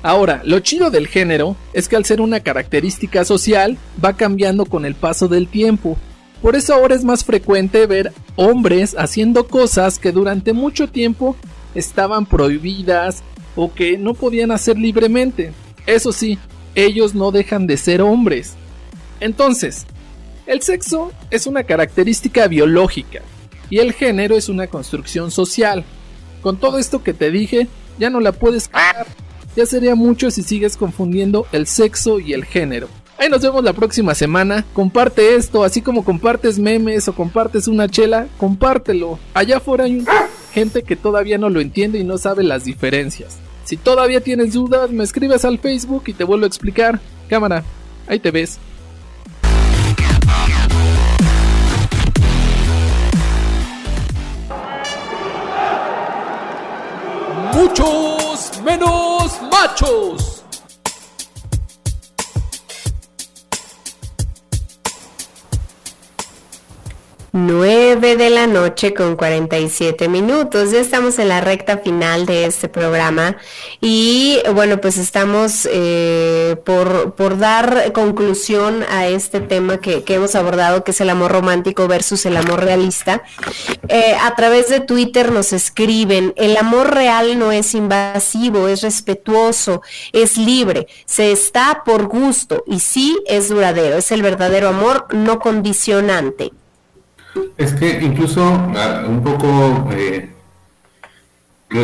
Ahora, 0.03 0.43
lo 0.45 0.61
chido 0.61 0.91
del 0.91 1.09
género 1.09 1.57
es 1.73 1.89
que 1.89 1.97
al 1.97 2.05
ser 2.05 2.21
una 2.21 2.41
característica 2.41 3.25
social 3.25 3.79
va 4.05 4.13
cambiando 4.13 4.67
con 4.67 4.85
el 4.85 4.95
paso 4.95 5.27
del 5.27 5.49
tiempo. 5.49 5.97
Por 6.43 6.55
eso 6.55 6.75
ahora 6.75 6.95
es 6.95 7.05
más 7.05 7.25
frecuente 7.25 7.87
ver 7.87 8.13
hombres 8.37 8.95
haciendo 8.97 9.49
cosas 9.49 9.99
que 9.99 10.13
durante 10.13 10.53
mucho 10.53 10.89
tiempo 10.89 11.35
estaban 11.75 12.27
prohibidas 12.27 13.23
o 13.57 13.73
que 13.73 13.97
no 13.97 14.13
podían 14.13 14.53
hacer 14.53 14.79
libremente. 14.79 15.53
Eso 15.87 16.13
sí, 16.13 16.39
ellos 16.75 17.15
no 17.15 17.31
dejan 17.31 17.67
de 17.67 17.77
ser 17.77 18.03
hombres. 18.03 18.55
Entonces, 19.21 19.87
el 20.47 20.63
sexo 20.63 21.13
es 21.31 21.47
una 21.47 21.65
característica 21.65 22.49
biológica 22.49 23.21
y 23.71 23.79
el 23.79 23.93
género 23.93 24.37
es 24.37 24.49
una 24.49 24.67
construcción 24.67 25.31
social. 25.31 25.85
Con 26.41 26.59
todo 26.59 26.79
esto 26.79 27.03
que 27.03 27.15
te 27.15 27.31
dije, 27.31 27.69
ya 27.99 28.11
no 28.11 28.21
la 28.21 28.33
puedes 28.33 28.69
cagar. 28.69 29.07
Ya 29.57 29.67
sería 29.67 29.95
mucho 29.95 30.31
si 30.31 30.43
sigues 30.43 30.77
confundiendo 30.77 31.47
el 31.53 31.67
sexo 31.67 32.21
y 32.21 32.33
el 32.33 32.45
género. 32.45 32.89
Ahí 33.19 33.29
nos 33.29 33.43
vemos 33.43 33.65
la 33.65 33.73
próxima 33.73 34.15
semana. 34.15 34.65
Comparte 34.73 35.35
esto, 35.35 35.65
así 35.65 35.83
como 35.83 36.05
compartes 36.05 36.59
memes 36.59 37.09
o 37.09 37.13
compartes 37.13 37.67
una 37.67 37.89
chela, 37.89 38.29
compártelo. 38.39 39.19
Allá 39.35 39.57
afuera 39.57 39.85
hay 39.85 40.05
gente 40.53 40.85
que 40.85 40.95
todavía 40.95 41.37
no 41.37 41.51
lo 41.51 41.61
entiende 41.61 41.99
y 41.99 42.05
no 42.05 42.17
sabe 42.17 42.45
las 42.45 42.65
diferencias. 42.65 43.39
Si 43.69 43.77
todavía 43.77 44.23
tienes 44.23 44.55
dudas, 44.55 44.91
me 44.91 45.05
escribes 45.05 45.45
al 45.45 45.59
Facebook 45.59 46.05
y 46.07 46.15
te 46.15 46.25
vuelvo 46.25 46.45
a 46.45 46.47
explicar. 46.47 46.99
Cámara, 47.29 47.63
ahí 48.07 48.19
te 48.19 48.31
ves. 48.31 48.59
Muchos 57.53 58.63
menos 58.65 59.39
machos. 59.53 60.38
9 67.33 68.17
de 68.17 68.31
la 68.31 68.47
noche 68.47 68.95
con 68.95 69.17
47 69.17 70.09
minutos. 70.09 70.71
Ya 70.73 70.81
estamos 70.81 71.19
en 71.19 71.29
la 71.29 71.41
recta 71.41 71.79
final 71.79 72.27
de 72.27 72.47
este 72.47 72.69
programa 72.69 73.37
y 73.81 74.39
bueno, 74.55 74.81
pues 74.81 74.97
estamos 74.97 75.69
eh, 75.71 76.57
por, 76.65 77.15
por, 77.15 77.39
dar 77.39 77.93
conclusión 77.93 78.85
a 78.91 79.07
este 79.07 79.41
tema 79.41 79.79
que, 79.79 80.03
hemos 80.09 80.35
abordado, 80.35 80.85
que 80.85 80.93
es 80.93 81.01
el 81.01 81.11
amor 81.11 81.33
romántico 81.33 81.87
versus 81.87 82.25
el 82.27 82.37
amor 82.37 82.65
realista. 82.65 83.23
Eh, 83.89 84.17
a 84.21 84.35
través 84.35 84.69
de 84.69 84.81
Twitter 84.81 85.31
nos 85.31 85.53
escriben, 85.53 86.33
el 86.37 86.57
amor 86.57 86.95
real 86.95 87.39
no 87.39 87.53
es 87.53 87.75
invasivo, 87.75 88.69
es 88.69 88.83
respetuoso, 88.83 89.83
es 90.13 90.37
libre, 90.39 90.87
se 91.05 91.33
está 91.33 91.83
por 91.85 92.07
gusto 92.07 92.65
y 92.67 92.81
sí 92.81 93.19
es 93.27 93.49
duradero, 93.49 93.99
es 93.99 94.11
el 94.13 94.23
verdadero 94.23 94.69
amor 94.69 95.07
no 95.13 95.39
condicionante. 95.39 96.53
Es 97.57 97.73
que 97.73 98.01
incluso 98.03 98.43
un 98.43 99.23
poco 99.23 99.89
eh, 99.93 100.31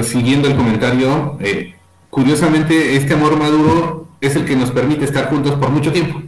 siguiendo 0.03 0.49
el 0.49 0.57
comentario, 0.57 1.37
eh, 1.41 1.75
curiosamente 2.11 2.97
este 2.97 3.15
amor 3.15 3.39
maduro 3.39 4.09
es 4.21 4.37
el 4.37 4.45
que 4.45 4.57
nos 4.57 4.71
permite 4.71 5.05
estar 5.05 5.29
juntos 5.29 5.55
por 5.57 5.71
mucho 5.71 5.93
tiempo. 5.93 6.23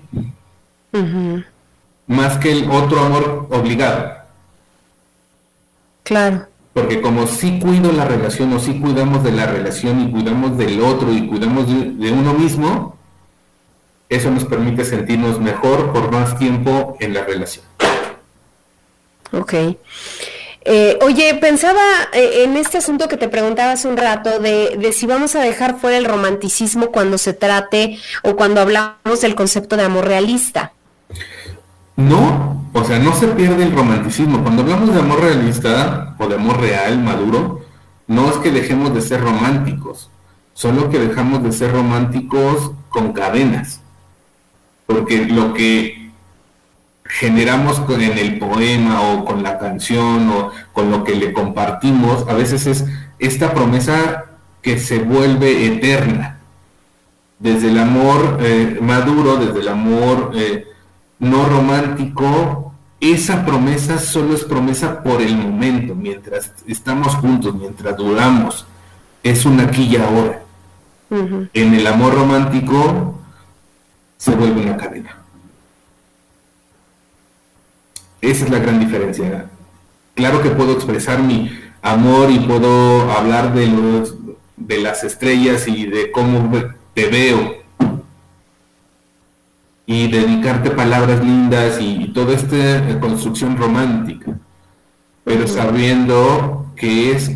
Más 2.06 2.38
que 2.38 2.52
el 2.52 2.70
otro 2.70 3.00
amor 3.00 3.48
obligado. 3.50 4.12
Claro. 6.02 6.46
Porque 6.72 7.00
como 7.00 7.26
si 7.26 7.58
cuido 7.58 7.90
la 7.92 8.04
relación 8.04 8.52
o 8.52 8.58
si 8.58 8.78
cuidamos 8.78 9.24
de 9.24 9.32
la 9.32 9.46
relación 9.46 10.00
y 10.00 10.10
cuidamos 10.10 10.58
del 10.58 10.80
otro 10.80 11.12
y 11.12 11.26
cuidamos 11.26 11.66
de 11.68 12.12
uno 12.12 12.34
mismo, 12.34 12.96
eso 14.08 14.30
nos 14.30 14.44
permite 14.44 14.84
sentirnos 14.84 15.40
mejor 15.40 15.92
por 15.92 16.12
más 16.12 16.38
tiempo 16.38 16.96
en 17.00 17.14
la 17.14 17.24
relación. 17.24 17.64
Ok. 19.32 19.54
Eh, 20.68 20.98
oye, 21.02 21.34
pensaba 21.34 21.80
eh, 22.12 22.42
en 22.44 22.56
este 22.56 22.78
asunto 22.78 23.06
que 23.06 23.16
te 23.16 23.28
preguntaba 23.28 23.72
hace 23.72 23.86
un 23.86 23.96
rato 23.96 24.40
de, 24.40 24.76
de, 24.76 24.92
si 24.92 25.06
vamos 25.06 25.36
a 25.36 25.40
dejar 25.40 25.78
fuera 25.78 25.96
el 25.96 26.04
romanticismo 26.04 26.90
cuando 26.90 27.18
se 27.18 27.34
trate 27.34 28.00
o 28.24 28.34
cuando 28.34 28.60
hablamos 28.60 29.20
del 29.20 29.36
concepto 29.36 29.76
de 29.76 29.84
amor 29.84 30.06
realista. 30.06 30.72
No, 31.94 32.68
o 32.72 32.84
sea, 32.84 32.98
no 32.98 33.14
se 33.14 33.28
pierde 33.28 33.62
el 33.62 33.72
romanticismo. 33.72 34.42
Cuando 34.42 34.62
hablamos 34.62 34.92
de 34.92 35.00
amor 35.00 35.20
realista 35.20 36.14
o 36.18 36.26
de 36.26 36.34
amor 36.34 36.60
real, 36.60 36.98
maduro, 36.98 37.62
no 38.06 38.28
es 38.28 38.36
que 38.36 38.50
dejemos 38.50 38.92
de 38.92 39.00
ser 39.00 39.20
románticos, 39.20 40.10
solo 40.52 40.90
que 40.90 40.98
dejamos 40.98 41.42
de 41.42 41.52
ser 41.52 41.72
románticos 41.72 42.72
con 42.88 43.12
cadenas. 43.12 43.80
Porque 44.86 45.24
lo 45.26 45.54
que 45.54 46.05
generamos 47.08 47.80
con, 47.80 48.00
en 48.00 48.18
el 48.18 48.38
poema 48.38 49.00
o 49.02 49.24
con 49.24 49.42
la 49.42 49.58
canción 49.58 50.30
o 50.30 50.50
con 50.72 50.90
lo 50.90 51.04
que 51.04 51.14
le 51.14 51.32
compartimos, 51.32 52.26
a 52.28 52.34
veces 52.34 52.66
es 52.66 52.84
esta 53.18 53.52
promesa 53.54 54.24
que 54.62 54.78
se 54.78 54.98
vuelve 54.98 55.66
eterna. 55.66 56.38
Desde 57.38 57.68
el 57.68 57.78
amor 57.78 58.38
eh, 58.40 58.78
maduro, 58.80 59.36
desde 59.36 59.60
el 59.60 59.68
amor 59.68 60.32
eh, 60.34 60.66
no 61.18 61.44
romántico, 61.44 62.72
esa 63.00 63.44
promesa 63.44 63.98
solo 63.98 64.34
es 64.34 64.44
promesa 64.44 65.02
por 65.02 65.20
el 65.20 65.36
momento, 65.36 65.94
mientras 65.94 66.52
estamos 66.66 67.14
juntos, 67.14 67.54
mientras 67.54 67.96
duramos. 67.96 68.66
Es 69.22 69.44
una 69.44 69.64
aquí 69.64 69.84
y 69.84 69.96
ahora. 69.96 70.42
En 71.10 71.74
el 71.74 71.86
amor 71.86 72.14
romántico 72.14 73.20
se 74.16 74.34
vuelve 74.34 74.62
una 74.62 74.76
cadena. 74.76 75.16
Esa 78.20 78.44
es 78.44 78.50
la 78.50 78.58
gran 78.58 78.80
diferencia. 78.80 79.46
Claro 80.14 80.42
que 80.42 80.50
puedo 80.50 80.72
expresar 80.72 81.22
mi 81.22 81.50
amor 81.82 82.30
y 82.30 82.38
puedo 82.40 83.10
hablar 83.12 83.54
de 83.54 83.66
los 83.66 84.14
de 84.56 84.80
las 84.80 85.04
estrellas 85.04 85.68
y 85.68 85.86
de 85.86 86.10
cómo 86.10 86.50
te 86.94 87.08
veo. 87.08 87.56
Y 89.88 90.08
dedicarte 90.10 90.70
palabras 90.70 91.22
lindas 91.22 91.78
y, 91.80 92.08
toda 92.08 92.34
esta 92.34 92.98
construcción 92.98 93.56
romántica, 93.56 94.36
pero 95.22 95.46
sabiendo 95.46 96.72
que 96.74 97.12
es 97.12 97.30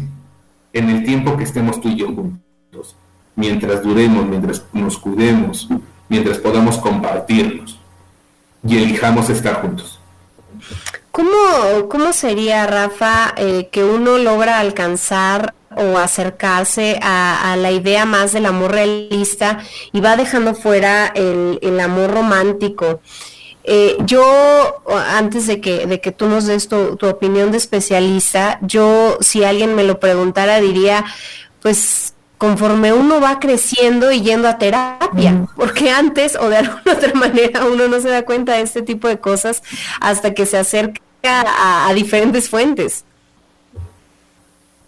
en 0.73 0.91
el 0.91 1.05
tiempo 1.05 1.37
que 1.37 1.45
estemos 1.45 1.81
tú 1.81 1.89
y 1.89 1.97
yo 1.97 2.07
juntos, 2.07 2.97
mientras 3.37 3.83
duremos, 3.85 4.27
mientras 4.27 4.65
nos 4.73 4.99
cuidemos, 4.99 5.69
mientras 6.09 6.39
podamos 6.39 6.79
compartirnos. 6.79 7.79
Y 8.67 8.77
elijamos 8.77 9.31
estar 9.31 9.63
juntos. 9.63 10.00
¿Cómo, 11.13 11.89
cómo 11.89 12.13
sería, 12.13 12.67
Rafa, 12.67 13.35
eh, 13.37 13.69
que 13.73 13.83
uno 13.83 14.19
logra 14.19 14.61
alcanzar 14.61 15.55
o 15.77 15.99
acercarse 15.99 16.99
a, 17.03 17.57
la 17.59 17.73
idea 17.73 18.05
más 18.05 18.33
del 18.33 18.47
amor 18.47 18.73
realista 18.73 19.59
y 19.93 20.01
va 20.01 20.17
dejando 20.17 20.55
fuera 20.55 21.09
el, 21.09 21.81
amor 21.81 22.13
romántico? 22.13 23.01
Eh, 23.65 23.97
yo, 24.05 24.83
antes 25.09 25.47
de 25.47 25.61
que, 25.61 25.87
de 25.87 26.01
que 26.01 26.13
tú 26.13 26.29
nos 26.29 26.47
des 26.47 26.69
tu, 26.69 26.97
tu, 26.97 27.09
opinión 27.09 27.51
de 27.51 27.59
especialista, 27.59 28.59
yo, 28.63 29.19
si 29.21 29.45
alguien 29.45 29.75
me 29.75 29.85
lo 29.85 29.99
preguntara, 30.01 30.61
diría, 30.61 31.05
pues 31.61 32.15
conforme 32.41 32.91
uno 32.95 33.21
va 33.21 33.39
creciendo 33.39 34.11
y 34.11 34.23
yendo 34.23 34.49
a 34.49 34.57
terapia, 34.57 35.47
porque 35.57 35.91
antes 35.91 36.39
o 36.41 36.49
de 36.49 36.57
alguna 36.57 36.81
otra 36.97 37.13
manera 37.13 37.67
uno 37.67 37.87
no 37.87 38.01
se 38.01 38.09
da 38.09 38.25
cuenta 38.25 38.55
de 38.55 38.63
este 38.63 38.81
tipo 38.81 39.09
de 39.09 39.19
cosas 39.19 39.63
hasta 40.01 40.33
que 40.33 40.47
se 40.47 40.57
acerca 40.57 41.03
a, 41.23 41.93
diferentes 41.93 42.49
fuentes. 42.49 43.05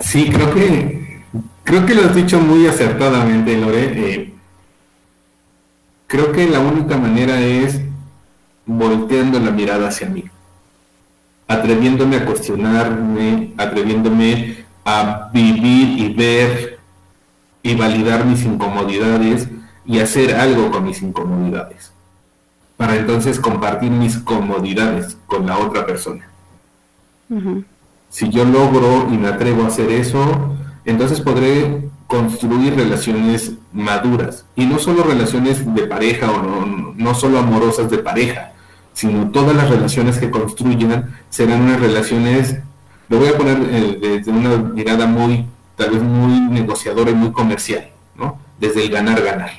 Sí, 0.00 0.30
creo 0.32 0.54
que 0.54 1.22
creo 1.62 1.84
que 1.84 1.94
lo 1.94 2.06
has 2.06 2.14
dicho 2.14 2.40
muy 2.40 2.66
acertadamente, 2.66 3.54
Lore. 3.58 3.92
Eh, 3.96 4.32
creo 6.06 6.32
que 6.32 6.48
la 6.48 6.60
única 6.60 6.96
manera 6.96 7.38
es 7.38 7.82
volteando 8.64 9.38
la 9.38 9.50
mirada 9.50 9.88
hacia 9.88 10.08
mí, 10.08 10.24
atreviéndome 11.48 12.16
a 12.16 12.24
cuestionarme, 12.24 13.52
atreviéndome 13.58 14.64
a 14.86 15.28
vivir 15.34 15.98
y 15.98 16.14
ver 16.14 16.71
y 17.62 17.74
validar 17.74 18.24
mis 18.24 18.44
incomodidades 18.44 19.48
y 19.84 19.98
hacer 19.98 20.34
algo 20.34 20.70
con 20.70 20.84
mis 20.84 21.02
incomodidades, 21.02 21.92
para 22.76 22.96
entonces 22.96 23.38
compartir 23.40 23.90
mis 23.90 24.18
comodidades 24.18 25.16
con 25.26 25.46
la 25.46 25.58
otra 25.58 25.86
persona. 25.86 26.28
Si 28.10 28.28
yo 28.28 28.44
logro 28.44 29.08
y 29.10 29.16
me 29.16 29.28
atrevo 29.28 29.64
a 29.64 29.68
hacer 29.68 29.90
eso, 29.90 30.54
entonces 30.84 31.20
podré 31.20 31.88
construir 32.06 32.74
relaciones 32.74 33.52
maduras, 33.72 34.44
y 34.54 34.66
no 34.66 34.78
solo 34.78 35.02
relaciones 35.02 35.74
de 35.74 35.86
pareja 35.86 36.30
o 36.30 36.42
no, 36.42 36.94
no 36.94 37.14
solo 37.14 37.38
amorosas 37.38 37.90
de 37.90 37.98
pareja, 37.98 38.52
sino 38.92 39.30
todas 39.30 39.56
las 39.56 39.70
relaciones 39.70 40.18
que 40.18 40.30
construyan 40.30 41.16
serán 41.30 41.62
unas 41.62 41.80
relaciones, 41.80 42.58
lo 43.08 43.18
voy 43.18 43.28
a 43.28 43.38
poner 43.38 43.58
eh, 43.70 43.98
desde 44.00 44.30
una 44.30 44.58
mirada 44.58 45.06
muy 45.06 45.46
tal 45.76 45.90
vez 45.90 46.02
muy 46.02 46.40
negociador 46.40 47.08
y 47.08 47.14
muy 47.14 47.32
comercial, 47.32 47.88
¿no? 48.16 48.38
Desde 48.58 48.84
el 48.84 48.90
ganar-ganar. 48.90 49.52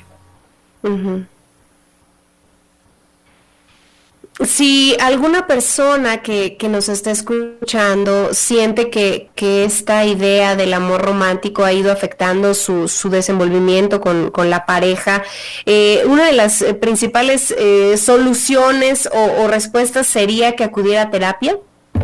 Si 4.42 4.98
alguna 5.00 5.46
persona 5.46 6.24
que, 6.24 6.58
nos 6.70 6.90
está 6.90 7.12
escuchando 7.12 8.34
siente 8.34 8.90
que, 8.90 9.30
esta 9.64 10.06
idea 10.06 10.56
del 10.56 10.74
amor 10.74 11.04
romántico 11.04 11.64
ha 11.64 11.72
ido 11.72 11.92
afectando 11.92 12.54
su, 12.54 12.90
desenvolvimiento 13.10 14.02
con, 14.02 14.50
la 14.50 14.66
pareja, 14.66 15.24
eh, 15.66 16.04
una 16.08 16.26
de 16.26 16.34
las 16.34 16.62
eh, 16.62 16.74
principales 16.74 17.54
eh, 17.58 17.96
soluciones 17.98 19.08
o, 19.14 19.48
respuestas 19.48 20.08
sería 20.08 20.56
que 20.56 20.64
acudiera 20.64 21.04
a 21.04 21.12
terapia? 21.12 21.58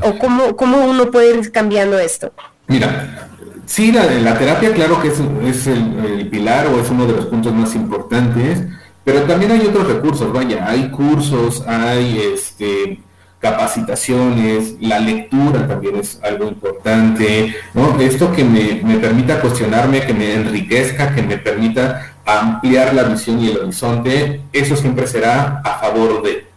¿O 0.03 0.17
cómo, 0.19 0.55
cómo 0.55 0.85
uno 0.85 1.09
puede 1.09 1.35
ir 1.35 1.51
cambiando 1.51 1.97
esto? 1.97 2.31
Mira, 2.67 3.28
Sí, 3.69 3.91
la, 3.91 4.03
la 4.05 4.35
terapia 4.35 4.73
claro 4.73 4.99
que 4.99 5.09
es, 5.47 5.67
el, 5.67 6.27
pilar 6.31 6.65
o 6.65 6.81
es 6.81 6.89
uno 6.89 7.05
de 7.05 7.13
los 7.13 7.27
puntos 7.27 7.53
más 7.53 7.75
importantes, 7.75 8.63
pero 9.03 9.21
también 9.21 9.51
hay 9.51 9.61
otros 9.67 9.87
recursos, 9.87 10.33
vaya, 10.33 10.67
hay 10.67 10.89
cursos, 10.89 11.63
hay 11.67 12.19
este, 12.33 12.99
capacitaciones, 13.37 14.73
la 14.81 14.97
lectura 14.99 15.67
también 15.67 15.97
es 15.97 16.19
algo 16.23 16.45
importante, 16.47 17.55
¿no? 17.75 17.99
Esto 17.99 18.33
que 18.33 18.43
me, 18.43 18.97
permita 18.97 19.39
cuestionarme, 19.39 20.01
que 20.01 20.15
me 20.15 20.33
enriquezca, 20.33 21.13
que 21.13 21.21
me 21.21 21.37
permita 21.37 22.15
ampliar 22.25 22.95
la 22.95 23.03
visión 23.03 23.39
y 23.39 23.51
el 23.51 23.59
horizonte, 23.59 24.41
eso 24.51 24.75
siempre 24.75 25.05
será 25.05 25.61
a 25.63 25.77
favor 25.77 26.23
de. 26.23 26.47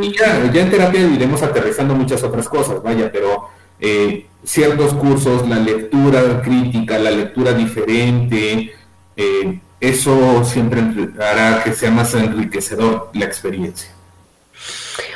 Y 0.00 0.16
ya, 0.16 0.50
ya 0.50 0.62
en 0.62 0.70
terapia 0.70 0.98
iremos 0.98 1.42
aterrizando 1.42 1.94
muchas 1.94 2.22
otras 2.22 2.48
cosas, 2.48 2.82
vaya, 2.82 3.12
pero 3.12 3.50
eh, 3.80 4.26
ciertos 4.44 4.94
cursos, 4.94 5.48
la 5.48 5.58
lectura 5.58 6.42
crítica, 6.42 6.98
la 6.98 7.10
lectura 7.10 7.52
diferente, 7.52 8.72
eh, 9.16 9.60
eso 9.80 10.44
siempre 10.44 10.82
hará 11.20 11.62
que 11.62 11.72
sea 11.72 11.90
más 11.90 12.14
enriquecedor 12.14 13.10
la 13.12 13.24
experiencia. 13.24 13.95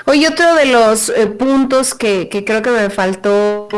Oye, 0.07 0.29
otro 0.29 0.55
de 0.55 0.67
los 0.67 1.11
eh, 1.11 1.27
puntos 1.27 1.95
que, 1.95 2.29
creo 2.29 2.63
que 2.63 2.71
me 2.71 2.91
faltó 2.91 3.69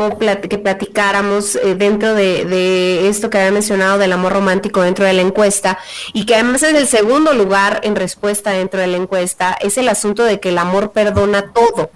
que 0.49 0.57
platicáramos 0.57 1.55
eh, 1.55 1.75
dentro 1.75 2.13
de, 2.15 3.07
esto 3.09 3.29
que 3.29 3.39
había 3.39 3.51
mencionado 3.51 3.97
del 3.97 4.13
amor 4.13 4.33
romántico 4.33 4.81
dentro 4.81 5.05
de 5.05 5.13
la 5.13 5.21
encuesta 5.21 5.79
y 6.13 6.25
que 6.25 6.35
además 6.35 6.63
es 6.63 6.75
el 6.75 6.87
segundo 6.87 7.33
lugar 7.33 7.81
en 7.83 7.95
respuesta 7.95 8.51
dentro 8.51 8.79
de 8.79 8.87
la 8.87 8.97
encuesta, 8.97 9.57
es 9.59 9.77
el 9.77 9.89
asunto 9.89 10.23
de 10.23 10.39
que 10.39 10.49
el 10.49 10.57
amor 10.57 10.91
perdona 10.91 11.51
todo. 11.51 11.91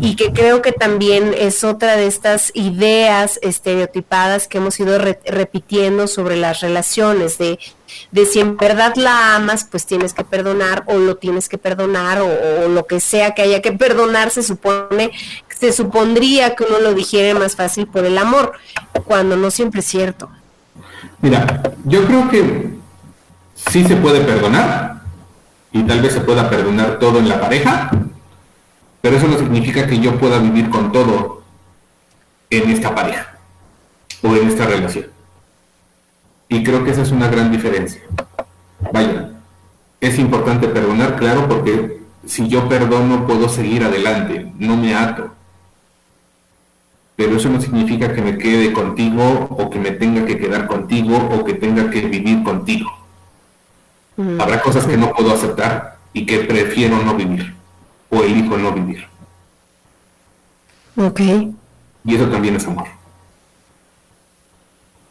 Y 0.00 0.16
que 0.16 0.32
creo 0.32 0.62
que 0.62 0.72
también 0.72 1.34
es 1.36 1.64
otra 1.64 1.96
de 1.96 2.06
estas 2.06 2.50
ideas 2.54 3.38
estereotipadas 3.42 4.48
que 4.48 4.58
hemos 4.58 4.78
ido 4.80 4.98
repitiendo 4.98 6.06
sobre 6.06 6.36
las 6.36 6.60
relaciones 6.60 7.38
de 7.38 7.58
de 8.10 8.26
si 8.26 8.40
en 8.40 8.56
verdad 8.56 8.94
la 8.96 9.36
amas, 9.36 9.66
pues 9.70 9.86
tienes 9.86 10.12
que 10.12 10.24
perdonar 10.24 10.84
o 10.86 10.98
lo 10.98 11.16
tienes 11.16 11.48
que 11.48 11.58
perdonar 11.58 12.20
o, 12.20 12.68
lo 12.68 12.86
que 12.86 13.00
sea 13.00 13.34
que 13.34 13.42
haya 13.42 13.62
que 13.62 13.72
perdonar, 13.72 14.30
se 14.30 14.42
supone, 14.42 15.10
se 15.48 15.72
supondría 15.72 16.54
que 16.54 16.64
uno 16.64 16.80
lo 16.80 16.94
digiere 16.94 17.38
más 17.38 17.56
fácil 17.56 17.86
por 17.86 18.04
el 18.04 18.18
amor, 18.18 18.52
cuando 19.04 19.36
no 19.36 19.50
siempre 19.50 19.80
es 19.80 19.86
cierto. 19.86 20.28
Mira, 21.20 21.62
yo 21.84 22.04
creo 22.04 22.28
que 22.28 22.70
sí 23.54 23.84
se 23.84 23.96
puede 23.96 24.20
perdonar 24.20 25.02
y 25.72 25.82
tal 25.82 26.00
vez 26.00 26.12
se 26.12 26.20
pueda 26.20 26.48
perdonar 26.48 26.98
todo 26.98 27.18
en 27.18 27.28
la 27.28 27.40
pareja, 27.40 27.90
pero 29.00 29.16
eso 29.16 29.28
no 29.28 29.38
significa 29.38 29.86
que 29.86 29.98
yo 29.98 30.18
pueda 30.18 30.38
vivir 30.38 30.70
con 30.70 30.92
todo 30.92 31.42
en 32.50 32.70
esta 32.70 32.94
pareja 32.94 33.38
o 34.22 34.34
en 34.34 34.48
esta 34.48 34.66
relación. 34.66 35.15
Y 36.48 36.62
creo 36.62 36.84
que 36.84 36.90
esa 36.92 37.02
es 37.02 37.10
una 37.10 37.28
gran 37.28 37.50
diferencia. 37.50 38.02
Vaya, 38.92 39.30
es 40.00 40.18
importante 40.18 40.68
perdonar, 40.68 41.16
claro, 41.16 41.48
porque 41.48 42.00
si 42.24 42.48
yo 42.48 42.68
perdono 42.68 43.26
puedo 43.26 43.48
seguir 43.48 43.82
adelante, 43.82 44.52
no 44.58 44.76
me 44.76 44.94
ato. 44.94 45.30
Pero 47.16 47.36
eso 47.36 47.48
no 47.48 47.60
significa 47.60 48.12
que 48.12 48.20
me 48.20 48.36
quede 48.36 48.72
contigo 48.72 49.48
o 49.50 49.70
que 49.70 49.78
me 49.78 49.92
tenga 49.92 50.26
que 50.26 50.38
quedar 50.38 50.66
contigo 50.66 51.16
o 51.16 51.44
que 51.44 51.54
tenga 51.54 51.90
que 51.90 52.02
vivir 52.02 52.42
contigo. 52.42 52.90
Mm. 54.16 54.40
Habrá 54.40 54.60
cosas 54.60 54.86
que 54.86 54.96
no 54.96 55.12
puedo 55.12 55.32
aceptar 55.32 55.98
y 56.12 56.26
que 56.26 56.40
prefiero 56.40 57.02
no 57.02 57.14
vivir 57.14 57.54
o 58.10 58.22
elijo 58.22 58.56
no 58.58 58.72
vivir. 58.72 59.06
Ok. 60.96 61.20
Y 62.04 62.14
eso 62.14 62.28
también 62.28 62.56
es 62.56 62.66
amor. 62.66 62.86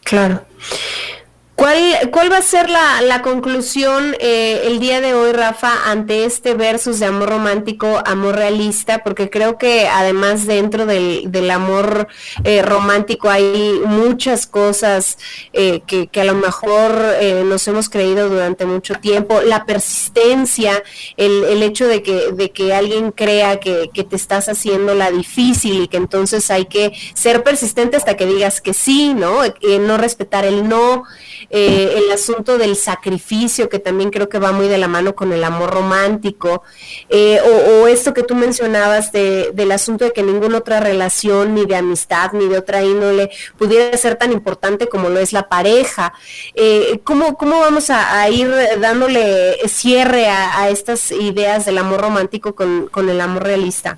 Claro. 0.03 0.43
¿Cuál, 1.65 2.11
¿Cuál 2.11 2.31
va 2.31 2.37
a 2.37 2.41
ser 2.43 2.69
la, 2.69 3.01
la 3.01 3.23
conclusión 3.23 4.15
eh, 4.19 4.67
el 4.67 4.79
día 4.79 5.01
de 5.01 5.15
hoy, 5.15 5.31
Rafa, 5.31 5.89
ante 5.89 6.23
este 6.23 6.53
versus 6.53 6.99
de 6.99 7.07
amor 7.07 7.29
romántico, 7.29 8.03
amor 8.05 8.35
realista? 8.35 8.99
Porque 8.99 9.31
creo 9.31 9.57
que 9.57 9.87
además 9.87 10.45
dentro 10.45 10.85
del, 10.85 11.31
del 11.31 11.49
amor 11.49 12.07
eh, 12.43 12.61
romántico 12.61 13.31
hay 13.31 13.79
muchas 13.83 14.45
cosas 14.45 15.17
eh, 15.53 15.81
que, 15.87 16.05
que, 16.05 16.21
a 16.21 16.25
lo 16.25 16.35
mejor 16.35 16.93
nos 17.45 17.67
hemos 17.67 17.89
creído 17.89 18.29
durante 18.29 18.67
mucho 18.67 18.93
tiempo. 18.99 19.41
La 19.41 19.65
persistencia, 19.65 20.83
el, 21.17 21.45
el 21.45 21.63
hecho 21.63 21.87
de 21.87 22.03
que, 22.03 22.31
de 22.31 22.51
que 22.51 22.75
alguien 22.75 23.09
crea 23.09 23.59
que, 23.59 23.89
que 23.91 24.03
te 24.03 24.17
estás 24.17 24.49
haciendo 24.49 24.93
la 24.93 25.09
difícil 25.09 25.81
y 25.81 25.87
que 25.87 25.97
entonces 25.97 26.51
hay 26.51 26.65
que 26.65 26.91
ser 27.15 27.41
persistente 27.41 27.97
hasta 27.97 28.15
que 28.15 28.27
digas 28.27 28.61
que 28.61 28.75
sí, 28.75 29.15
¿no? 29.15 29.39
no 29.79 29.97
respetar 29.97 30.45
el 30.45 30.69
no. 30.69 31.05
Eh, 31.57 32.03
el 32.03 32.11
asunto 32.11 32.57
del 32.57 32.75
sacrificio, 32.75 33.69
que 33.69 33.79
también 33.79 34.09
creo 34.09 34.27
que 34.27 34.39
va 34.39 34.51
muy 34.51 34.67
de 34.67 34.77
la 34.77 34.89
mano 34.89 35.15
con 35.15 35.31
el 35.31 35.41
amor 35.41 35.69
romántico, 35.69 36.63
eh, 37.07 37.39
o, 37.39 37.87
esto 37.87 38.13
que 38.13 38.23
tú 38.23 38.35
mencionabas 38.35 39.13
de, 39.13 39.51
del 39.53 39.71
asunto 39.71 40.03
de 40.03 40.11
que 40.11 40.21
ninguna 40.21 40.57
otra 40.57 40.81
relación, 40.81 41.55
ni 41.55 41.65
de 41.65 41.77
amistad, 41.77 42.33
ni 42.33 42.49
de 42.49 42.57
otra 42.57 42.83
índole, 42.83 43.29
pudiera 43.57 43.95
ser 43.95 44.15
tan 44.15 44.33
importante 44.33 44.89
como 44.89 45.07
lo 45.07 45.21
es 45.21 45.31
la 45.31 45.47
pareja. 45.47 46.13
Eh, 46.55 46.99
¿cómo, 47.05 47.37
¿Cómo 47.37 47.61
vamos 47.61 47.89
a, 47.89 48.29
ir 48.29 48.51
dándole 48.81 49.55
cierre 49.69 50.27
a, 50.27 50.67
estas 50.67 51.11
ideas 51.11 51.65
del 51.65 51.77
amor 51.77 52.01
romántico 52.01 52.53
con, 52.53 52.87
con 52.87 53.07
el 53.07 53.21
amor 53.21 53.43
realista? 53.43 53.97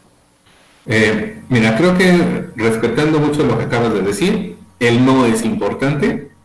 Eh, 0.85 1.41
mira, 1.49 1.75
creo 1.75 1.97
que 1.97 2.49
respetando 2.55 3.17
mucho 3.17 3.41
lo 3.41 3.57
que 3.57 3.63
acabas 3.63 3.95
de 3.95 4.01
decir, 4.03 4.57
el 4.79 5.03
no 5.03 5.25
es 5.25 5.43
importante. 5.43 6.36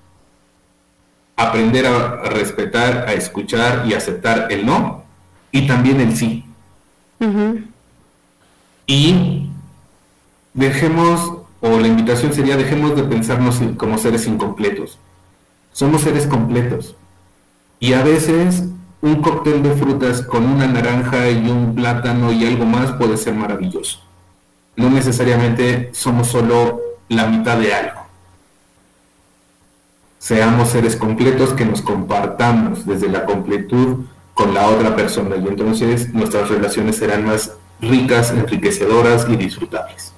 Aprender 1.36 1.86
a 1.86 2.22
respetar, 2.24 3.08
a 3.08 3.14
escuchar 3.14 3.84
y 3.86 3.94
aceptar 3.94 4.48
el 4.50 4.66
no 4.66 5.04
y 5.50 5.66
también 5.66 6.00
el 6.00 6.16
sí. 6.16 6.44
Y 8.86 9.48
dejemos, 10.54 11.38
o 11.60 11.78
la 11.78 11.86
invitación 11.86 12.32
sería, 12.32 12.56
dejemos 12.56 12.96
de 12.96 13.04
pensarnos 13.04 13.60
como 13.76 13.98
seres 13.98 14.26
incompletos. 14.26 14.98
Somos 15.72 16.02
seres 16.02 16.26
completos. 16.26 16.96
Y 17.80 17.94
a 17.94 18.02
veces 18.02 18.64
un 19.00 19.22
cóctel 19.22 19.62
de 19.62 19.74
frutas 19.74 20.22
con 20.22 20.44
una 20.46 20.66
naranja 20.66 21.30
y 21.30 21.48
un 21.48 21.74
plátano 21.74 22.32
y 22.32 22.46
algo 22.46 22.64
más 22.64 22.92
puede 22.92 23.16
ser 23.16 23.34
maravilloso 23.34 24.00
no 24.76 24.90
necesariamente 24.90 25.90
somos 25.92 26.28
solo 26.28 26.80
la 27.08 27.26
mitad 27.26 27.58
de 27.58 27.74
algo. 27.74 28.01
Seamos 30.22 30.68
seres 30.68 30.94
completos 30.94 31.52
que 31.52 31.64
nos 31.64 31.82
compartamos 31.82 32.86
desde 32.86 33.08
la 33.08 33.24
completud 33.24 34.04
con 34.34 34.54
la 34.54 34.68
otra 34.68 34.94
persona 34.94 35.34
y 35.34 35.48
entonces 35.48 36.14
nuestras 36.14 36.48
relaciones 36.48 36.94
serán 36.94 37.24
más 37.24 37.50
ricas, 37.80 38.30
enriquecedoras 38.30 39.26
y 39.28 39.34
disfrutables. 39.34 40.12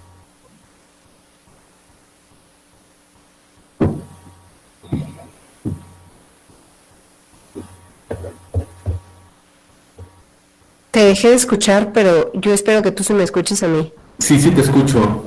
Te 10.91 11.01
dejé 11.03 11.31
de 11.31 11.35
escuchar, 11.35 11.95
pero 11.95 12.31
yo 12.35 12.53
espero 12.53 12.83
que 12.83 12.93
tú 12.93 13.05
se 13.05 13.15
me 13.15 13.23
escuches 13.23 13.63
a 13.63 13.69
mí. 13.69 13.91
Sí, 14.19 14.39
sí, 14.39 14.51
te 14.51 14.61
escucho. 14.61 15.25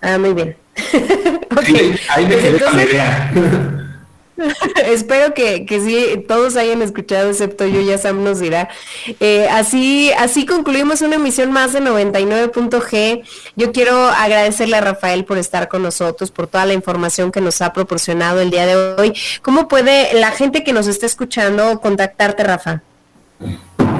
Ah, 0.00 0.16
muy 0.16 0.32
bien. 0.32 0.56
sí, 1.64 1.92
ahí 2.08 2.26
me 2.26 2.36
quedé 2.36 2.60
con 2.60 2.76
la 2.76 2.84
idea. 2.84 3.32
Espero 4.86 5.34
que, 5.34 5.66
que, 5.66 5.80
sí, 5.80 6.24
todos 6.26 6.56
hayan 6.56 6.82
escuchado, 6.82 7.30
excepto 7.30 7.66
yo, 7.66 7.80
ya 7.80 7.98
Sam 7.98 8.24
nos 8.24 8.40
dirá. 8.40 8.68
Eh, 9.20 9.48
así, 9.50 10.10
así 10.18 10.46
concluimos 10.46 11.02
una 11.02 11.16
emisión 11.16 11.52
más 11.52 11.72
de 11.72 11.80
99.g. 11.80 13.22
Yo 13.56 13.72
quiero 13.72 14.08
agradecerle 14.08 14.76
a 14.76 14.80
Rafael 14.80 15.24
por 15.24 15.38
estar 15.38 15.68
con 15.68 15.82
nosotros, 15.82 16.30
por 16.30 16.46
toda 16.46 16.66
la 16.66 16.72
información 16.72 17.32
que 17.32 17.40
nos 17.40 17.60
ha 17.62 17.72
proporcionado 17.72 18.40
el 18.40 18.50
día 18.50 18.66
de 18.66 18.76
hoy. 18.76 19.12
¿Cómo 19.42 19.68
puede 19.68 20.14
la 20.14 20.30
gente 20.30 20.64
que 20.64 20.72
nos 20.72 20.86
está 20.86 21.06
escuchando 21.06 21.80
contactarte, 21.80 22.42
Rafa? 22.44 22.82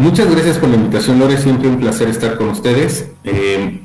Muchas 0.01 0.31
gracias 0.31 0.59
por 0.59 0.69
la 0.71 0.77
invitación, 0.77 1.19
Lore. 1.19 1.37
Siempre 1.37 1.69
un 1.69 1.79
placer 1.79 2.09
estar 2.09 2.37
con 2.37 2.49
ustedes. 2.49 3.07
Eh, 3.25 3.81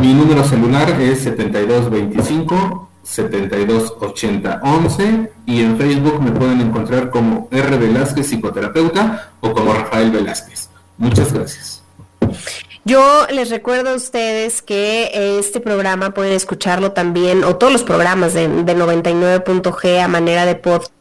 mi 0.00 0.14
número 0.14 0.44
celular 0.44 1.00
es 1.00 1.20
7225 1.20 2.88
728011 3.02 5.32
y 5.46 5.60
en 5.60 5.76
Facebook 5.76 6.22
me 6.22 6.30
pueden 6.30 6.60
encontrar 6.60 7.10
como 7.10 7.48
R. 7.50 7.76
Velázquez, 7.76 8.28
psicoterapeuta, 8.28 9.32
o 9.40 9.52
como 9.52 9.72
Rafael 9.72 10.10
Velázquez. 10.10 10.68
Muchas 10.98 11.32
gracias. 11.32 11.82
Yo 12.84 13.26
les 13.30 13.50
recuerdo 13.50 13.90
a 13.90 13.94
ustedes 13.94 14.60
que 14.62 15.38
este 15.38 15.60
programa 15.60 16.14
pueden 16.14 16.32
escucharlo 16.32 16.90
también, 16.92 17.44
o 17.44 17.56
todos 17.56 17.72
los 17.72 17.84
programas 17.84 18.34
de, 18.34 18.48
de 18.48 18.76
99.g 18.76 20.00
a 20.00 20.08
manera 20.08 20.46
de 20.46 20.56
podcast 20.56 20.92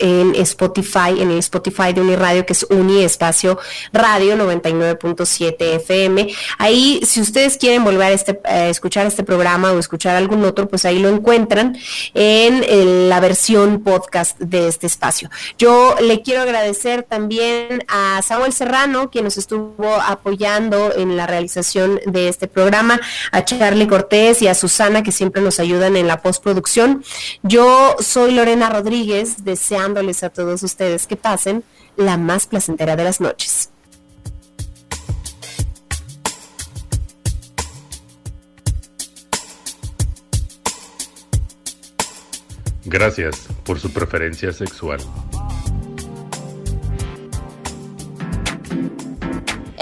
en 0.00 0.34
Spotify, 0.36 1.20
en 1.20 1.30
el 1.30 1.38
Spotify 1.38 1.92
de 1.92 2.00
Uniradio, 2.00 2.44
que 2.44 2.52
es 2.52 2.66
Uni 2.68 3.02
Espacio 3.02 3.58
Radio 3.92 4.36
99.7 4.36 5.56
FM. 5.76 6.28
Ahí, 6.58 7.00
si 7.04 7.20
ustedes 7.20 7.56
quieren 7.56 7.84
volver 7.84 8.08
a, 8.08 8.10
este, 8.10 8.40
escuchar 8.68 9.06
este 9.06 9.22
programa 9.22 9.72
o 9.72 9.78
escuchar 9.78 10.16
algún 10.16 10.44
otro, 10.44 10.68
pues 10.68 10.84
ahí 10.84 10.98
lo 10.98 11.08
encuentran 11.08 11.76
en, 12.14 13.08
la 13.08 13.20
versión 13.20 13.82
podcast 13.82 14.38
de 14.38 14.68
este 14.68 14.86
espacio. 14.86 15.30
Yo 15.58 15.94
le 16.00 16.22
quiero 16.22 16.42
agradecer 16.42 17.02
también 17.02 17.84
a 17.88 18.20
Samuel 18.22 18.52
Serrano, 18.52 19.10
quien 19.10 19.24
nos 19.24 19.36
estuvo 19.36 19.94
apoyando 20.06 20.92
en 20.94 21.16
la 21.16 21.26
realización 21.26 22.00
de 22.06 22.28
este 22.28 22.48
programa, 22.48 23.00
a 23.30 23.44
Charlie 23.44 23.86
Cortés 23.86 24.42
y 24.42 24.48
a 24.48 24.54
Susana, 24.54 25.02
que 25.02 25.12
siempre 25.12 25.42
nos 25.42 25.60
ayudan 25.60 25.96
en 25.96 26.06
la 26.06 26.20
postproducción. 26.20 27.04
Yo 27.42 27.96
soy 28.00 28.32
Lorena 28.32 28.68
Rodríguez, 28.68 29.44
de 29.44 29.51
deseándoles 29.52 30.22
a 30.22 30.30
todos 30.30 30.62
ustedes 30.62 31.06
que 31.06 31.16
pasen 31.16 31.62
la 31.96 32.16
más 32.16 32.46
placentera 32.46 32.96
de 32.96 33.04
las 33.04 33.20
noches. 33.20 33.68
Gracias 42.84 43.48
por 43.64 43.78
su 43.78 43.92
preferencia 43.92 44.52
sexual. 44.52 45.00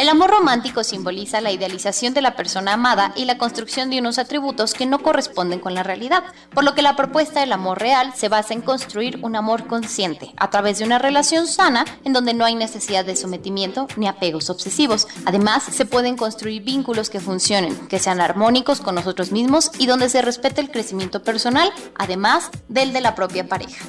El 0.01 0.09
amor 0.09 0.31
romántico 0.31 0.83
simboliza 0.83 1.43
la 1.43 1.53
idealización 1.53 2.15
de 2.15 2.23
la 2.23 2.35
persona 2.35 2.73
amada 2.73 3.13
y 3.17 3.27
la 3.27 3.37
construcción 3.37 3.91
de 3.91 3.99
unos 3.99 4.19
atributos 4.19 4.73
que 4.73 4.87
no 4.87 5.01
corresponden 5.01 5.61
con 5.61 5.75
la 5.75 5.83
realidad, 5.83 6.25
por 6.55 6.65
lo 6.65 6.75
que 6.75 6.81
la 6.81 6.97
propuesta 6.97 7.41
del 7.41 7.53
amor 7.53 7.81
real 7.81 8.15
se 8.17 8.31
basa 8.31 8.55
en 8.55 8.63
construir 8.63 9.19
un 9.21 9.37
amor 9.37 9.67
consciente, 9.67 10.33
a 10.39 10.49
través 10.49 10.79
de 10.79 10.87
una 10.87 10.99
relación 10.99 11.47
sana 11.47 11.85
en 12.03 12.15
donde 12.15 12.33
no 12.33 12.47
hay 12.47 12.55
necesidad 12.55 13.05
de 13.05 13.15
sometimiento 13.15 13.89
ni 13.99 14.09
apegos 14.09 14.49
obsesivos. 14.49 15.07
Además, 15.27 15.65
se 15.65 15.85
pueden 15.85 16.17
construir 16.17 16.63
vínculos 16.63 17.11
que 17.11 17.21
funcionen, 17.21 17.77
que 17.89 17.99
sean 17.99 18.23
armónicos 18.23 18.81
con 18.81 18.95
nosotros 18.95 19.33
mismos 19.33 19.71
y 19.79 19.85
donde 19.85 20.09
se 20.09 20.23
respete 20.23 20.63
el 20.63 20.71
crecimiento 20.71 21.23
personal, 21.23 21.71
además 21.99 22.49
del 22.69 22.95
de 22.95 23.03
la 23.03 23.15
propia 23.15 23.47
pareja. 23.49 23.85